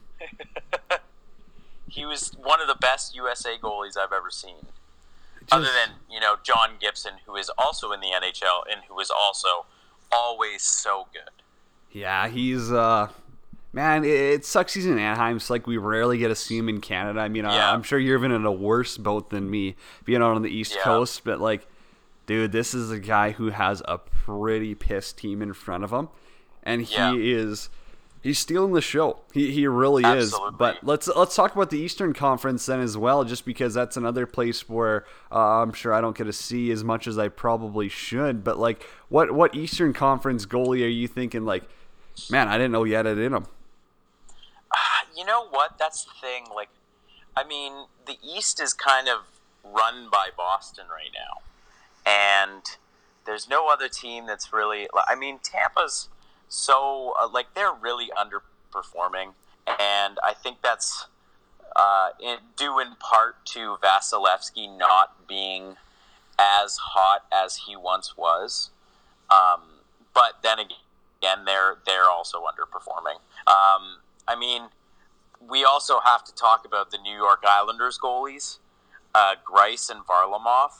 he 1.88 2.07
was 2.07 2.31
one 2.42 2.62
of 2.62 2.66
the 2.68 2.77
best 2.77 3.14
USA 3.14 3.59
goalies 3.59 3.99
I've 3.99 4.12
ever 4.12 4.31
seen. 4.31 4.66
Just, 5.46 5.52
Other 5.52 5.66
than 5.66 5.96
you 6.11 6.20
know 6.20 6.37
John 6.42 6.70
Gibson, 6.80 7.14
who 7.26 7.37
is 7.37 7.50
also 7.56 7.92
in 7.92 8.00
the 8.00 8.09
NHL 8.09 8.62
and 8.70 8.82
who 8.88 8.98
is 8.98 9.11
also 9.11 9.66
always 10.11 10.62
so 10.62 11.06
good. 11.12 11.30
Yeah, 11.92 12.28
he's 12.28 12.72
uh, 12.72 13.09
man. 13.72 14.04
It, 14.04 14.11
it 14.11 14.44
sucks 14.44 14.74
he's 14.74 14.87
in 14.87 14.98
Anaheim. 14.98 15.37
It's 15.37 15.48
like 15.48 15.66
we 15.66 15.76
rarely 15.76 16.18
get 16.18 16.28
to 16.28 16.35
see 16.35 16.59
him 16.59 16.68
in 16.68 16.80
Canada. 16.80 17.20
I 17.20 17.28
mean, 17.28 17.44
yeah. 17.44 17.70
I, 17.70 17.74
am 17.74 17.82
sure 17.82 17.98
you're 17.98 18.18
even 18.18 18.32
in 18.32 18.44
a 18.44 18.52
worse 18.52 18.98
boat 18.98 19.30
than 19.30 19.48
me, 19.48 19.76
being 20.04 20.20
out 20.20 20.35
on 20.35 20.42
the 20.42 20.50
East 20.50 20.74
yeah. 20.74 20.82
Coast. 20.82 21.22
But 21.24 21.40
like, 21.40 21.66
dude, 22.26 22.50
this 22.52 22.74
is 22.74 22.90
a 22.90 22.98
guy 22.98 23.30
who 23.30 23.50
has 23.50 23.82
a 23.87 23.98
pretty 23.98 24.74
pissed 24.74 25.18
team 25.18 25.42
in 25.42 25.52
front 25.52 25.85
of 25.85 25.92
him, 25.92 26.09
and 26.64 26.82
he 26.82 26.94
yeah. 26.94 27.14
is 27.14 27.68
he's 28.26 28.38
stealing 28.38 28.72
the 28.72 28.80
show. 28.80 29.20
He, 29.32 29.52
he 29.52 29.66
really 29.66 30.04
Absolutely. 30.04 30.48
is. 30.48 30.54
But 30.58 30.84
let's 30.84 31.08
let's 31.08 31.34
talk 31.36 31.54
about 31.54 31.70
the 31.70 31.78
Eastern 31.78 32.12
Conference 32.12 32.66
then 32.66 32.80
as 32.80 32.96
well, 32.96 33.24
just 33.24 33.44
because 33.44 33.72
that's 33.72 33.96
another 33.96 34.26
place 34.26 34.68
where 34.68 35.04
uh, 35.30 35.62
I'm 35.62 35.72
sure 35.72 35.92
I 35.92 36.00
don't 36.00 36.16
get 36.16 36.24
to 36.24 36.32
see 36.32 36.70
as 36.70 36.82
much 36.82 37.06
as 37.06 37.18
I 37.18 37.28
probably 37.28 37.88
should. 37.88 38.42
But 38.42 38.58
like, 38.58 38.82
what 39.08 39.32
what 39.32 39.54
Eastern 39.54 39.92
Conference 39.92 40.44
goalie 40.44 40.84
are 40.84 40.88
you 40.88 41.08
thinking? 41.08 41.44
Like, 41.44 41.64
man, 42.28 42.48
I 42.48 42.58
didn't 42.58 42.72
know 42.72 42.84
you 42.84 42.96
had 42.96 43.06
it 43.06 43.18
in 43.18 43.32
him. 43.32 43.46
Uh, 44.70 44.76
you 45.16 45.24
know 45.24 45.46
what? 45.48 45.78
That's 45.78 46.04
the 46.04 46.12
thing. 46.20 46.46
Like, 46.54 46.68
I 47.36 47.44
mean, 47.44 47.72
the 48.06 48.16
East 48.22 48.60
is 48.60 48.74
kind 48.74 49.08
of 49.08 49.20
run 49.64 50.08
by 50.10 50.28
Boston 50.36 50.86
right 50.90 51.10
now, 51.14 52.10
and 52.10 52.62
there's 53.24 53.48
no 53.48 53.68
other 53.68 53.88
team 53.88 54.26
that's 54.26 54.52
really. 54.52 54.88
I 55.08 55.14
mean, 55.14 55.38
Tampa's 55.42 56.08
so 56.48 57.14
uh, 57.20 57.28
like 57.28 57.54
they're 57.54 57.72
really 57.72 58.09
underperforming, 58.16 59.35
and 59.66 60.18
I 60.24 60.32
think 60.35 60.59
that's 60.62 61.06
uh, 61.74 62.11
in, 62.20 62.38
due 62.56 62.78
in 62.78 62.96
part 62.98 63.44
to 63.46 63.76
Vasilevskiy 63.82 64.76
not 64.78 65.28
being 65.28 65.76
as 66.38 66.76
hot 66.76 67.24
as 67.32 67.56
he 67.66 67.76
once 67.76 68.16
was. 68.16 68.70
Um, 69.30 69.62
but 70.14 70.42
then 70.42 70.59
again, 70.59 71.44
they're 71.44 71.76
they're 71.85 72.09
also 72.11 72.38
underperforming. 72.38 73.16
Um, 73.46 73.98
I 74.28 74.37
mean, 74.38 74.68
we 75.40 75.64
also 75.64 76.00
have 76.04 76.24
to 76.24 76.35
talk 76.35 76.64
about 76.64 76.90
the 76.90 76.98
New 76.98 77.16
York 77.16 77.44
Islanders 77.46 77.98
goalies, 78.02 78.59
uh, 79.14 79.35
Greiss 79.44 79.90
and 79.90 80.00
Varlamov. 80.06 80.70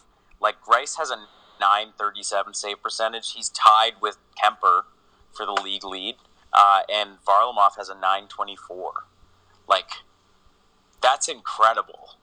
Like 0.40 0.57
Greiss 0.61 0.98
has 0.98 1.11
a 1.11 1.16
937 1.61 2.55
save 2.55 2.83
percentage. 2.83 3.33
He's 3.33 3.48
tied 3.50 3.94
with 4.00 4.18
Kuemper 4.42 4.83
for 5.37 5.46
the 5.46 5.53
league 5.53 5.85
lead, 5.85 6.16
uh, 6.53 6.81
and 6.92 7.11
Varlamov 7.27 7.77
has 7.77 7.88
a 7.88 7.94
924. 7.94 8.92
Like, 9.68 9.90
that's 11.01 11.29
incredible. 11.29 12.16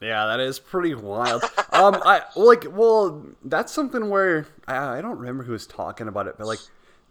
Yeah, 0.00 0.26
that 0.26 0.40
is 0.40 0.58
pretty 0.58 0.94
wild. 0.94 1.42
um, 1.72 2.00
I 2.04 2.22
like, 2.34 2.66
well, 2.70 3.24
that's 3.44 3.72
something 3.72 4.10
where 4.10 4.46
I, 4.66 4.98
I 4.98 5.00
don't 5.00 5.18
remember 5.18 5.44
who 5.44 5.52
was 5.52 5.66
talking 5.66 6.08
about 6.08 6.26
it, 6.26 6.36
but 6.38 6.46
like, 6.46 6.58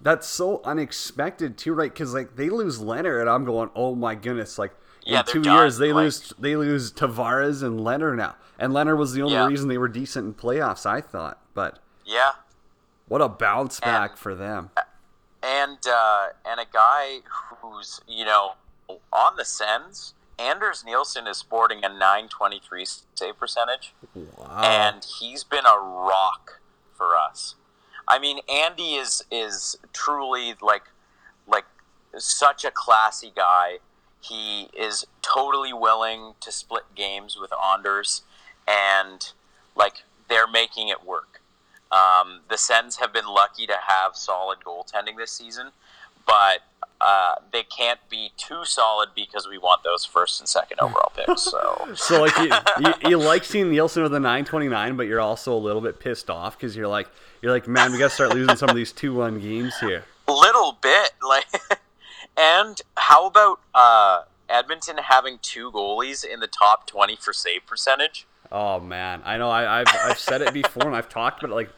that's 0.01 0.27
so 0.27 0.61
unexpected 0.63 1.57
too, 1.57 1.73
right? 1.73 1.91
Because 1.91 2.13
like 2.13 2.35
they 2.35 2.49
lose 2.49 2.79
Lehner, 2.79 3.21
and 3.21 3.29
I'm 3.29 3.45
going, 3.45 3.69
oh 3.75 3.95
my 3.95 4.13
goodness, 4.13 4.59
like 4.59 4.71
yeah, 5.03 5.21
in 5.21 5.25
two 5.25 5.41
done. 5.41 5.57
years 5.57 5.77
they 5.77 5.93
like, 5.93 6.03
lose 6.03 6.33
they 6.37 6.55
lose 6.55 6.91
Tavares 6.91 7.63
and 7.63 7.79
Lehner 7.79 8.15
now, 8.15 8.35
and 8.59 8.71
Lehner 8.71 8.97
was 8.97 9.13
the 9.13 9.21
only 9.23 9.33
yeah. 9.33 9.47
reason 9.47 9.67
they 9.67 9.77
were 9.77 9.87
decent 9.87 10.27
in 10.27 10.33
playoffs, 10.33 10.85
I 10.85 11.01
thought. 11.01 11.41
But 11.55 11.79
yeah, 12.05 12.33
what 13.07 13.21
a 13.21 13.29
bounce 13.29 13.79
back 13.79 14.11
and, 14.11 14.19
for 14.19 14.35
them 14.35 14.69
and 15.45 15.77
uh, 15.87 16.27
and 16.45 16.59
a 16.59 16.65
guy 16.71 17.19
who's 17.61 18.01
you 18.07 18.25
know 18.25 18.53
on 19.11 19.35
the 19.37 19.45
Sens. 19.45 20.13
Anders 20.37 20.83
Nilsson 20.85 21.27
is 21.27 21.37
sporting 21.37 21.85
a 21.85 21.87
923 21.87 22.85
save 23.15 23.39
percentage, 23.39 23.93
wow. 24.13 24.59
and 24.61 25.05
he's 25.19 25.45
been 25.45 25.65
a 25.65 25.79
rock 25.79 26.59
for 26.93 27.15
us. 27.15 27.55
I 28.05 28.19
mean, 28.19 28.39
Andy 28.51 28.95
is 28.95 29.23
is 29.31 29.77
truly 29.93 30.55
like 30.61 30.83
like 31.47 31.65
such 32.17 32.65
a 32.65 32.71
classy 32.71 33.31
guy. 33.33 33.77
He 34.19 34.69
is 34.77 35.05
totally 35.21 35.71
willing 35.71 36.33
to 36.41 36.51
split 36.51 36.83
games 36.95 37.37
with 37.39 37.51
Anders, 37.63 38.23
and 38.67 39.31
like 39.75 40.03
they're 40.27 40.47
making 40.47 40.89
it 40.89 41.05
work. 41.05 41.34
Um, 41.95 42.41
the 42.49 42.57
Sens 42.57 42.97
have 42.97 43.13
been 43.13 43.27
lucky 43.27 43.65
to 43.67 43.75
have 43.87 44.15
solid 44.15 44.59
goaltending 44.65 45.15
this 45.17 45.31
season, 45.31 45.71
but 46.27 46.59
uh, 46.99 47.35
they 47.53 47.63
can't 47.63 47.99
be 48.09 48.31
too 48.35 48.65
solid 48.65 49.09
because 49.15 49.47
we 49.47 49.57
want 49.57 49.83
those 49.83 50.03
first 50.03 50.41
and 50.41 50.49
second 50.49 50.79
overall 50.81 51.11
picks. 51.15 51.43
So, 51.43 51.93
so 51.95 52.21
like 52.21 52.37
you, 52.37 52.51
you, 52.79 53.09
you, 53.09 53.17
like 53.17 53.43
seeing 53.43 53.71
Nilsson 53.71 54.03
with 54.03 54.13
a 54.13 54.19
929, 54.19 54.97
but 54.97 55.03
you're 55.07 55.21
also 55.21 55.53
a 55.53 55.57
little 55.57 55.81
bit 55.81 55.99
pissed 55.99 56.29
off 56.29 56.57
because 56.57 56.75
you're 56.75 56.87
like 56.87 57.07
you're 57.41 57.51
like, 57.51 57.67
man, 57.67 57.91
we 57.91 57.99
got 57.99 58.09
to 58.09 58.15
start 58.15 58.33
losing 58.33 58.55
some 58.55 58.69
of 58.69 58.75
these 58.75 58.91
two 58.91 59.13
one 59.13 59.39
games 59.39 59.77
here. 59.79 60.03
Little 60.27 60.77
bit, 60.81 61.11
like, 61.27 61.45
and 62.35 62.81
how 62.97 63.27
about 63.27 63.59
uh, 63.73 64.23
Edmonton 64.49 64.97
having 64.97 65.39
two 65.41 65.71
goalies 65.71 66.25
in 66.25 66.39
the 66.39 66.47
top 66.47 66.87
20 66.87 67.15
for 67.17 67.31
save 67.31 67.65
percentage? 67.67 68.25
Oh 68.51 68.79
man, 68.79 69.21
I 69.25 69.37
know 69.37 69.49
I, 69.49 69.79
have 69.79 69.87
I've 70.03 70.19
said 70.19 70.41
it 70.41 70.53
before 70.53 70.87
and 70.87 70.95
I've 70.95 71.09
talked 71.09 71.43
about 71.43 71.51
it. 71.51 71.55
Like 71.55 71.69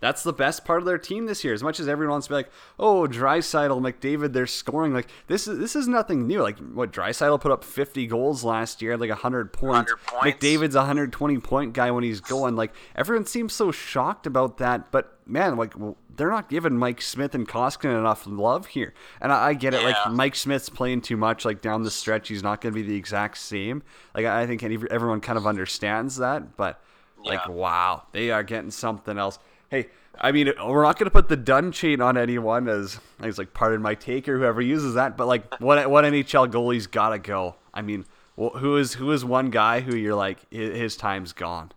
that's 0.00 0.22
the 0.22 0.32
best 0.32 0.64
part 0.64 0.80
of 0.80 0.84
their 0.84 0.98
team 0.98 1.26
this 1.26 1.44
year. 1.44 1.54
As 1.54 1.62
much 1.62 1.80
as 1.80 1.88
everyone 1.88 2.12
wants 2.12 2.26
to 2.26 2.30
be 2.30 2.34
like, 2.36 2.50
oh, 2.78 3.06
Draisaitl, 3.06 3.80
McDavid, 3.80 4.32
they're 4.32 4.46
scoring. 4.46 4.92
Like 4.92 5.08
this 5.26 5.48
is 5.48 5.58
this 5.58 5.74
is 5.74 5.88
nothing 5.88 6.26
new. 6.26 6.42
Like 6.42 6.58
what 6.58 6.92
Draisaitl 6.92 7.40
put 7.40 7.52
up 7.52 7.64
50 7.64 8.06
goals 8.06 8.44
last 8.44 8.82
year, 8.82 8.96
like 8.96 9.10
100 9.10 9.52
points. 9.52 9.92
100 9.92 9.96
points. 10.06 10.44
McDavid's 10.44 10.74
a 10.74 10.80
120 10.80 11.38
point 11.38 11.72
guy 11.72 11.90
when 11.90 12.04
he's 12.04 12.20
going. 12.20 12.56
Like 12.56 12.72
everyone 12.94 13.26
seems 13.26 13.54
so 13.54 13.70
shocked 13.70 14.26
about 14.26 14.58
that, 14.58 14.90
but 14.90 15.18
man, 15.26 15.56
like 15.56 15.74
they're 16.14 16.30
not 16.30 16.48
giving 16.48 16.76
Mike 16.76 17.02
Smith 17.02 17.34
and 17.34 17.48
Koskinen 17.48 17.98
enough 17.98 18.26
love 18.26 18.66
here. 18.66 18.94
And 19.20 19.32
I, 19.32 19.48
I 19.48 19.54
get 19.54 19.74
it. 19.74 19.82
Like 19.82 19.96
Mike 20.10 20.36
Smith's 20.36 20.68
playing 20.68 21.02
too 21.02 21.16
much. 21.16 21.44
Like 21.44 21.62
down 21.62 21.82
the 21.82 21.90
stretch, 21.90 22.28
he's 22.28 22.42
not 22.42 22.60
going 22.60 22.74
to 22.74 22.80
be 22.80 22.86
the 22.86 22.96
exact 22.96 23.38
same. 23.38 23.82
Like 24.14 24.26
I 24.26 24.46
think 24.46 24.62
everyone 24.62 25.20
kind 25.20 25.38
of 25.38 25.46
understands 25.46 26.16
that, 26.16 26.56
but. 26.56 26.82
Like 27.24 27.48
wow, 27.48 28.04
they 28.12 28.30
are 28.30 28.44
getting 28.44 28.70
something 28.70 29.18
else 29.18 29.40
hey, 29.70 29.88
I 30.18 30.32
mean, 30.32 30.52
we're 30.64 30.82
not 30.82 30.98
going 30.98 31.06
to 31.06 31.10
put 31.10 31.28
the 31.28 31.36
done 31.36 31.72
chain 31.72 32.00
on 32.00 32.16
anyone 32.16 32.68
as 32.68 32.98
was 33.20 33.38
like, 33.38 33.52
pardon 33.52 33.82
my 33.82 33.94
take 33.94 34.28
or 34.28 34.38
whoever 34.38 34.60
uses 34.60 34.94
that, 34.94 35.16
but 35.16 35.26
like, 35.26 35.60
what 35.60 35.90
what 35.90 36.04
NHL 36.04 36.50
goalie's 36.50 36.86
got 36.86 37.10
to 37.10 37.18
go? 37.18 37.56
I 37.74 37.82
mean, 37.82 38.06
who 38.36 38.76
is 38.76 38.94
who 38.94 39.12
is 39.12 39.24
one 39.24 39.50
guy 39.50 39.80
who 39.80 39.96
you're 39.96 40.14
like 40.14 40.38
his 40.50 40.96
time's 40.96 41.32
gone? 41.32 41.72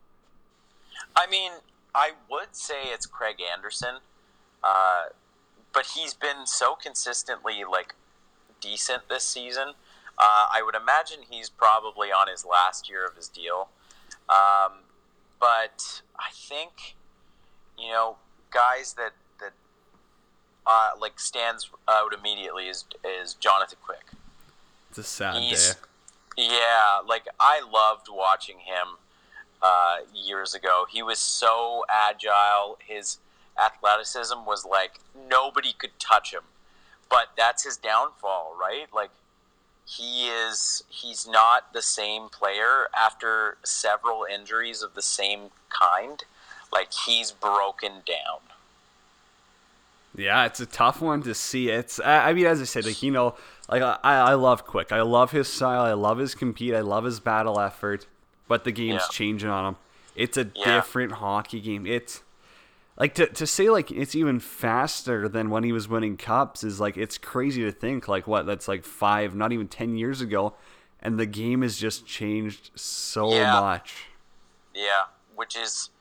I 1.16 1.28
mean, 1.28 1.52
I 1.94 2.12
would 2.30 2.56
say 2.56 2.86
it's 2.94 3.06
Craig 3.06 3.38
Anderson, 3.42 3.96
uh, 4.64 5.04
but 5.74 5.88
he's 5.96 6.14
been 6.14 6.46
so 6.46 6.76
consistently 6.76 7.64
like 7.70 7.96
decent 8.62 9.10
this 9.10 9.24
season. 9.24 9.70
Uh, 10.18 10.48
I 10.52 10.62
would 10.64 10.76
imagine 10.76 11.20
he's 11.30 11.50
probably 11.50 12.10
on 12.10 12.28
his 12.30 12.46
last 12.46 12.90
year 12.90 13.06
of 13.06 13.16
his 13.16 13.30
deal. 13.30 13.70
Um, 14.28 14.84
but 15.40 16.02
I 16.18 16.30
think 16.34 16.96
you 17.82 17.90
know 17.92 18.16
guys 18.52 18.94
that 18.94 19.14
that 19.40 19.52
uh, 20.66 20.90
like 21.00 21.20
stands 21.20 21.70
out 21.88 22.14
immediately 22.14 22.68
is 22.68 22.86
is 23.04 23.34
Jonathan 23.36 23.78
Quick. 23.84 24.06
It's 24.90 24.98
a 25.00 25.04
sad 25.04 25.42
He's- 25.42 25.76
day. 25.76 25.80
Yeah, 26.38 27.00
like 27.06 27.28
I 27.40 27.62
loved 27.70 28.08
watching 28.10 28.60
him 28.60 28.96
uh, 29.62 29.98
years 30.14 30.54
ago. 30.54 30.86
He 30.90 31.04
was 31.04 31.20
so 31.20 31.84
agile. 31.90 32.78
His 32.86 33.18
athleticism 33.62 34.46
was 34.46 34.66
like 34.66 35.00
nobody 35.30 35.74
could 35.74 35.92
touch 36.00 36.32
him. 36.34 36.44
But 37.10 37.32
that's 37.36 37.64
his 37.66 37.76
downfall, 37.76 38.56
right? 38.60 38.88
Like 38.94 39.10
he 39.86 40.28
is 40.28 40.84
he's 40.88 41.28
not 41.28 41.74
the 41.74 41.82
same 41.82 42.30
player 42.30 42.88
after 42.98 43.58
several 43.64 44.26
injuries 44.32 44.82
of 44.82 44.94
the 44.94 45.02
same 45.02 45.50
kind. 45.70 46.24
Like 46.72 46.94
he's 46.94 47.32
broken 47.32 47.92
down. 48.06 48.40
Yeah, 50.16 50.46
it's 50.46 50.60
a 50.60 50.66
tough 50.66 51.02
one 51.02 51.22
to 51.24 51.34
see. 51.34 51.70
It's 51.70 52.00
I 52.00 52.30
I 52.30 52.34
mean, 52.34 52.46
as 52.46 52.62
I 52.62 52.66
said, 52.66 52.86
like 52.86 53.02
you 53.04 53.12
know, 53.12 53.36
like 53.70 53.82
I, 53.82 53.98
I 54.04 54.34
love 54.34 54.66
Quick. 54.66 54.92
I 54.92 55.02
love 55.02 55.32
his 55.32 55.48
style. 55.48 55.82
I 55.84 55.94
love 55.94 56.18
his 56.18 56.36
compete. 56.36 56.74
I 56.74 56.82
love 56.82 57.04
his 57.04 57.20
battle 57.20 57.60
effort. 57.60 58.08
But 58.48 58.64
the 58.64 58.72
game's 58.72 59.04
Yeah. 59.04 59.08
changing 59.12 59.50
on 59.50 59.66
him. 59.66 59.76
It's 60.16 60.38
a 60.38 60.46
Yeah. 60.56 60.76
different 60.76 61.14
hockey 61.14 61.62
game. 61.62 61.86
It's 61.86 62.24
like 62.98 63.14
to 63.16 63.28
to 63.28 63.48
say 63.48 63.70
like 63.70 63.92
it's 63.92 64.16
even 64.16 64.40
faster 64.40 65.30
than 65.30 65.50
when 65.52 65.64
he 65.64 65.72
was 65.72 65.88
winning 65.88 66.18
cups 66.18 66.64
is 66.64 66.80
like 66.80 66.98
it's 66.98 67.18
crazy 67.18 67.62
to 67.64 67.72
think 67.72 68.08
like 68.08 68.28
what 68.28 68.46
that's 68.46 68.68
like 68.68 68.84
five, 68.84 69.36
not 69.36 69.52
even 69.54 69.68
ten 69.68 69.96
years 69.96 70.20
ago, 70.22 70.54
and 71.02 71.20
the 71.20 71.28
game 71.28 71.62
has 71.62 71.78
just 71.78 72.06
changed 72.08 72.72
so 72.76 73.30
Yeah. 73.32 73.52
much. 73.54 74.08
Yeah, 74.74 75.04
which 75.36 75.56
is 75.56 75.92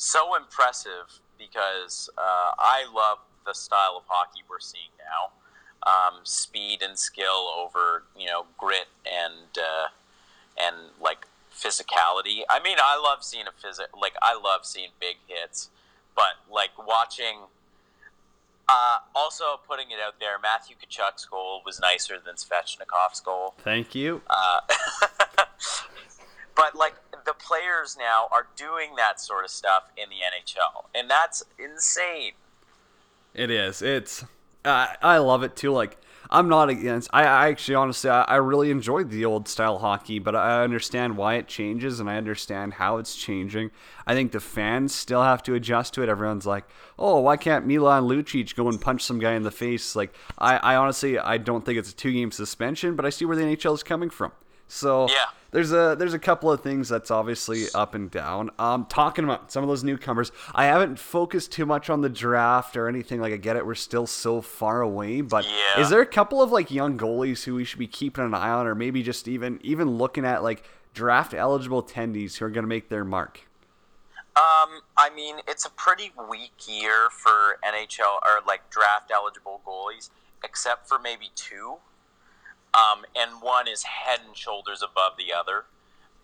so 0.00 0.34
impressive 0.34 1.20
because 1.38 2.08
uh, 2.16 2.52
I 2.58 2.84
love 2.94 3.18
the 3.46 3.52
style 3.52 3.96
of 3.96 4.04
hockey 4.08 4.40
we're 4.48 4.60
seeing 4.60 4.90
now. 4.98 5.32
Um, 5.86 6.20
speed 6.24 6.82
and 6.82 6.98
skill 6.98 7.50
over 7.56 8.04
you 8.18 8.26
know 8.26 8.44
grit 8.58 8.88
and 9.06 9.56
uh, 9.56 9.88
and 10.60 10.76
like 11.00 11.26
physicality. 11.54 12.42
I 12.50 12.60
mean, 12.62 12.76
I 12.78 13.00
love 13.02 13.24
seeing 13.24 13.46
a 13.46 13.52
physic 13.52 13.86
like 13.98 14.14
I 14.22 14.34
love 14.34 14.64
seeing 14.64 14.90
big 15.00 15.16
hits, 15.26 15.70
but 16.14 16.34
like 16.50 16.70
watching. 16.78 17.40
Uh, 18.72 18.98
also, 19.16 19.58
putting 19.66 19.90
it 19.90 19.98
out 20.00 20.20
there, 20.20 20.38
Matthew 20.40 20.76
Tkachuk's 20.76 21.24
goal 21.24 21.60
was 21.66 21.80
nicer 21.80 22.18
than 22.24 22.36
Svechnikov's 22.36 23.18
goal. 23.18 23.54
Thank 23.64 23.96
you. 23.96 24.22
Uh, 24.30 24.60
but 26.60 26.76
like 26.76 26.94
the 27.24 27.34
players 27.34 27.96
now 27.98 28.28
are 28.32 28.46
doing 28.54 28.96
that 28.96 29.18
sort 29.20 29.44
of 29.44 29.50
stuff 29.50 29.84
in 29.96 30.08
the 30.10 30.16
NHL, 30.16 30.84
and 30.94 31.10
that's 31.10 31.42
insane. 31.58 32.32
It 33.34 33.50
is. 33.50 33.82
It's. 33.82 34.24
I 34.64 34.96
I 35.00 35.18
love 35.18 35.42
it 35.42 35.56
too. 35.56 35.72
Like 35.72 35.96
I'm 36.28 36.48
not 36.48 36.68
against. 36.68 37.08
I, 37.12 37.22
I 37.22 37.48
actually 37.48 37.76
honestly 37.76 38.10
I, 38.10 38.22
I 38.22 38.36
really 38.36 38.70
enjoyed 38.70 39.10
the 39.10 39.24
old 39.24 39.48
style 39.48 39.78
hockey, 39.78 40.18
but 40.18 40.36
I 40.36 40.62
understand 40.62 41.16
why 41.16 41.36
it 41.36 41.48
changes 41.48 41.98
and 41.98 42.10
I 42.10 42.16
understand 42.16 42.74
how 42.74 42.98
it's 42.98 43.16
changing. 43.16 43.70
I 44.06 44.14
think 44.14 44.32
the 44.32 44.40
fans 44.40 44.94
still 44.94 45.22
have 45.22 45.42
to 45.44 45.54
adjust 45.54 45.94
to 45.94 46.02
it. 46.02 46.10
Everyone's 46.10 46.46
like, 46.46 46.64
oh, 46.98 47.20
why 47.20 47.38
can't 47.38 47.66
Milan 47.66 48.04
Lucic 48.04 48.54
go 48.54 48.68
and 48.68 48.78
punch 48.80 49.02
some 49.02 49.18
guy 49.18 49.32
in 49.32 49.44
the 49.44 49.50
face? 49.50 49.96
Like 49.96 50.14
I, 50.38 50.58
I 50.58 50.76
honestly 50.76 51.18
I 51.18 51.38
don't 51.38 51.64
think 51.64 51.78
it's 51.78 51.92
a 51.92 51.96
two 51.96 52.12
game 52.12 52.30
suspension, 52.30 52.96
but 52.96 53.06
I 53.06 53.10
see 53.10 53.24
where 53.24 53.36
the 53.36 53.44
NHL 53.44 53.74
is 53.74 53.82
coming 53.82 54.10
from. 54.10 54.32
So 54.68 55.08
Yeah. 55.08 55.24
There's 55.52 55.72
a 55.72 55.96
there's 55.98 56.14
a 56.14 56.18
couple 56.18 56.50
of 56.50 56.60
things 56.60 56.88
that's 56.88 57.10
obviously 57.10 57.64
up 57.74 57.94
and 57.94 58.10
down. 58.10 58.50
Um, 58.58 58.86
talking 58.88 59.24
about 59.24 59.50
some 59.50 59.62
of 59.62 59.68
those 59.68 59.82
newcomers, 59.84 60.30
I 60.54 60.64
haven't 60.66 60.98
focused 60.98 61.52
too 61.52 61.66
much 61.66 61.90
on 61.90 62.00
the 62.00 62.08
draft 62.08 62.76
or 62.76 62.88
anything. 62.88 63.20
Like 63.20 63.32
I 63.32 63.36
get 63.36 63.56
it, 63.56 63.66
we're 63.66 63.74
still 63.74 64.06
so 64.06 64.40
far 64.40 64.80
away, 64.80 65.20
but 65.20 65.44
Yeah. 65.44 65.80
is 65.80 65.90
there 65.90 66.00
a 66.00 66.06
couple 66.06 66.40
of 66.42 66.52
like 66.52 66.70
young 66.70 66.96
goalies 66.98 67.44
who 67.44 67.54
we 67.56 67.64
should 67.64 67.78
be 67.78 67.86
keeping 67.86 68.24
an 68.24 68.34
eye 68.34 68.50
on, 68.50 68.66
or 68.66 68.74
maybe 68.74 69.02
just 69.02 69.26
even 69.28 69.58
even 69.62 69.90
looking 69.98 70.24
at 70.24 70.42
like 70.42 70.62
draft 70.94 71.34
eligible 71.34 71.82
attendees 71.82 72.36
who 72.38 72.44
are 72.44 72.50
going 72.50 72.64
to 72.64 72.68
make 72.68 72.88
their 72.88 73.04
mark? 73.04 73.40
Um, 74.36 74.80
I 74.96 75.10
mean, 75.14 75.36
it's 75.48 75.66
a 75.66 75.70
pretty 75.70 76.12
weak 76.30 76.52
year 76.68 77.10
for 77.10 77.58
NHL 77.64 78.16
or 78.24 78.40
like 78.46 78.70
draft 78.70 79.10
eligible 79.12 79.60
goalies, 79.66 80.10
except 80.44 80.88
for 80.88 80.98
maybe 80.98 81.30
two. 81.34 81.76
Um, 82.72 83.04
and 83.16 83.42
one 83.42 83.66
is 83.66 83.82
head 83.82 84.20
and 84.26 84.36
shoulders 84.36 84.82
above 84.82 85.12
the 85.18 85.32
other. 85.32 85.64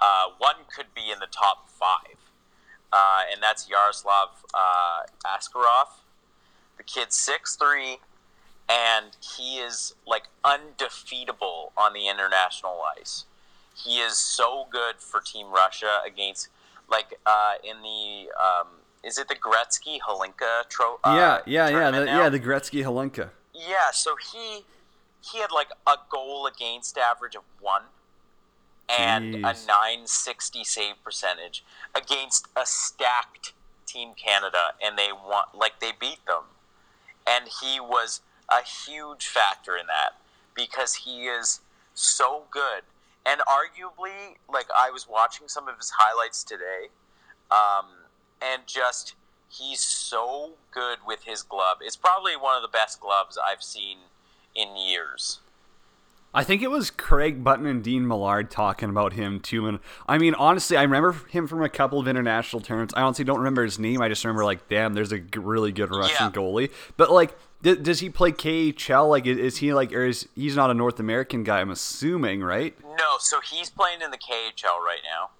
Uh, 0.00 0.30
one 0.38 0.56
could 0.74 0.86
be 0.94 1.10
in 1.10 1.18
the 1.18 1.26
top 1.26 1.68
five, 1.68 2.18
uh, 2.92 3.22
and 3.32 3.42
that's 3.42 3.68
Yaroslav 3.68 4.44
uh, 4.54 5.02
Askarov. 5.24 5.88
The 6.76 6.82
kid's 6.82 7.16
six 7.16 7.56
three, 7.56 7.98
and 8.68 9.16
he 9.36 9.56
is 9.56 9.94
like 10.06 10.24
undefeatable 10.44 11.72
on 11.76 11.94
the 11.94 12.08
international 12.08 12.80
ice. 12.98 13.24
He 13.74 13.98
is 13.98 14.16
so 14.16 14.66
good 14.70 14.96
for 14.98 15.20
Team 15.20 15.46
Russia 15.50 16.00
against 16.06 16.48
like 16.90 17.18
uh, 17.24 17.54
in 17.64 17.82
the 17.82 18.28
um, 18.38 18.68
is 19.02 19.18
it 19.18 19.28
the 19.28 19.34
Gretzky 19.34 19.98
Hlinka 20.06 20.68
tro- 20.68 21.00
uh, 21.04 21.40
yeah, 21.46 21.68
yeah, 21.68 21.68
yeah, 21.68 21.90
the, 21.90 22.04
yeah. 22.04 22.28
The 22.28 22.40
Gretzky 22.40 22.82
Hlinka. 22.84 23.30
Yeah, 23.54 23.90
so 23.92 24.16
he 24.32 24.64
he 25.32 25.38
had 25.38 25.50
like 25.52 25.70
a 25.86 25.96
goal 26.10 26.46
against 26.46 26.98
average 26.98 27.34
of 27.34 27.42
one 27.60 27.82
and 28.88 29.34
a 29.36 29.38
960 29.40 30.64
save 30.64 30.94
percentage 31.02 31.64
against 31.94 32.46
a 32.56 32.64
stacked 32.64 33.52
team 33.86 34.10
Canada 34.16 34.74
and 34.82 34.96
they 34.96 35.10
won 35.12 35.44
like 35.54 35.80
they 35.80 35.92
beat 35.98 36.24
them. 36.26 36.44
And 37.26 37.48
he 37.60 37.80
was 37.80 38.20
a 38.48 38.62
huge 38.62 39.26
factor 39.26 39.76
in 39.76 39.86
that 39.86 40.14
because 40.54 40.94
he 40.94 41.24
is 41.24 41.60
so 41.94 42.44
good. 42.50 42.82
And 43.24 43.40
arguably, 43.40 44.36
like 44.48 44.66
I 44.76 44.90
was 44.90 45.08
watching 45.08 45.48
some 45.48 45.66
of 45.66 45.76
his 45.76 45.92
highlights 45.98 46.44
today, 46.44 46.90
um, 47.50 47.86
and 48.40 48.62
just 48.66 49.14
he's 49.48 49.80
so 49.80 50.52
good 50.70 50.98
with 51.04 51.24
his 51.24 51.42
glove. 51.42 51.78
It's 51.80 51.96
probably 51.96 52.36
one 52.36 52.54
of 52.54 52.62
the 52.62 52.68
best 52.68 53.00
gloves 53.00 53.36
I've 53.36 53.62
seen 53.62 53.98
in 54.56 54.76
years. 54.76 55.40
I 56.34 56.44
think 56.44 56.60
it 56.62 56.70
was 56.70 56.90
Craig 56.90 57.42
Button 57.42 57.64
and 57.64 57.82
Dean 57.82 58.06
Millard 58.06 58.50
talking 58.50 58.90
about 58.90 59.14
him 59.14 59.40
too. 59.40 59.66
And 59.68 59.78
I 60.06 60.18
mean, 60.18 60.34
honestly, 60.34 60.76
I 60.76 60.82
remember 60.82 61.12
him 61.30 61.46
from 61.46 61.62
a 61.62 61.68
couple 61.70 61.98
of 61.98 62.06
international 62.06 62.60
tournaments. 62.60 62.92
I 62.94 63.00
honestly 63.02 63.24
don't 63.24 63.38
remember 63.38 63.64
his 63.64 63.78
name. 63.78 64.02
I 64.02 64.08
just 64.08 64.22
remember 64.22 64.44
like, 64.44 64.68
damn, 64.68 64.92
there's 64.92 65.12
a 65.12 65.18
g- 65.18 65.38
really 65.38 65.72
good 65.72 65.90
Russian 65.94 66.26
Yeah. 66.26 66.30
goalie. 66.32 66.70
But 66.98 67.10
like, 67.10 67.34
d- 67.62 67.76
does 67.76 68.00
he 68.00 68.10
play 68.10 68.32
KHL? 68.32 69.08
Like, 69.08 69.26
is 69.26 69.56
he 69.58 69.72
like, 69.72 69.92
or 69.94 70.04
is 70.04 70.28
he's 70.34 70.54
not 70.56 70.70
a 70.70 70.74
North 70.74 71.00
American 71.00 71.42
guy? 71.42 71.60
I'm 71.62 71.70
assuming, 71.70 72.42
right? 72.42 72.76
No, 72.84 73.16
so 73.18 73.40
he's 73.40 73.70
playing 73.70 74.02
in 74.02 74.10
the 74.10 74.18
KHL 74.18 74.78
right 74.84 75.00
now, 75.10 75.30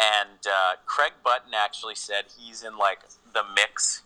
and 0.00 0.40
uh, 0.48 0.72
Craig 0.84 1.12
Button 1.22 1.52
actually 1.54 1.94
said 1.94 2.24
he's 2.36 2.64
in 2.64 2.76
like 2.76 3.00
the 3.34 3.44
mix 3.54 4.02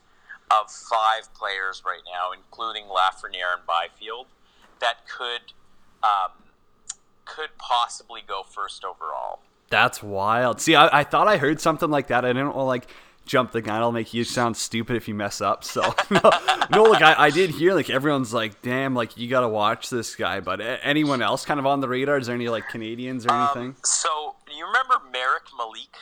of 0.50 0.70
five 0.70 1.32
players 1.32 1.82
right 1.86 2.02
now, 2.04 2.32
including 2.32 2.84
Lafreniere 2.84 3.56
and 3.56 3.66
Byfield, 3.66 4.26
that 4.80 5.06
could 5.08 5.52
um, 6.02 6.32
could 7.24 7.50
possibly 7.58 8.20
go 8.26 8.42
first 8.42 8.84
overall. 8.84 9.40
That's 9.70 10.02
wild. 10.02 10.60
See, 10.60 10.74
I, 10.74 11.00
I 11.00 11.04
thought 11.04 11.26
I 11.26 11.36
heard 11.36 11.60
something 11.60 11.90
like 11.90 12.08
that. 12.08 12.24
I 12.24 12.28
didn't 12.28 12.48
want 12.48 12.56
to 12.56 12.62
like 12.62 12.86
jump 13.26 13.52
the 13.52 13.62
gun. 13.62 13.76
It'll 13.76 13.92
make 13.92 14.12
you 14.12 14.24
sound 14.24 14.56
stupid 14.56 14.96
if 14.96 15.08
you 15.08 15.14
mess 15.14 15.40
up. 15.40 15.64
So 15.64 15.82
no, 16.10 16.30
no 16.70 16.82
like 16.84 17.02
I, 17.02 17.14
I 17.24 17.30
did 17.30 17.50
hear 17.50 17.74
like 17.74 17.90
everyone's 17.90 18.32
like, 18.32 18.62
damn, 18.62 18.94
like 18.94 19.16
you 19.16 19.28
got 19.28 19.40
to 19.40 19.48
watch 19.48 19.90
this 19.90 20.14
guy. 20.14 20.40
But 20.40 20.60
anyone 20.82 21.22
else 21.22 21.44
kind 21.44 21.58
of 21.58 21.66
on 21.66 21.80
the 21.80 21.88
radar? 21.88 22.18
Is 22.18 22.26
there 22.26 22.34
any 22.34 22.48
like 22.48 22.68
Canadians 22.68 23.26
or 23.26 23.32
anything? 23.32 23.68
Um, 23.68 23.76
so 23.84 24.36
you 24.56 24.66
remember 24.66 24.94
Marek 25.10 25.44
Malik, 25.56 25.96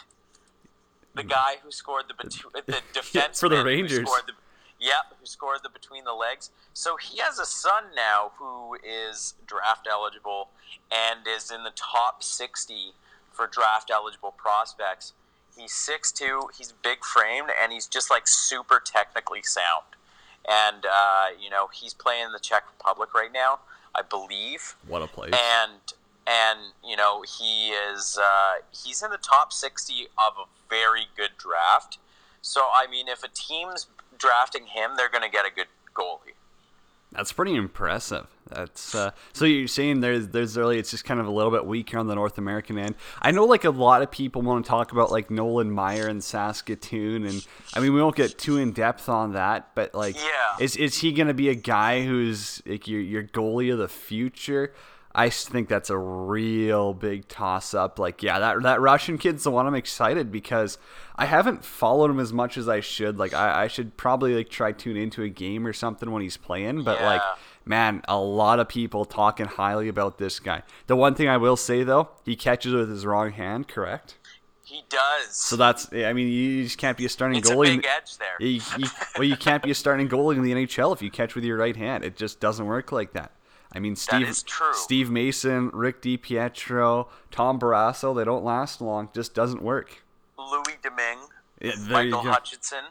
the 1.15 1.25
guy 1.25 1.57
who 1.63 1.71
scored 1.71 2.05
the 2.09 2.63
the 2.67 2.81
defense 2.93 3.41
for 3.41 3.49
the 3.49 3.65
Rangers. 3.65 4.09
Scored 4.09 4.23
the, 4.27 4.33
yeah, 4.83 5.07
who 5.19 5.25
scored 5.27 5.59
the 5.63 5.71
between 5.71 6.05
the 6.05 6.13
legs. 6.13 6.51
So 6.75 6.97
he 6.97 7.19
has 7.19 7.39
a 7.39 7.47
son 7.47 7.85
now 7.95 8.33
who 8.39 8.77
is 8.85 9.35
draft 9.47 9.87
eligible 9.91 10.49
and 10.91 11.21
is 11.27 11.51
in 11.51 11.63
the 11.63 11.73
top 11.77 12.23
sixty 12.23 12.93
for 13.33 13.47
draft 13.47 13.91
eligible 13.91 14.33
prospects. 14.33 15.13
He's 15.57 15.73
6'2", 15.73 16.45
he's 16.57 16.73
big 16.83 17.05
framed, 17.05 17.51
and 17.63 17.73
he's 17.73 17.87
just 17.87 18.11
like 18.11 18.27
super 18.27 18.81
technically 18.83 19.43
sound. 19.43 19.85
And 20.49 20.85
uh, 20.87 21.27
you 21.41 21.51
know 21.51 21.69
he's 21.73 21.95
playing 21.95 22.27
in 22.27 22.33
the 22.33 22.41
Czech 22.41 22.65
Republic 22.79 23.15
right 23.15 23.33
now, 23.33 23.61
I 23.95 24.03
believe 24.03 24.75
what 24.89 25.03
a 25.03 25.07
place. 25.07 25.33
and 25.35 25.81
and 26.27 26.59
you 26.85 26.97
know 26.97 27.23
he 27.23 27.71
is 27.71 28.19
uh, 28.21 28.63
he's 28.73 29.03
in 29.03 29.11
the 29.11 29.19
top 29.19 29.53
60 29.53 30.09
of 30.19 30.35
a 30.39 30.45
very 30.69 31.07
good 31.17 31.31
draft 31.37 31.99
so 32.41 32.63
i 32.75 32.87
mean 32.91 33.09
if 33.09 33.23
a 33.23 33.29
team's 33.29 33.87
drafting 34.23 34.67
him 34.67 34.93
they're 34.97 35.11
going 35.11 35.25
to 35.25 35.31
get 35.31 35.45
a 35.45 35.51
good 35.55 35.67
goalie 35.95 36.33
That's 37.13 37.33
pretty 37.33 37.55
impressive. 37.55 38.27
That's 38.49 38.95
uh, 38.95 39.11
so 39.33 39.45
you're 39.47 39.67
saying 39.69 40.01
there's 40.01 40.29
there's 40.29 40.57
really 40.57 40.79
it's 40.79 40.91
just 40.91 41.05
kind 41.05 41.21
of 41.21 41.27
a 41.27 41.31
little 41.31 41.51
bit 41.51 41.65
weaker 41.67 41.99
on 41.99 42.07
the 42.07 42.15
North 42.15 42.37
American 42.39 42.79
end. 42.79 42.95
I 43.21 43.31
know 43.31 43.45
like 43.45 43.65
a 43.65 43.71
lot 43.71 44.03
of 44.03 44.11
people 44.11 44.43
want 44.43 44.65
to 44.65 44.69
talk 44.69 44.93
about 44.93 45.11
like 45.11 45.31
Nolan 45.31 45.71
Maier 45.71 46.07
and 46.09 46.23
Saskatoon, 46.23 47.25
and 47.27 47.47
I 47.75 47.81
mean 47.81 47.93
we 47.95 48.01
won't 48.03 48.17
get 48.17 48.39
too 48.39 48.57
in 48.59 48.73
depth 48.73 49.09
on 49.09 49.33
that, 49.33 49.75
but 49.75 49.95
like, 49.95 50.17
Yeah. 50.17 50.57
is 50.65 50.77
is 50.77 50.99
he 50.99 51.13
gonna 51.13 51.33
be 51.35 51.49
a 51.51 51.55
guy 51.55 52.05
who's 52.05 52.63
like 52.67 52.87
your 52.89 53.01
your 53.01 53.23
goalie 53.23 53.73
of 53.73 53.79
the 53.79 53.89
future? 53.89 54.73
I 55.15 55.29
think 55.29 55.69
that's 55.69 55.91
a 55.91 55.99
real 55.99 56.95
big 56.95 57.29
toss 57.29 57.75
up. 57.75 57.99
Like, 57.99 58.23
yeah, 58.23 58.39
that 58.39 58.63
that 58.63 58.81
Russian 58.81 59.19
kid's 59.19 59.45
the 59.45 59.51
one 59.51 59.67
I'm 59.67 59.75
excited 59.75 60.33
because 60.33 60.79
I 61.17 61.27
haven't 61.27 61.65
followed 61.65 62.11
him 62.11 62.19
as 62.19 62.33
much 62.33 62.57
as 62.57 62.69
I 62.69 62.81
should. 62.81 63.19
Like, 63.19 63.35
I, 63.35 63.65
I 63.65 63.69
should 63.69 63.97
probably 63.97 64.35
like 64.35 64.49
try 64.49 64.73
tune 64.73 64.97
into 64.97 65.23
a 65.23 65.29
game 65.29 65.67
or 65.67 65.73
something 65.73 66.11
when 66.11 66.23
he's 66.23 66.39
playing. 66.39 66.85
But 66.85 67.03
like, 67.03 67.21
man, 67.65 68.03
a 68.09 68.19
lot 68.19 68.59
of 68.59 68.69
people 68.69 69.05
talking 69.05 69.47
highly 69.47 69.89
about 69.89 70.19
this 70.19 70.41
guy. 70.41 70.63
The 70.87 70.97
one 70.97 71.15
thing 71.15 71.29
I 71.29 71.37
will 71.37 71.57
say 71.57 71.85
though, 71.85 72.09
he 72.25 72.35
catches 72.35 72.73
with 72.73 72.89
his 72.89 73.05
wrong 73.05 73.33
hand, 73.33 73.69
correct? 73.69 74.17
He 74.65 74.85
does. 74.89 75.37
So 75.37 75.57
that's, 75.57 75.93
I 75.93 76.15
mean, 76.15 76.29
you 76.29 76.65
just 76.65 76.79
can't 76.79 76.97
be 76.97 77.05
a 77.05 77.09
starting 77.11 77.39
it's 77.39 77.51
a 77.51 77.55
goalie. 77.55 77.77
big 77.77 77.87
edge 77.87 78.17
there. 78.17 78.37
You, 78.41 78.61
you, 78.79 78.87
well, 79.17 79.25
you 79.25 79.37
can't 79.37 79.63
be 79.63 79.71
a 79.71 79.75
starting 79.75 80.09
goalie 80.09 80.37
in 80.37 80.43
the 80.43 80.53
NHL 80.53 80.95
if 80.95 81.03
you 81.03 81.11
catch 81.11 81.35
with 81.35 81.45
your 81.45 81.59
right 81.59 81.77
hand. 81.77 82.05
It 82.05 82.17
just 82.17 82.41
doesn't 82.41 82.65
work 82.65 82.91
like 82.91 83.13
that. 83.13 83.33
I 83.75 83.79
mean, 83.79 83.97
Steve, 83.97 84.29
is 84.29 84.43
true. 84.43 84.75
Steve 84.75 85.11
Mason, 85.11 85.71
Rick 85.73 86.03
DiPietro, 86.03 87.09
Tom 87.31 87.59
Barrasso, 87.59 88.15
they 88.15 88.25
don't 88.25 88.45
last 88.45 88.81
long. 88.81 89.09
Just 89.15 89.35
doesn't 89.35 89.63
work. 89.63 90.05
Louis 90.39 90.77
Domingue, 90.83 91.29
Yeah, 91.61 91.73
you 91.77 91.91
Michael. 91.91 92.21
Hutchinson. 92.21 92.85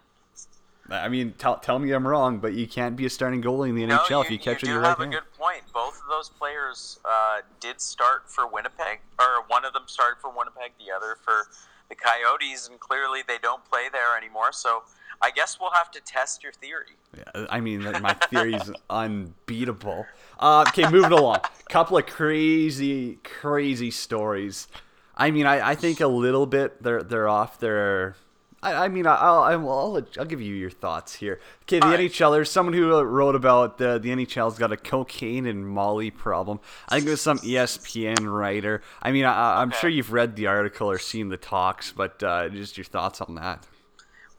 I 0.90 1.08
mean, 1.08 1.34
tell, 1.38 1.58
tell 1.58 1.80
me 1.80 1.92
I'm 1.92 2.06
wrong, 2.06 2.40
but 2.40 2.54
you 2.54 2.68
can't 2.68 2.96
be 2.98 3.06
a 3.06 3.10
starting 3.10 3.42
goalie 3.42 3.70
in 3.70 3.76
the 3.76 3.86
No, 3.86 4.00
NHL 4.00 4.10
you, 4.10 4.22
if 4.22 4.32
you 4.32 4.40
catch 4.40 4.46
you 4.48 4.52
with 4.54 4.62
do 4.62 4.72
your 4.72 4.82
right 4.82 4.90
have 4.90 5.00
a 5.00 5.08
good 5.08 5.32
point. 5.38 5.62
Both 5.74 6.02
of 6.02 6.10
those 6.10 6.30
players 6.30 7.00
uh, 7.06 7.42
did 7.60 7.80
start 7.80 8.30
for 8.30 8.48
Winnipeg, 8.48 9.00
or 9.20 9.44
one 9.48 9.64
of 9.64 9.74
them 9.74 9.84
started 9.86 10.20
for 10.20 10.30
Winnipeg, 10.30 10.72
the 10.86 10.94
other 10.94 11.16
for 11.24 11.48
the 11.90 11.96
Coyotes, 11.96 12.68
and 12.68 12.80
clearly 12.80 13.20
they 13.28 13.38
don't 13.38 13.64
play 13.66 13.88
there 13.92 14.18
anymore. 14.18 14.52
So 14.52 14.84
I 15.22 15.32
guess 15.32 15.60
we'll 15.62 15.72
have 15.72 15.92
to 15.92 16.02
test 16.02 16.44
your 16.44 16.52
theory. 16.52 16.98
Yeah, 17.16 17.46
I 17.50 17.62
mean, 17.62 17.84
my 18.02 18.14
theory 18.14 18.56
is 18.56 18.72
unbeatable. 18.90 20.06
Uh, 20.42 20.66
okay, 20.70 20.86
moving 20.88 21.12
along. 21.14 21.42
Couple 21.70 21.98
of 21.98 22.06
crazy, 22.06 23.16
crazy 23.24 23.92
stories. 23.92 24.68
I 25.16 25.32
mean, 25.32 25.46
I, 25.46 25.72
I 25.72 25.76
think 25.76 26.00
a 26.02 26.08
little 26.08 26.46
bit 26.46 26.82
they're 26.84 27.04
they're 27.04 27.30
off 27.30 27.60
their. 27.60 28.16
I, 28.64 28.86
I 28.86 28.88
mean, 28.89 29.08
I'll, 29.08 29.44
I'll 29.44 29.70
I'll 29.70 30.08
I'll 30.20 30.26
give 30.26 30.42
you 30.42 30.54
your 30.54 30.70
thoughts 30.70 31.16
here. 31.16 31.39
Okay, 31.64 31.80
the 31.80 31.88
All 31.88 31.92
right. 31.94 32.08
NHL. 32.10 32.32
There's 32.34 32.52
someone 32.52 32.74
who 32.74 32.96
uh, 32.96 33.02
wrote 33.04 33.36
about 33.36 33.78
the 33.78 34.00
the 34.00 34.10
NHL's 34.10 34.58
got 34.58 34.72
a 34.72 34.78
cocaine 34.78 35.46
and 35.46 35.68
Molly 35.68 36.12
problem. 36.12 36.60
I 36.89 36.96
think 36.96 37.08
it 37.08 37.12
was 37.12 37.22
some 37.22 37.39
ESPN 37.39 38.32
writer. 38.32 38.82
I 39.02 39.12
mean, 39.12 39.26
I, 39.26 39.62
I'm 39.62 39.72
Okay. 39.72 39.78
sure 39.80 39.89
you've 39.89 40.12
read 40.12 40.36
the 40.36 40.48
article 40.48 40.89
or 40.89 41.00
seen 41.00 41.30
the 41.30 41.38
talks, 41.38 41.92
but 41.92 42.22
uh, 42.24 42.50
just 42.50 42.78
your 42.78 42.86
thoughts 42.86 43.22
on 43.22 43.36
that. 43.36 43.66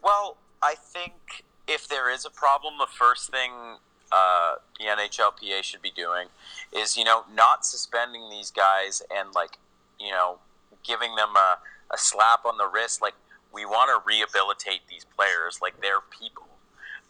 Well, 0.03 0.37
I 0.63 0.75
think 0.75 1.45
if 1.67 1.89
there 1.89 2.11
is 2.11 2.25
a 2.25 2.31
problem, 2.31 2.79
the 2.79 2.87
first 2.87 3.31
thing 3.31 3.79
uh, 4.13 4.57
the 4.79 4.87
NHLPA 4.87 5.63
should 5.63 5.83
be 5.83 5.91
doing 5.91 6.29
is, 6.73 6.97
you 6.97 7.05
know, 7.05 7.25
not 7.35 7.65
suspending 7.65 8.29
these 8.31 8.51
guys 8.51 9.03
and, 9.15 9.35
like, 9.35 9.59
you 9.99 10.11
know, 10.11 10.39
giving 10.83 11.15
them 11.17 11.31
a, 11.37 11.59
a 11.93 11.99
slap 11.99 12.45
on 12.45 12.59
the 12.59 12.67
wrist. 12.67 13.01
Like, 13.01 13.15
we 13.53 13.65
want 13.65 13.91
to 13.91 14.07
rehabilitate 14.07 14.81
these 14.89 15.07
players 15.17 15.61
like 15.63 15.81
they're 15.81 16.01
people. 16.01 16.47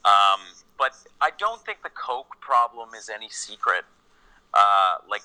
Um, 0.05 0.41
but 0.79 0.93
I 1.21 1.31
don't 1.39 1.65
think 1.65 1.83
the 1.83 1.91
coke 1.91 2.41
problem 2.41 2.91
is 2.97 3.09
any 3.09 3.29
secret. 3.29 3.85
Uh, 4.53 4.97
like, 5.09 5.23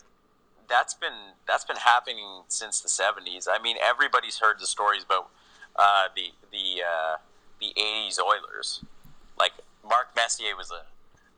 that's 0.69 0.93
been 0.93 1.33
that's 1.47 1.65
been 1.65 1.77
happening 1.77 2.43
since 2.47 2.81
the 2.81 2.89
'70s. 2.89 3.47
I 3.49 3.61
mean, 3.61 3.77
everybody's 3.83 4.39
heard 4.39 4.59
the 4.59 4.67
stories 4.67 5.03
about 5.03 5.29
uh, 5.75 6.09
the 6.15 6.31
the 6.51 6.83
uh, 6.83 7.15
the 7.59 7.73
'80s 7.77 8.19
Oilers. 8.19 8.83
Like 9.39 9.53
Mark 9.83 10.09
Messier 10.15 10.55
was 10.55 10.71
a 10.71 10.83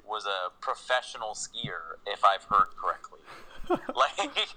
was 0.10 0.26
a 0.26 0.49
professional 0.60 1.30
skier, 1.30 1.97
if 2.05 2.24
I've 2.26 2.43
heard 2.43 2.70
correctly. 2.76 3.20
like, 3.95 4.49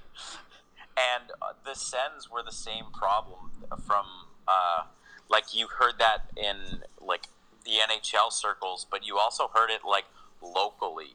and 0.96 1.30
uh, 1.40 1.52
the 1.64 1.74
Sens 1.74 2.30
were 2.30 2.42
the 2.42 2.52
same 2.52 2.86
problem 2.92 3.50
from 3.86 4.06
uh, 4.48 4.84
like 5.28 5.54
you 5.54 5.68
heard 5.78 5.94
that 5.98 6.30
in 6.36 6.82
like 7.00 7.26
the 7.64 7.72
NHL 7.72 8.32
circles, 8.32 8.86
but 8.90 9.06
you 9.06 9.18
also 9.18 9.48
heard 9.54 9.70
it 9.70 9.80
like 9.86 10.04
locally 10.42 11.14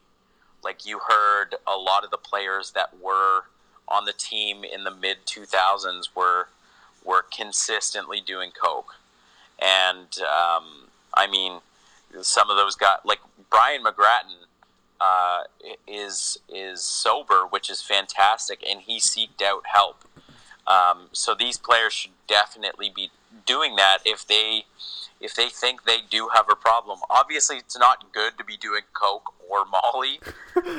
like 0.64 0.86
you 0.86 1.00
heard 1.08 1.56
a 1.66 1.78
lot 1.78 2.04
of 2.04 2.12
the 2.12 2.18
players 2.18 2.72
that 2.72 3.00
were 3.02 3.44
on 3.88 4.06
the 4.06 4.14
team 4.14 4.64
in 4.64 4.84
the 4.84 4.92
mid 4.92 5.18
2000s 5.26 6.10
were 6.16 6.48
were 7.06 7.24
consistently 7.36 8.20
doing 8.20 8.52
coke 8.52 8.96
and 9.62 10.20
um, 10.22 10.90
i 11.14 11.26
mean 11.30 11.60
some 12.22 12.50
of 12.50 12.58
those 12.58 12.76
guys 12.76 12.98
like 13.06 13.20
brian 13.50 13.84
mcgrattan 13.84 14.46
uh, 15.00 15.44
is 15.88 16.40
is 16.50 16.82
sober 16.82 17.42
which 17.48 17.70
is 17.70 17.82
fantastic 17.82 18.64
and 18.68 18.82
he 18.82 19.00
seeked 19.00 19.44
out 19.44 19.64
help 19.72 20.04
um, 20.68 21.08
so 21.14 21.34
these 21.34 21.58
players 21.58 21.94
should 21.94 22.12
definitely 22.28 22.92
be 22.94 23.10
doing 23.46 23.76
that 23.78 24.00
if 24.06 24.28
they 24.28 24.66
if 25.20 25.34
they 25.34 25.50
think 25.50 25.86
they 25.86 26.00
do 26.10 26.30
have 26.34 26.46
a 26.52 26.56
problem. 26.56 27.00
Obviously, 27.10 27.58
it's 27.58 27.78
not 27.78 28.12
good 28.14 28.38
to 28.38 28.44
be 28.44 28.58
doing 28.58 28.84
coke 28.94 29.34
or 29.50 29.66
Molly. 29.66 30.20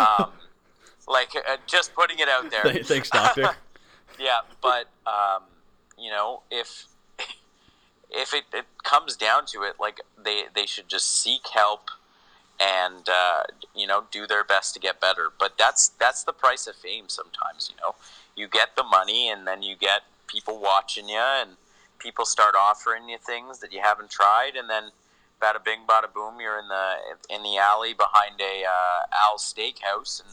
Um, 0.00 0.32
like 1.06 1.30
uh, 1.36 1.56
just 1.66 1.94
putting 1.94 2.18
it 2.18 2.28
out 2.28 2.50
there. 2.50 2.82
Thanks, 2.82 3.10
doctor. 3.10 3.50
Yeah, 4.18 4.40
but 4.60 4.88
um, 5.06 5.44
you 5.96 6.10
know, 6.10 6.42
if 6.50 6.86
if 8.10 8.34
it, 8.34 8.44
it 8.52 8.64
comes 8.82 9.16
down 9.16 9.46
to 9.46 9.62
it, 9.62 9.76
like 9.78 10.00
they 10.22 10.44
they 10.52 10.66
should 10.66 10.88
just 10.88 11.08
seek 11.22 11.42
help 11.54 11.90
and 12.60 13.08
uh, 13.08 13.42
you 13.74 13.86
know 13.86 14.04
do 14.10 14.26
their 14.26 14.44
best 14.44 14.74
to 14.74 14.80
get 14.80 15.00
better. 15.00 15.28
But 15.38 15.56
that's 15.58 15.88
that's 16.00 16.24
the 16.24 16.32
price 16.32 16.66
of 16.66 16.76
fame. 16.76 17.04
Sometimes 17.08 17.70
you 17.70 17.76
know, 17.80 17.94
you 18.36 18.48
get 18.48 18.76
the 18.76 18.84
money 18.84 19.30
and 19.30 19.46
then 19.46 19.62
you 19.62 19.76
get 19.76 20.02
people 20.26 20.60
watching 20.60 21.08
you 21.08 21.18
and 21.18 21.50
people 21.98 22.24
start 22.24 22.54
offering 22.54 23.08
you 23.08 23.18
things 23.18 23.58
that 23.60 23.72
you 23.72 23.80
haven't 23.82 24.10
tried, 24.10 24.56
and 24.56 24.68
then 24.68 24.90
bada 25.40 25.64
bing, 25.64 25.80
bada 25.88 26.12
boom, 26.12 26.40
you're 26.40 26.58
in 26.58 26.68
the 26.68 26.94
in 27.34 27.42
the 27.42 27.58
alley 27.58 27.94
behind 27.94 28.40
a 28.40 28.64
uh, 28.64 29.26
Al's 29.26 29.54
Steakhouse 29.54 30.22
and 30.22 30.30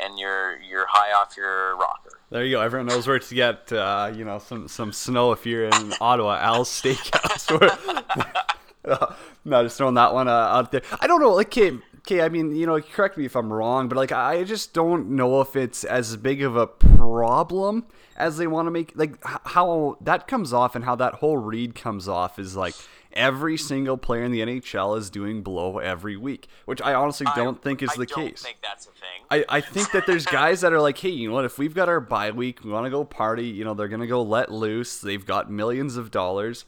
and 0.00 0.18
you're 0.18 0.58
you're 0.60 0.86
high 0.88 1.12
off 1.12 1.36
your 1.36 1.76
rocker. 1.76 2.18
There 2.30 2.44
you 2.44 2.56
go. 2.56 2.60
Everyone 2.62 2.86
knows 2.86 3.06
where 3.06 3.18
to 3.18 3.34
get, 3.34 3.72
uh, 3.72 4.12
you 4.14 4.24
know, 4.24 4.38
some 4.38 4.68
some 4.68 4.92
snow 4.92 5.32
if 5.32 5.46
you're 5.46 5.64
in 5.64 5.92
Ottawa. 6.00 6.38
Al's 6.40 6.70
Steakhouse. 6.70 7.50
no, 9.44 9.62
just 9.62 9.76
throwing 9.78 9.94
that 9.94 10.14
one 10.14 10.28
uh, 10.28 10.30
out 10.32 10.72
there. 10.72 10.82
I 11.00 11.06
don't 11.06 11.20
know. 11.20 11.32
Like, 11.34 11.48
okay, 11.48 11.78
okay. 11.98 12.22
I 12.22 12.28
mean, 12.28 12.54
you 12.54 12.66
know, 12.66 12.80
correct 12.80 13.18
me 13.18 13.24
if 13.26 13.36
I'm 13.36 13.52
wrong, 13.52 13.88
but 13.88 13.96
like, 13.96 14.12
I 14.12 14.44
just 14.44 14.72
don't 14.72 15.10
know 15.10 15.40
if 15.40 15.54
it's 15.56 15.84
as 15.84 16.16
big 16.16 16.42
of 16.42 16.56
a 16.56 16.66
problem 16.66 17.84
as 18.16 18.36
they 18.36 18.46
want 18.46 18.66
to 18.66 18.70
make. 18.70 18.92
Like, 18.94 19.16
how 19.24 19.96
that 20.00 20.26
comes 20.26 20.52
off 20.52 20.74
and 20.74 20.84
how 20.84 20.96
that 20.96 21.14
whole 21.14 21.36
read 21.36 21.74
comes 21.74 22.08
off 22.08 22.38
is 22.38 22.56
like 22.56 22.74
every 23.12 23.56
single 23.56 23.96
player 23.96 24.22
in 24.22 24.30
the 24.32 24.40
NHL 24.40 24.96
is 24.96 25.10
doing 25.10 25.42
blow 25.42 25.78
every 25.78 26.16
week, 26.16 26.46
which 26.64 26.80
I 26.80 26.94
honestly 26.94 27.26
don't 27.34 27.58
I- 27.58 27.62
think 27.62 27.82
is 27.82 27.90
I 27.90 27.96
the 27.96 28.06
case. 28.06 28.42
think 28.42 28.58
that's 28.62 28.86
a 28.86 28.90
thing. 28.90 28.98
I, 29.30 29.44
I 29.48 29.60
think 29.60 29.92
that 29.92 30.06
there's 30.06 30.26
guys 30.26 30.60
that 30.62 30.72
are 30.72 30.80
like, 30.80 30.98
hey, 30.98 31.10
you 31.10 31.28
know 31.28 31.34
what? 31.34 31.44
If 31.44 31.58
we've 31.58 31.74
got 31.74 31.88
our 31.88 32.00
bye 32.00 32.30
week, 32.30 32.64
we 32.64 32.70
want 32.70 32.86
to 32.86 32.90
go 32.90 33.04
party. 33.04 33.46
You 33.46 33.64
know, 33.64 33.74
they're 33.74 33.88
gonna 33.88 34.06
go 34.06 34.22
let 34.22 34.50
loose. 34.50 35.00
They've 35.00 35.24
got 35.24 35.50
millions 35.50 35.96
of 35.96 36.10
dollars. 36.10 36.64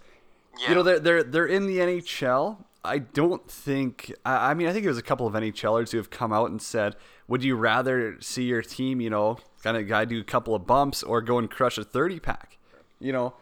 Yeah. 0.61 0.69
You 0.69 0.75
know, 0.75 0.83
they're 0.83 0.99
they're 1.01 1.23
they're 1.23 1.47
in 1.47 1.67
the 1.67 1.79
NHL. 1.79 2.65
I 2.85 2.99
don't 2.99 3.49
think. 3.49 4.13
I, 4.25 4.51
I 4.51 4.55
mean, 4.55 4.69
I 4.69 4.73
think 4.73 4.85
there's 4.85 4.99
a 4.99 5.03
couple 5.03 5.27
of 5.27 5.35
NHLers 5.35 5.93
who 5.93 5.99
have 5.99 6.11
come 6.11 6.33
out 6.33 6.51
and 6.51 6.61
said, 6.61 6.97
"Would 7.29 7.45
you 7.45 7.57
rather 7.57 8.17
see 8.21 8.45
your 8.45 8.63
team, 8.63 9.01
you 9.01 9.11
know, 9.11 9.39
kind 9.63 9.77
of 9.77 9.87
guy 9.89 10.05
do 10.05 10.21
a 10.21 10.25
couple 10.25 10.55
of 10.55 10.67
bumps 10.67 11.03
or 11.03 11.21
go 11.21 11.39
and 11.39 11.51
crush 11.51 11.79
a 11.79 11.85
30 11.85 12.21
pack?" 12.21 12.59
You 12.99 13.13
know, 13.13 13.35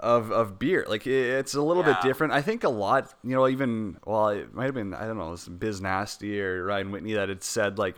of 0.00 0.30
of 0.30 0.58
beer. 0.58 0.84
Like 0.88 1.06
it, 1.06 1.12
it's 1.12 1.54
a 1.54 1.62
little 1.62 1.82
bit 1.82 1.96
different. 2.02 2.32
I 2.32 2.42
think 2.42 2.64
a 2.64 2.68
lot. 2.68 3.14
You 3.22 3.36
know, 3.36 3.48
even 3.48 3.98
well, 4.04 4.28
it 4.28 4.54
might 4.54 4.66
have 4.66 4.74
been 4.74 4.94
I 4.94 5.06
don't 5.06 5.18
know, 5.18 5.28
it 5.28 5.32
was 5.32 5.48
Biz 5.48 5.80
Nasty 5.80 6.40
or 6.40 6.64
Ryan 6.64 6.90
Whitney 6.90 7.14
that 7.14 7.28
had 7.28 7.42
said 7.42 7.78
like 7.78 7.96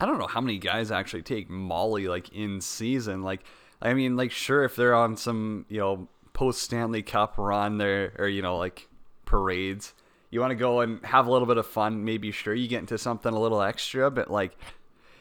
I 0.00 0.06
don't 0.06 0.18
know 0.18 0.26
how 0.26 0.40
many 0.40 0.58
guys 0.58 0.90
actually 0.90 1.22
take 1.22 1.48
Molly 1.48 2.08
like 2.08 2.28
in 2.30 2.60
season. 2.60 3.22
Like, 3.22 3.44
I 3.80 3.94
mean, 3.94 4.16
like 4.16 4.32
sure 4.32 4.64
if 4.64 4.74
they're 4.74 4.96
on 4.96 5.16
some 5.16 5.64
you 5.68 5.78
know 5.78 6.08
post 6.32 6.62
Stanley 6.62 7.02
Cup 7.02 7.34
run 7.36 7.78
there 7.78 8.12
or 8.18 8.28
you 8.28 8.42
know 8.42 8.56
like 8.56 8.88
parades, 9.24 9.94
you 10.30 10.40
want 10.40 10.50
to 10.50 10.56
go 10.56 10.80
and 10.80 11.04
have 11.04 11.26
a 11.26 11.30
little 11.30 11.46
bit 11.46 11.58
of 11.58 11.66
fun. 11.66 12.04
Maybe 12.04 12.30
sure 12.30 12.54
you 12.54 12.68
get 12.68 12.80
into 12.80 12.98
something 12.98 13.32
a 13.32 13.38
little 13.38 13.62
extra, 13.62 14.10
but 14.10 14.30
like, 14.30 14.56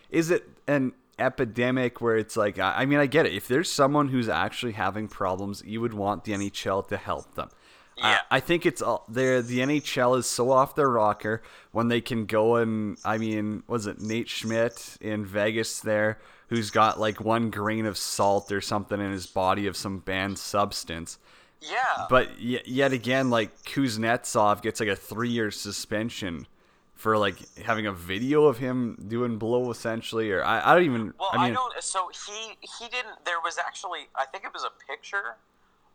is 0.09 0.31
it 0.31 0.47
an 0.67 0.93
epidemic 1.19 2.01
where 2.01 2.17
it's 2.17 2.35
like 2.35 2.59
I 2.59 2.85
mean 2.85 2.99
I 2.99 3.05
get 3.05 3.25
it. 3.25 3.33
If 3.33 3.47
there's 3.47 3.71
someone 3.71 4.09
who's 4.09 4.29
actually 4.29 4.73
having 4.73 5.07
problems, 5.07 5.63
you 5.65 5.81
would 5.81 5.93
want 5.93 6.23
the 6.23 6.33
NHL 6.33 6.87
to 6.87 6.97
help 6.97 7.35
them. 7.35 7.49
Yeah. 7.97 8.19
I, 8.29 8.37
I 8.37 8.39
think 8.39 8.65
it's 8.65 8.81
all 8.81 9.05
there. 9.07 9.41
The 9.41 9.59
NHL 9.59 10.17
is 10.17 10.25
so 10.25 10.51
off 10.51 10.75
their 10.75 10.89
rocker 10.89 11.41
when 11.71 11.89
they 11.89 12.01
can 12.01 12.25
go 12.25 12.55
and 12.55 12.97
I 13.05 13.17
mean, 13.17 13.63
was 13.67 13.85
it 13.85 14.01
Nate 14.01 14.29
Schmidt 14.29 14.97
in 15.01 15.25
Vegas 15.25 15.79
there, 15.79 16.19
who's 16.51 16.69
got 16.69 16.99
like 16.99 17.19
one 17.19 17.49
grain 17.49 17.85
of 17.85 17.97
salt 17.97 18.51
or 18.51 18.61
something 18.61 18.99
in 18.99 19.11
his 19.11 19.25
body 19.25 19.65
of 19.65 19.75
some 19.75 19.99
banned 19.99 20.37
substance. 20.37 21.17
Yeah. 21.61 22.05
But 22.09 22.27
y- 22.39 22.61
yet 22.65 22.91
again, 22.91 23.29
like 23.29 23.63
Kuznetsov 23.63 24.61
gets 24.61 24.79
like 24.79 24.89
a 24.89 24.95
three-year 24.95 25.49
suspension 25.49 26.45
for 26.93 27.17
like 27.17 27.37
having 27.57 27.87
a 27.87 27.93
video 27.93 28.43
of 28.45 28.57
him 28.59 29.05
doing 29.07 29.37
blow 29.37 29.71
essentially, 29.71 30.31
or 30.31 30.43
I, 30.43 30.71
I 30.71 30.75
don't 30.75 30.83
even. 30.83 31.13
Well, 31.19 31.29
I 31.31 31.47
I, 31.47 31.51
don't. 31.51 31.73
So 31.81 32.11
he 32.27 32.57
he 32.59 32.89
didn't. 32.89 33.25
There 33.25 33.39
was 33.43 33.57
actually, 33.57 34.09
I 34.15 34.25
think 34.25 34.43
it 34.43 34.51
was 34.53 34.63
a 34.63 34.91
picture, 34.91 35.37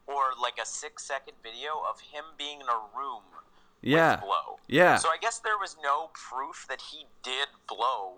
or 0.09 0.23
like 0.43 0.55
a 0.61 0.67
six 0.67 1.05
second 1.05 1.35
video 1.45 1.83
of 1.89 2.01
him 2.01 2.25
being 2.39 2.61
in 2.61 2.67
a 2.67 2.99
room 2.99 3.23
yeah, 3.83 4.17
blow. 4.17 4.59
yeah. 4.69 4.97
So 4.97 5.09
I 5.09 5.17
guess 5.21 5.39
there 5.39 5.59
was 5.59 5.77
no 5.83 6.11
proof 6.15 6.67
that 6.69 6.81
he 6.81 7.07
did 7.23 7.49
blow, 7.69 8.15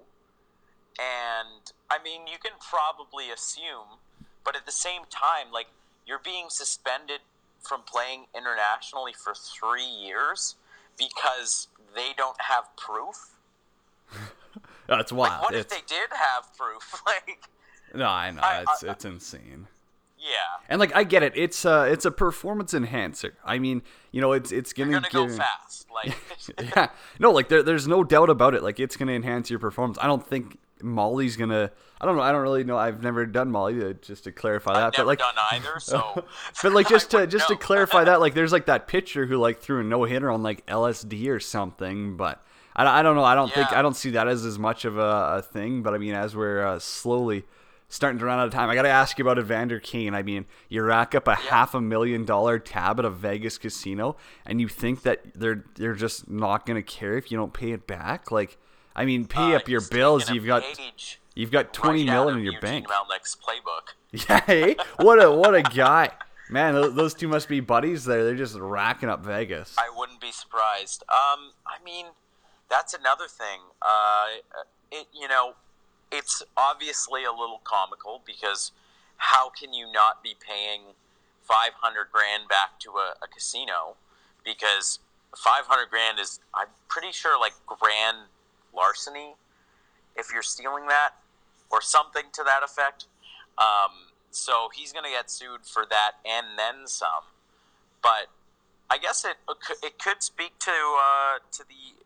and 0.98 1.72
I 1.90 2.02
mean 2.02 2.26
you 2.26 2.38
can 2.42 2.52
probably 2.60 3.30
assume, 3.30 3.98
but 4.44 4.56
at 4.56 4.66
the 4.66 4.72
same 4.72 5.02
time, 5.10 5.52
like 5.52 5.66
you're 6.06 6.20
being 6.22 6.46
suspended 6.48 7.20
from 7.60 7.82
playing 7.82 8.24
internationally 8.36 9.12
for 9.12 9.34
three 9.34 9.84
years 9.84 10.56
because 10.96 11.68
they 11.94 12.10
don't 12.16 12.40
have 12.40 12.64
proof. 12.76 13.36
That's 14.86 15.12
wild. 15.12 15.32
Like, 15.32 15.42
what 15.42 15.54
if 15.54 15.68
they 15.68 15.82
did 15.86 16.08
have 16.10 16.56
proof? 16.56 17.02
like, 17.06 17.40
no, 17.94 18.06
I 18.06 18.30
know 18.30 18.40
I- 18.42 18.62
it's 18.62 18.84
I- 18.84 18.92
it's 18.92 19.04
insane. 19.04 19.66
yeah. 20.18 20.64
And 20.68 20.80
like 20.80 20.94
I 20.96 21.04
get 21.04 21.22
it, 21.22 21.32
it's 21.36 21.64
uh 21.66 21.86
it's 21.90 22.04
a 22.04 22.10
performance 22.10 22.72
enhancer. 22.74 23.34
I 23.44 23.58
mean, 23.58 23.82
you 24.12 24.20
know, 24.20 24.32
it's 24.32 24.50
it's 24.52 24.72
gonna, 24.72 24.92
gonna 24.92 25.08
go 25.12 25.28
fast. 25.28 25.86
Like, 25.92 26.16
yeah, 26.76 26.88
no, 27.18 27.30
like 27.32 27.48
there, 27.48 27.62
there's 27.62 27.86
no 27.88 28.02
doubt 28.04 28.30
about 28.30 28.54
it. 28.54 28.62
Like 28.62 28.80
it's 28.80 28.96
gonna 28.96 29.12
enhance 29.12 29.50
your 29.50 29.58
performance. 29.58 29.98
I 30.00 30.06
don't 30.06 30.26
think 30.26 30.58
Molly's 30.82 31.36
gonna. 31.36 31.70
I 32.00 32.06
don't 32.06 32.16
know. 32.16 32.22
I 32.22 32.30
don't 32.32 32.42
really 32.42 32.62
know. 32.64 32.76
I've 32.76 33.02
never 33.02 33.26
done 33.26 33.50
Molly. 33.50 33.82
uh, 33.84 33.92
Just 33.94 34.24
to 34.24 34.32
clarify 34.32 34.74
that, 34.74 34.82
I've 34.84 34.92
but 34.92 34.98
never 34.98 35.06
like, 35.08 35.18
done 35.18 35.34
either. 35.52 35.74
So, 35.80 36.24
but 36.62 36.72
like 36.72 36.88
just 36.90 37.10
to 37.12 37.26
just 37.26 37.48
to 37.48 37.56
clarify 37.56 38.04
that, 38.04 38.20
like 38.20 38.34
there's 38.34 38.52
like 38.52 38.66
that 38.66 38.86
pitcher 38.88 39.26
who 39.26 39.36
like 39.38 39.60
threw 39.60 39.80
a 39.80 39.84
no 39.84 40.04
hitter 40.04 40.30
on 40.30 40.42
like 40.42 40.64
LSD 40.66 41.28
or 41.28 41.40
something. 41.40 42.16
But 42.16 42.42
I, 42.76 43.00
I 43.00 43.02
don't 43.02 43.16
know. 43.16 43.24
I 43.24 43.34
don't 43.34 43.52
think 43.52 43.72
I 43.72 43.82
don't 43.82 43.96
see 43.96 44.10
that 44.10 44.28
as 44.28 44.44
as 44.44 44.58
much 44.58 44.84
of 44.84 44.96
a, 44.98 45.36
a 45.38 45.42
thing. 45.42 45.82
But 45.82 45.94
I 45.94 45.98
mean, 45.98 46.14
as 46.14 46.36
we're 46.36 46.64
uh, 46.64 46.78
slowly 46.78 47.44
starting 47.90 48.18
to 48.18 48.24
run 48.26 48.38
out 48.38 48.46
of 48.46 48.52
time, 48.52 48.68
I 48.68 48.74
got 48.74 48.82
to 48.82 48.90
ask 48.90 49.18
you 49.18 49.24
about 49.24 49.38
Evander 49.38 49.80
Kane. 49.80 50.14
I 50.14 50.22
mean, 50.22 50.44
you 50.68 50.82
rack 50.82 51.14
up 51.14 51.26
a 51.26 51.34
half 51.34 51.74
a 51.74 51.80
million 51.80 52.24
dollar 52.26 52.58
tab 52.58 52.98
at 52.98 53.04
a 53.06 53.10
Vegas 53.10 53.56
casino, 53.58 54.16
and 54.46 54.60
you 54.60 54.68
think 54.68 55.02
that 55.02 55.22
they're 55.34 55.64
they're 55.74 55.94
just 55.94 56.28
not 56.30 56.64
gonna 56.66 56.82
care 56.82 57.16
if 57.16 57.32
you 57.32 57.38
don't 57.38 57.52
pay 57.54 57.72
it 57.72 57.86
back? 57.86 58.30
Like, 58.30 58.58
I 58.98 59.04
mean, 59.04 59.26
pay 59.26 59.54
Uh, 59.54 59.56
up 59.58 59.68
your 59.68 59.80
bills. 59.80 60.28
You've 60.28 60.44
got 60.46 60.64
page 60.64 61.20
you've 61.34 61.52
got 61.52 61.72
twenty 61.72 62.00
right 62.04 62.12
million 62.12 62.38
in 62.38 62.44
your 62.44 62.54
Eugene 62.54 62.84
bank. 62.84 62.88
Melnyk's 62.88 63.36
playbook. 63.36 63.94
Yeah, 64.28 64.42
eh? 64.48 64.74
what 64.96 65.22
a 65.22 65.30
what 65.30 65.54
a 65.54 65.62
guy, 65.76 66.10
man. 66.50 66.74
Those, 66.96 67.14
two 67.14 67.28
must 67.28 67.46
be 67.48 67.60
buddies. 67.60 68.04
There, 68.04 68.24
they're 68.24 68.34
just 68.34 68.56
racking 68.56 69.08
up 69.08 69.20
Vegas. 69.24 69.74
I 69.78 69.90
wouldn't 69.94 70.20
be 70.20 70.32
surprised. 70.32 71.04
Um, 71.10 71.52
I 71.66 71.82
mean, 71.84 72.06
that's 72.70 72.92
another 72.94 73.28
thing. 73.28 73.60
Uh, 73.80 74.26
it 74.90 75.06
you 75.12 75.28
know, 75.28 75.52
it's 76.10 76.42
obviously 76.56 77.24
a 77.24 77.30
little 77.30 77.60
comical 77.64 78.22
because 78.26 78.72
how 79.18 79.50
can 79.50 79.72
you 79.74 79.92
not 79.92 80.22
be 80.24 80.34
paying 80.40 80.94
five 81.42 81.74
hundred 81.76 82.08
grand 82.10 82.48
back 82.48 82.80
to 82.80 82.90
a, 82.92 83.14
a 83.22 83.28
casino? 83.28 83.96
Because 84.44 85.00
five 85.36 85.66
hundred 85.66 85.90
grand 85.90 86.18
is, 86.18 86.40
I'm 86.54 86.68
pretty 86.88 87.12
sure, 87.12 87.38
like 87.38 87.52
grand 87.66 88.28
larceny 88.78 89.34
if 90.16 90.32
you're 90.32 90.42
stealing 90.42 90.86
that 90.86 91.10
or 91.70 91.82
something 91.82 92.24
to 92.32 92.42
that 92.44 92.62
effect. 92.62 93.06
Um, 93.58 94.14
so 94.30 94.68
he's 94.74 94.92
going 94.92 95.04
to 95.04 95.10
get 95.10 95.30
sued 95.30 95.66
for 95.66 95.84
that 95.90 96.12
and 96.24 96.58
then 96.58 96.86
some. 96.86 97.26
But 98.02 98.30
I 98.90 98.98
guess 98.98 99.24
it 99.24 99.36
it 99.82 99.98
could 99.98 100.22
speak 100.22 100.58
to 100.60 100.70
uh, 100.70 101.38
to 101.52 101.64
the 101.64 101.98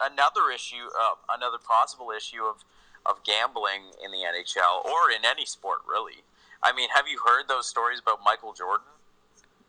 another 0.00 0.50
issue, 0.54 0.88
uh, 0.98 1.14
another 1.36 1.58
possible 1.58 2.10
issue 2.16 2.44
of 2.44 2.64
of 3.06 3.24
gambling 3.24 3.92
in 4.04 4.10
the 4.10 4.18
NHL 4.18 4.84
or 4.84 5.10
in 5.10 5.24
any 5.24 5.44
sport, 5.46 5.80
really. 5.88 6.22
I 6.62 6.72
mean, 6.72 6.90
have 6.94 7.08
you 7.08 7.18
heard 7.26 7.48
those 7.48 7.66
stories 7.66 7.98
about 7.98 8.18
Michael 8.24 8.52
Jordan? 8.52 8.86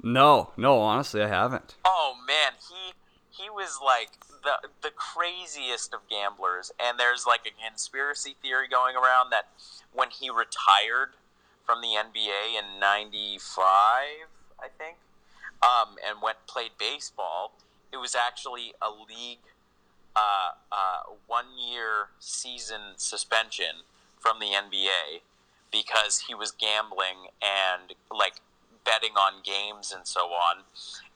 No, 0.04 0.52
no, 0.58 0.80
honestly, 0.80 1.22
I 1.22 1.28
haven't. 1.28 1.76
Oh 1.86 2.16
man, 2.28 2.54
he 2.70 2.94
he 3.32 3.50
was 3.50 3.80
like 3.84 4.12
the 4.44 4.68
the 4.82 4.92
craziest 4.92 5.94
of 5.94 6.02
gamblers, 6.10 6.72
and 6.80 7.00
there's 7.00 7.26
like 7.26 7.42
a 7.46 7.70
conspiracy 7.70 8.36
theory 8.42 8.68
going 8.68 8.96
around 8.96 9.32
that 9.32 9.48
when 9.94 10.10
he 10.10 10.30
retired 10.30 11.16
from 11.66 11.82
the 11.82 11.96
NBA 11.96 12.60
in 12.60 12.80
'95, 12.80 13.56
I 14.60 14.68
think, 14.78 14.98
um, 15.64 15.96
and 16.06 16.22
went 16.22 16.38
played 16.48 16.72
baseball, 16.78 17.54
it 17.92 17.98
was 17.98 18.16
actually 18.16 18.74
a 18.82 18.90
league 18.90 19.40
uh, 20.16 20.52
uh, 20.72 21.16
one 21.28 21.58
year 21.58 22.10
season 22.20 22.98
suspension 22.98 23.88
from 24.20 24.40
the 24.40 24.48
NBA 24.48 25.22
because 25.72 26.26
he 26.28 26.36
was 26.36 26.52
gambling 26.52 27.32
and 27.42 27.94
like 28.12 28.42
betting 28.84 29.16
on 29.16 29.42
games 29.44 29.92
and 29.92 30.06
so 30.06 30.22
on. 30.22 30.64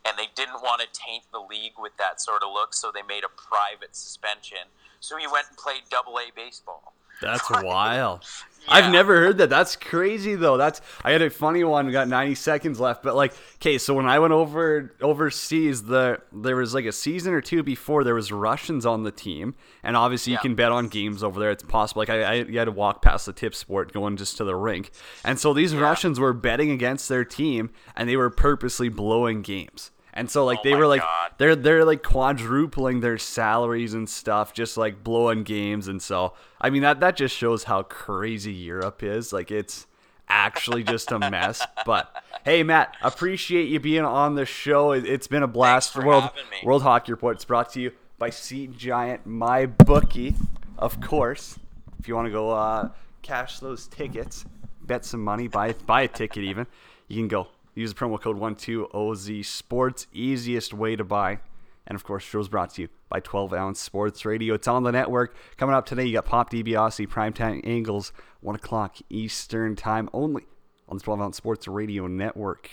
And 0.06 0.18
they 0.18 0.28
didn't 0.36 0.62
want 0.62 0.82
to 0.82 0.88
taint 0.94 1.24
the 1.32 1.40
league 1.40 1.74
with 1.80 1.98
that 1.98 2.22
sort 2.22 2.44
of 2.44 2.54
look, 2.54 2.74
so 2.74 2.92
they 2.94 3.02
made 3.02 3.24
a 3.24 3.30
private 3.30 3.96
suspension. 3.96 4.70
So 5.00 5.18
he 5.18 5.26
went 5.28 5.48
and 5.50 5.58
played 5.58 5.82
double 5.90 6.20
A 6.20 6.32
baseball. 6.36 6.94
That's 7.22 7.50
wild. 7.64 8.26
Yeah. 8.68 8.74
I've 8.74 8.92
never 8.92 9.18
heard 9.18 9.38
that. 9.38 9.50
That's 9.50 9.76
crazy 9.76 10.34
though. 10.34 10.58
That's 10.58 10.82
I 11.04 11.12
had 11.12 11.22
a 11.22 11.30
funny 11.30 11.64
one. 11.64 11.86
We 11.86 11.92
got 11.92 12.08
90 12.08 12.34
seconds 12.36 12.80
left, 12.80 13.04
but 13.04 13.16
like, 13.16 13.34
okay, 13.58 13.78
so 13.78 13.94
when 13.94 14.08
I 14.08 14.18
went 14.18 14.34
over 14.34 14.96
overseas, 15.02 15.84
the 15.84 16.20
there 16.34 16.56
was 16.56 16.74
like 16.74 16.86
a 16.86 16.92
season 16.92 17.34
or 17.34 17.42
two 17.42 17.62
before 17.62 18.04
there 18.04 18.16
was 18.16 18.32
Russians 18.32 18.86
on 18.86 19.04
the 19.04 19.12
team, 19.12 19.54
and 19.84 19.96
obviously 19.96 20.34
you 20.34 20.40
can 20.40 20.56
bet 20.56 20.72
on 20.72 20.88
games 20.88 21.24
over 21.24 21.40
there. 21.40 21.52
It's 21.52 21.64
possible. 21.64 22.02
Like 22.02 22.10
I, 22.10 22.24
I 22.24 22.34
you 22.34 22.58
had 22.58 22.66
to 22.66 22.72
walk 22.72 23.04
past 23.04 23.28
the 23.28 23.34
Tipsport 23.34 23.92
going 23.92 24.18
just 24.18 24.38
to 24.38 24.44
the 24.44 24.56
rink, 24.56 24.92
and 25.24 25.40
so 25.40 25.54
these 25.54 25.76
Russians 25.76 26.20
were 26.20 26.34
betting 26.34 26.72
against 26.72 27.08
their 27.08 27.24
team, 27.24 27.70
and 27.96 28.10
they 28.10 28.18
were 28.18 28.32
purposely 28.32 28.90
blowing 28.90 29.44
games. 29.44 29.92
And 30.16 30.30
so 30.30 30.46
like 30.46 30.60
Oh 30.60 30.64
they 30.64 30.76
were 30.76 30.88
like 30.88 31.02
God. 31.02 31.32
they're 31.38 31.56
they're 31.56 31.86
like 31.86 32.02
quadrupling 32.02 33.02
their 33.02 33.18
salaries 33.18 33.94
and 33.94 34.10
stuff, 34.10 34.54
just 34.54 34.78
like 34.78 35.04
blowing 35.04 35.44
games. 35.44 35.88
And 35.88 36.02
so 36.02 36.34
I 36.62 36.70
mean 36.70 36.82
that 36.84 37.00
that 37.02 37.16
just 37.18 37.36
shows 37.36 37.66
how 37.66 37.84
crazy 37.84 38.54
Europe 38.54 39.04
is. 39.04 39.34
Like 39.34 39.52
it's 39.52 39.88
actually 40.28 40.84
just 40.84 41.12
a 41.12 41.20
mess. 41.20 41.62
But 41.86 42.12
hey, 42.44 42.64
Matt, 42.64 42.96
appreciate 43.04 43.68
you 43.70 43.80
being 43.80 44.06
on 44.06 44.34
the 44.34 44.46
show. 44.46 44.92
It, 44.92 45.06
it's 45.06 45.28
been 45.28 45.44
a 45.44 45.48
blast. 45.48 45.94
For 45.94 46.04
World. 46.04 46.32
World 46.64 46.82
Hockey 46.82 47.12
Report. 47.12 47.36
It's 47.36 47.46
brought 47.46 47.72
to 47.74 47.82
you 47.82 47.92
by 48.18 48.32
Seat 48.32 48.76
Giant, 48.76 49.26
my 49.28 49.68
bookie, 49.68 50.36
of 50.80 51.00
course. 51.00 51.60
If 52.00 52.08
you 52.08 52.16
want 52.16 52.26
to 52.28 52.32
go 52.32 52.50
uh, 52.50 52.90
cash 53.22 53.60
those 53.60 53.86
tickets, 53.88 54.46
bet 54.82 55.06
some 55.06 55.24
money, 55.24 55.48
buy 55.48 55.74
buy 55.74 56.04
a 56.04 56.08
ticket 56.08 56.44
even, 56.44 56.66
you 57.08 57.18
can 57.18 57.28
go. 57.28 57.50
Use 57.76 57.94
the 57.94 58.00
promo 58.00 58.20
code 58.20 58.38
12OZ 58.38 59.46
Sports, 59.46 60.08
easiest 60.14 60.74
way 60.74 60.96
to 60.96 61.04
buy. 61.04 61.40
And 61.86 61.96
of 61.96 62.04
course, 62.04 62.24
show's 62.24 62.48
brought 62.48 62.74
to 62.76 62.84
you 62.84 62.88
by 63.10 63.20
12 63.20 63.54
Ounce 63.54 63.80
Sports 63.80 64.26
Radio. 64.26 64.56
It's 64.56 64.68
on 64.68 64.84
the 64.84 64.92
network. 64.92 65.36
Coming 65.58 65.76
up 65.76 65.86
today, 65.86 66.06
you 66.06 66.14
got 66.14 66.26
Pop 66.26 66.50
DiBiase, 66.50 67.08
Primetime 67.08 67.62
Angles, 67.68 68.14
1 68.40 68.56
o'clock 68.56 68.96
Eastern 69.10 69.76
Time 69.76 70.10
only 70.14 70.44
on 70.88 70.98
the 70.98 71.04
12 71.04 71.22
Ounce 71.22 71.38
Sports 71.38 71.68
Radio 71.68 72.08
Network. 72.08 72.70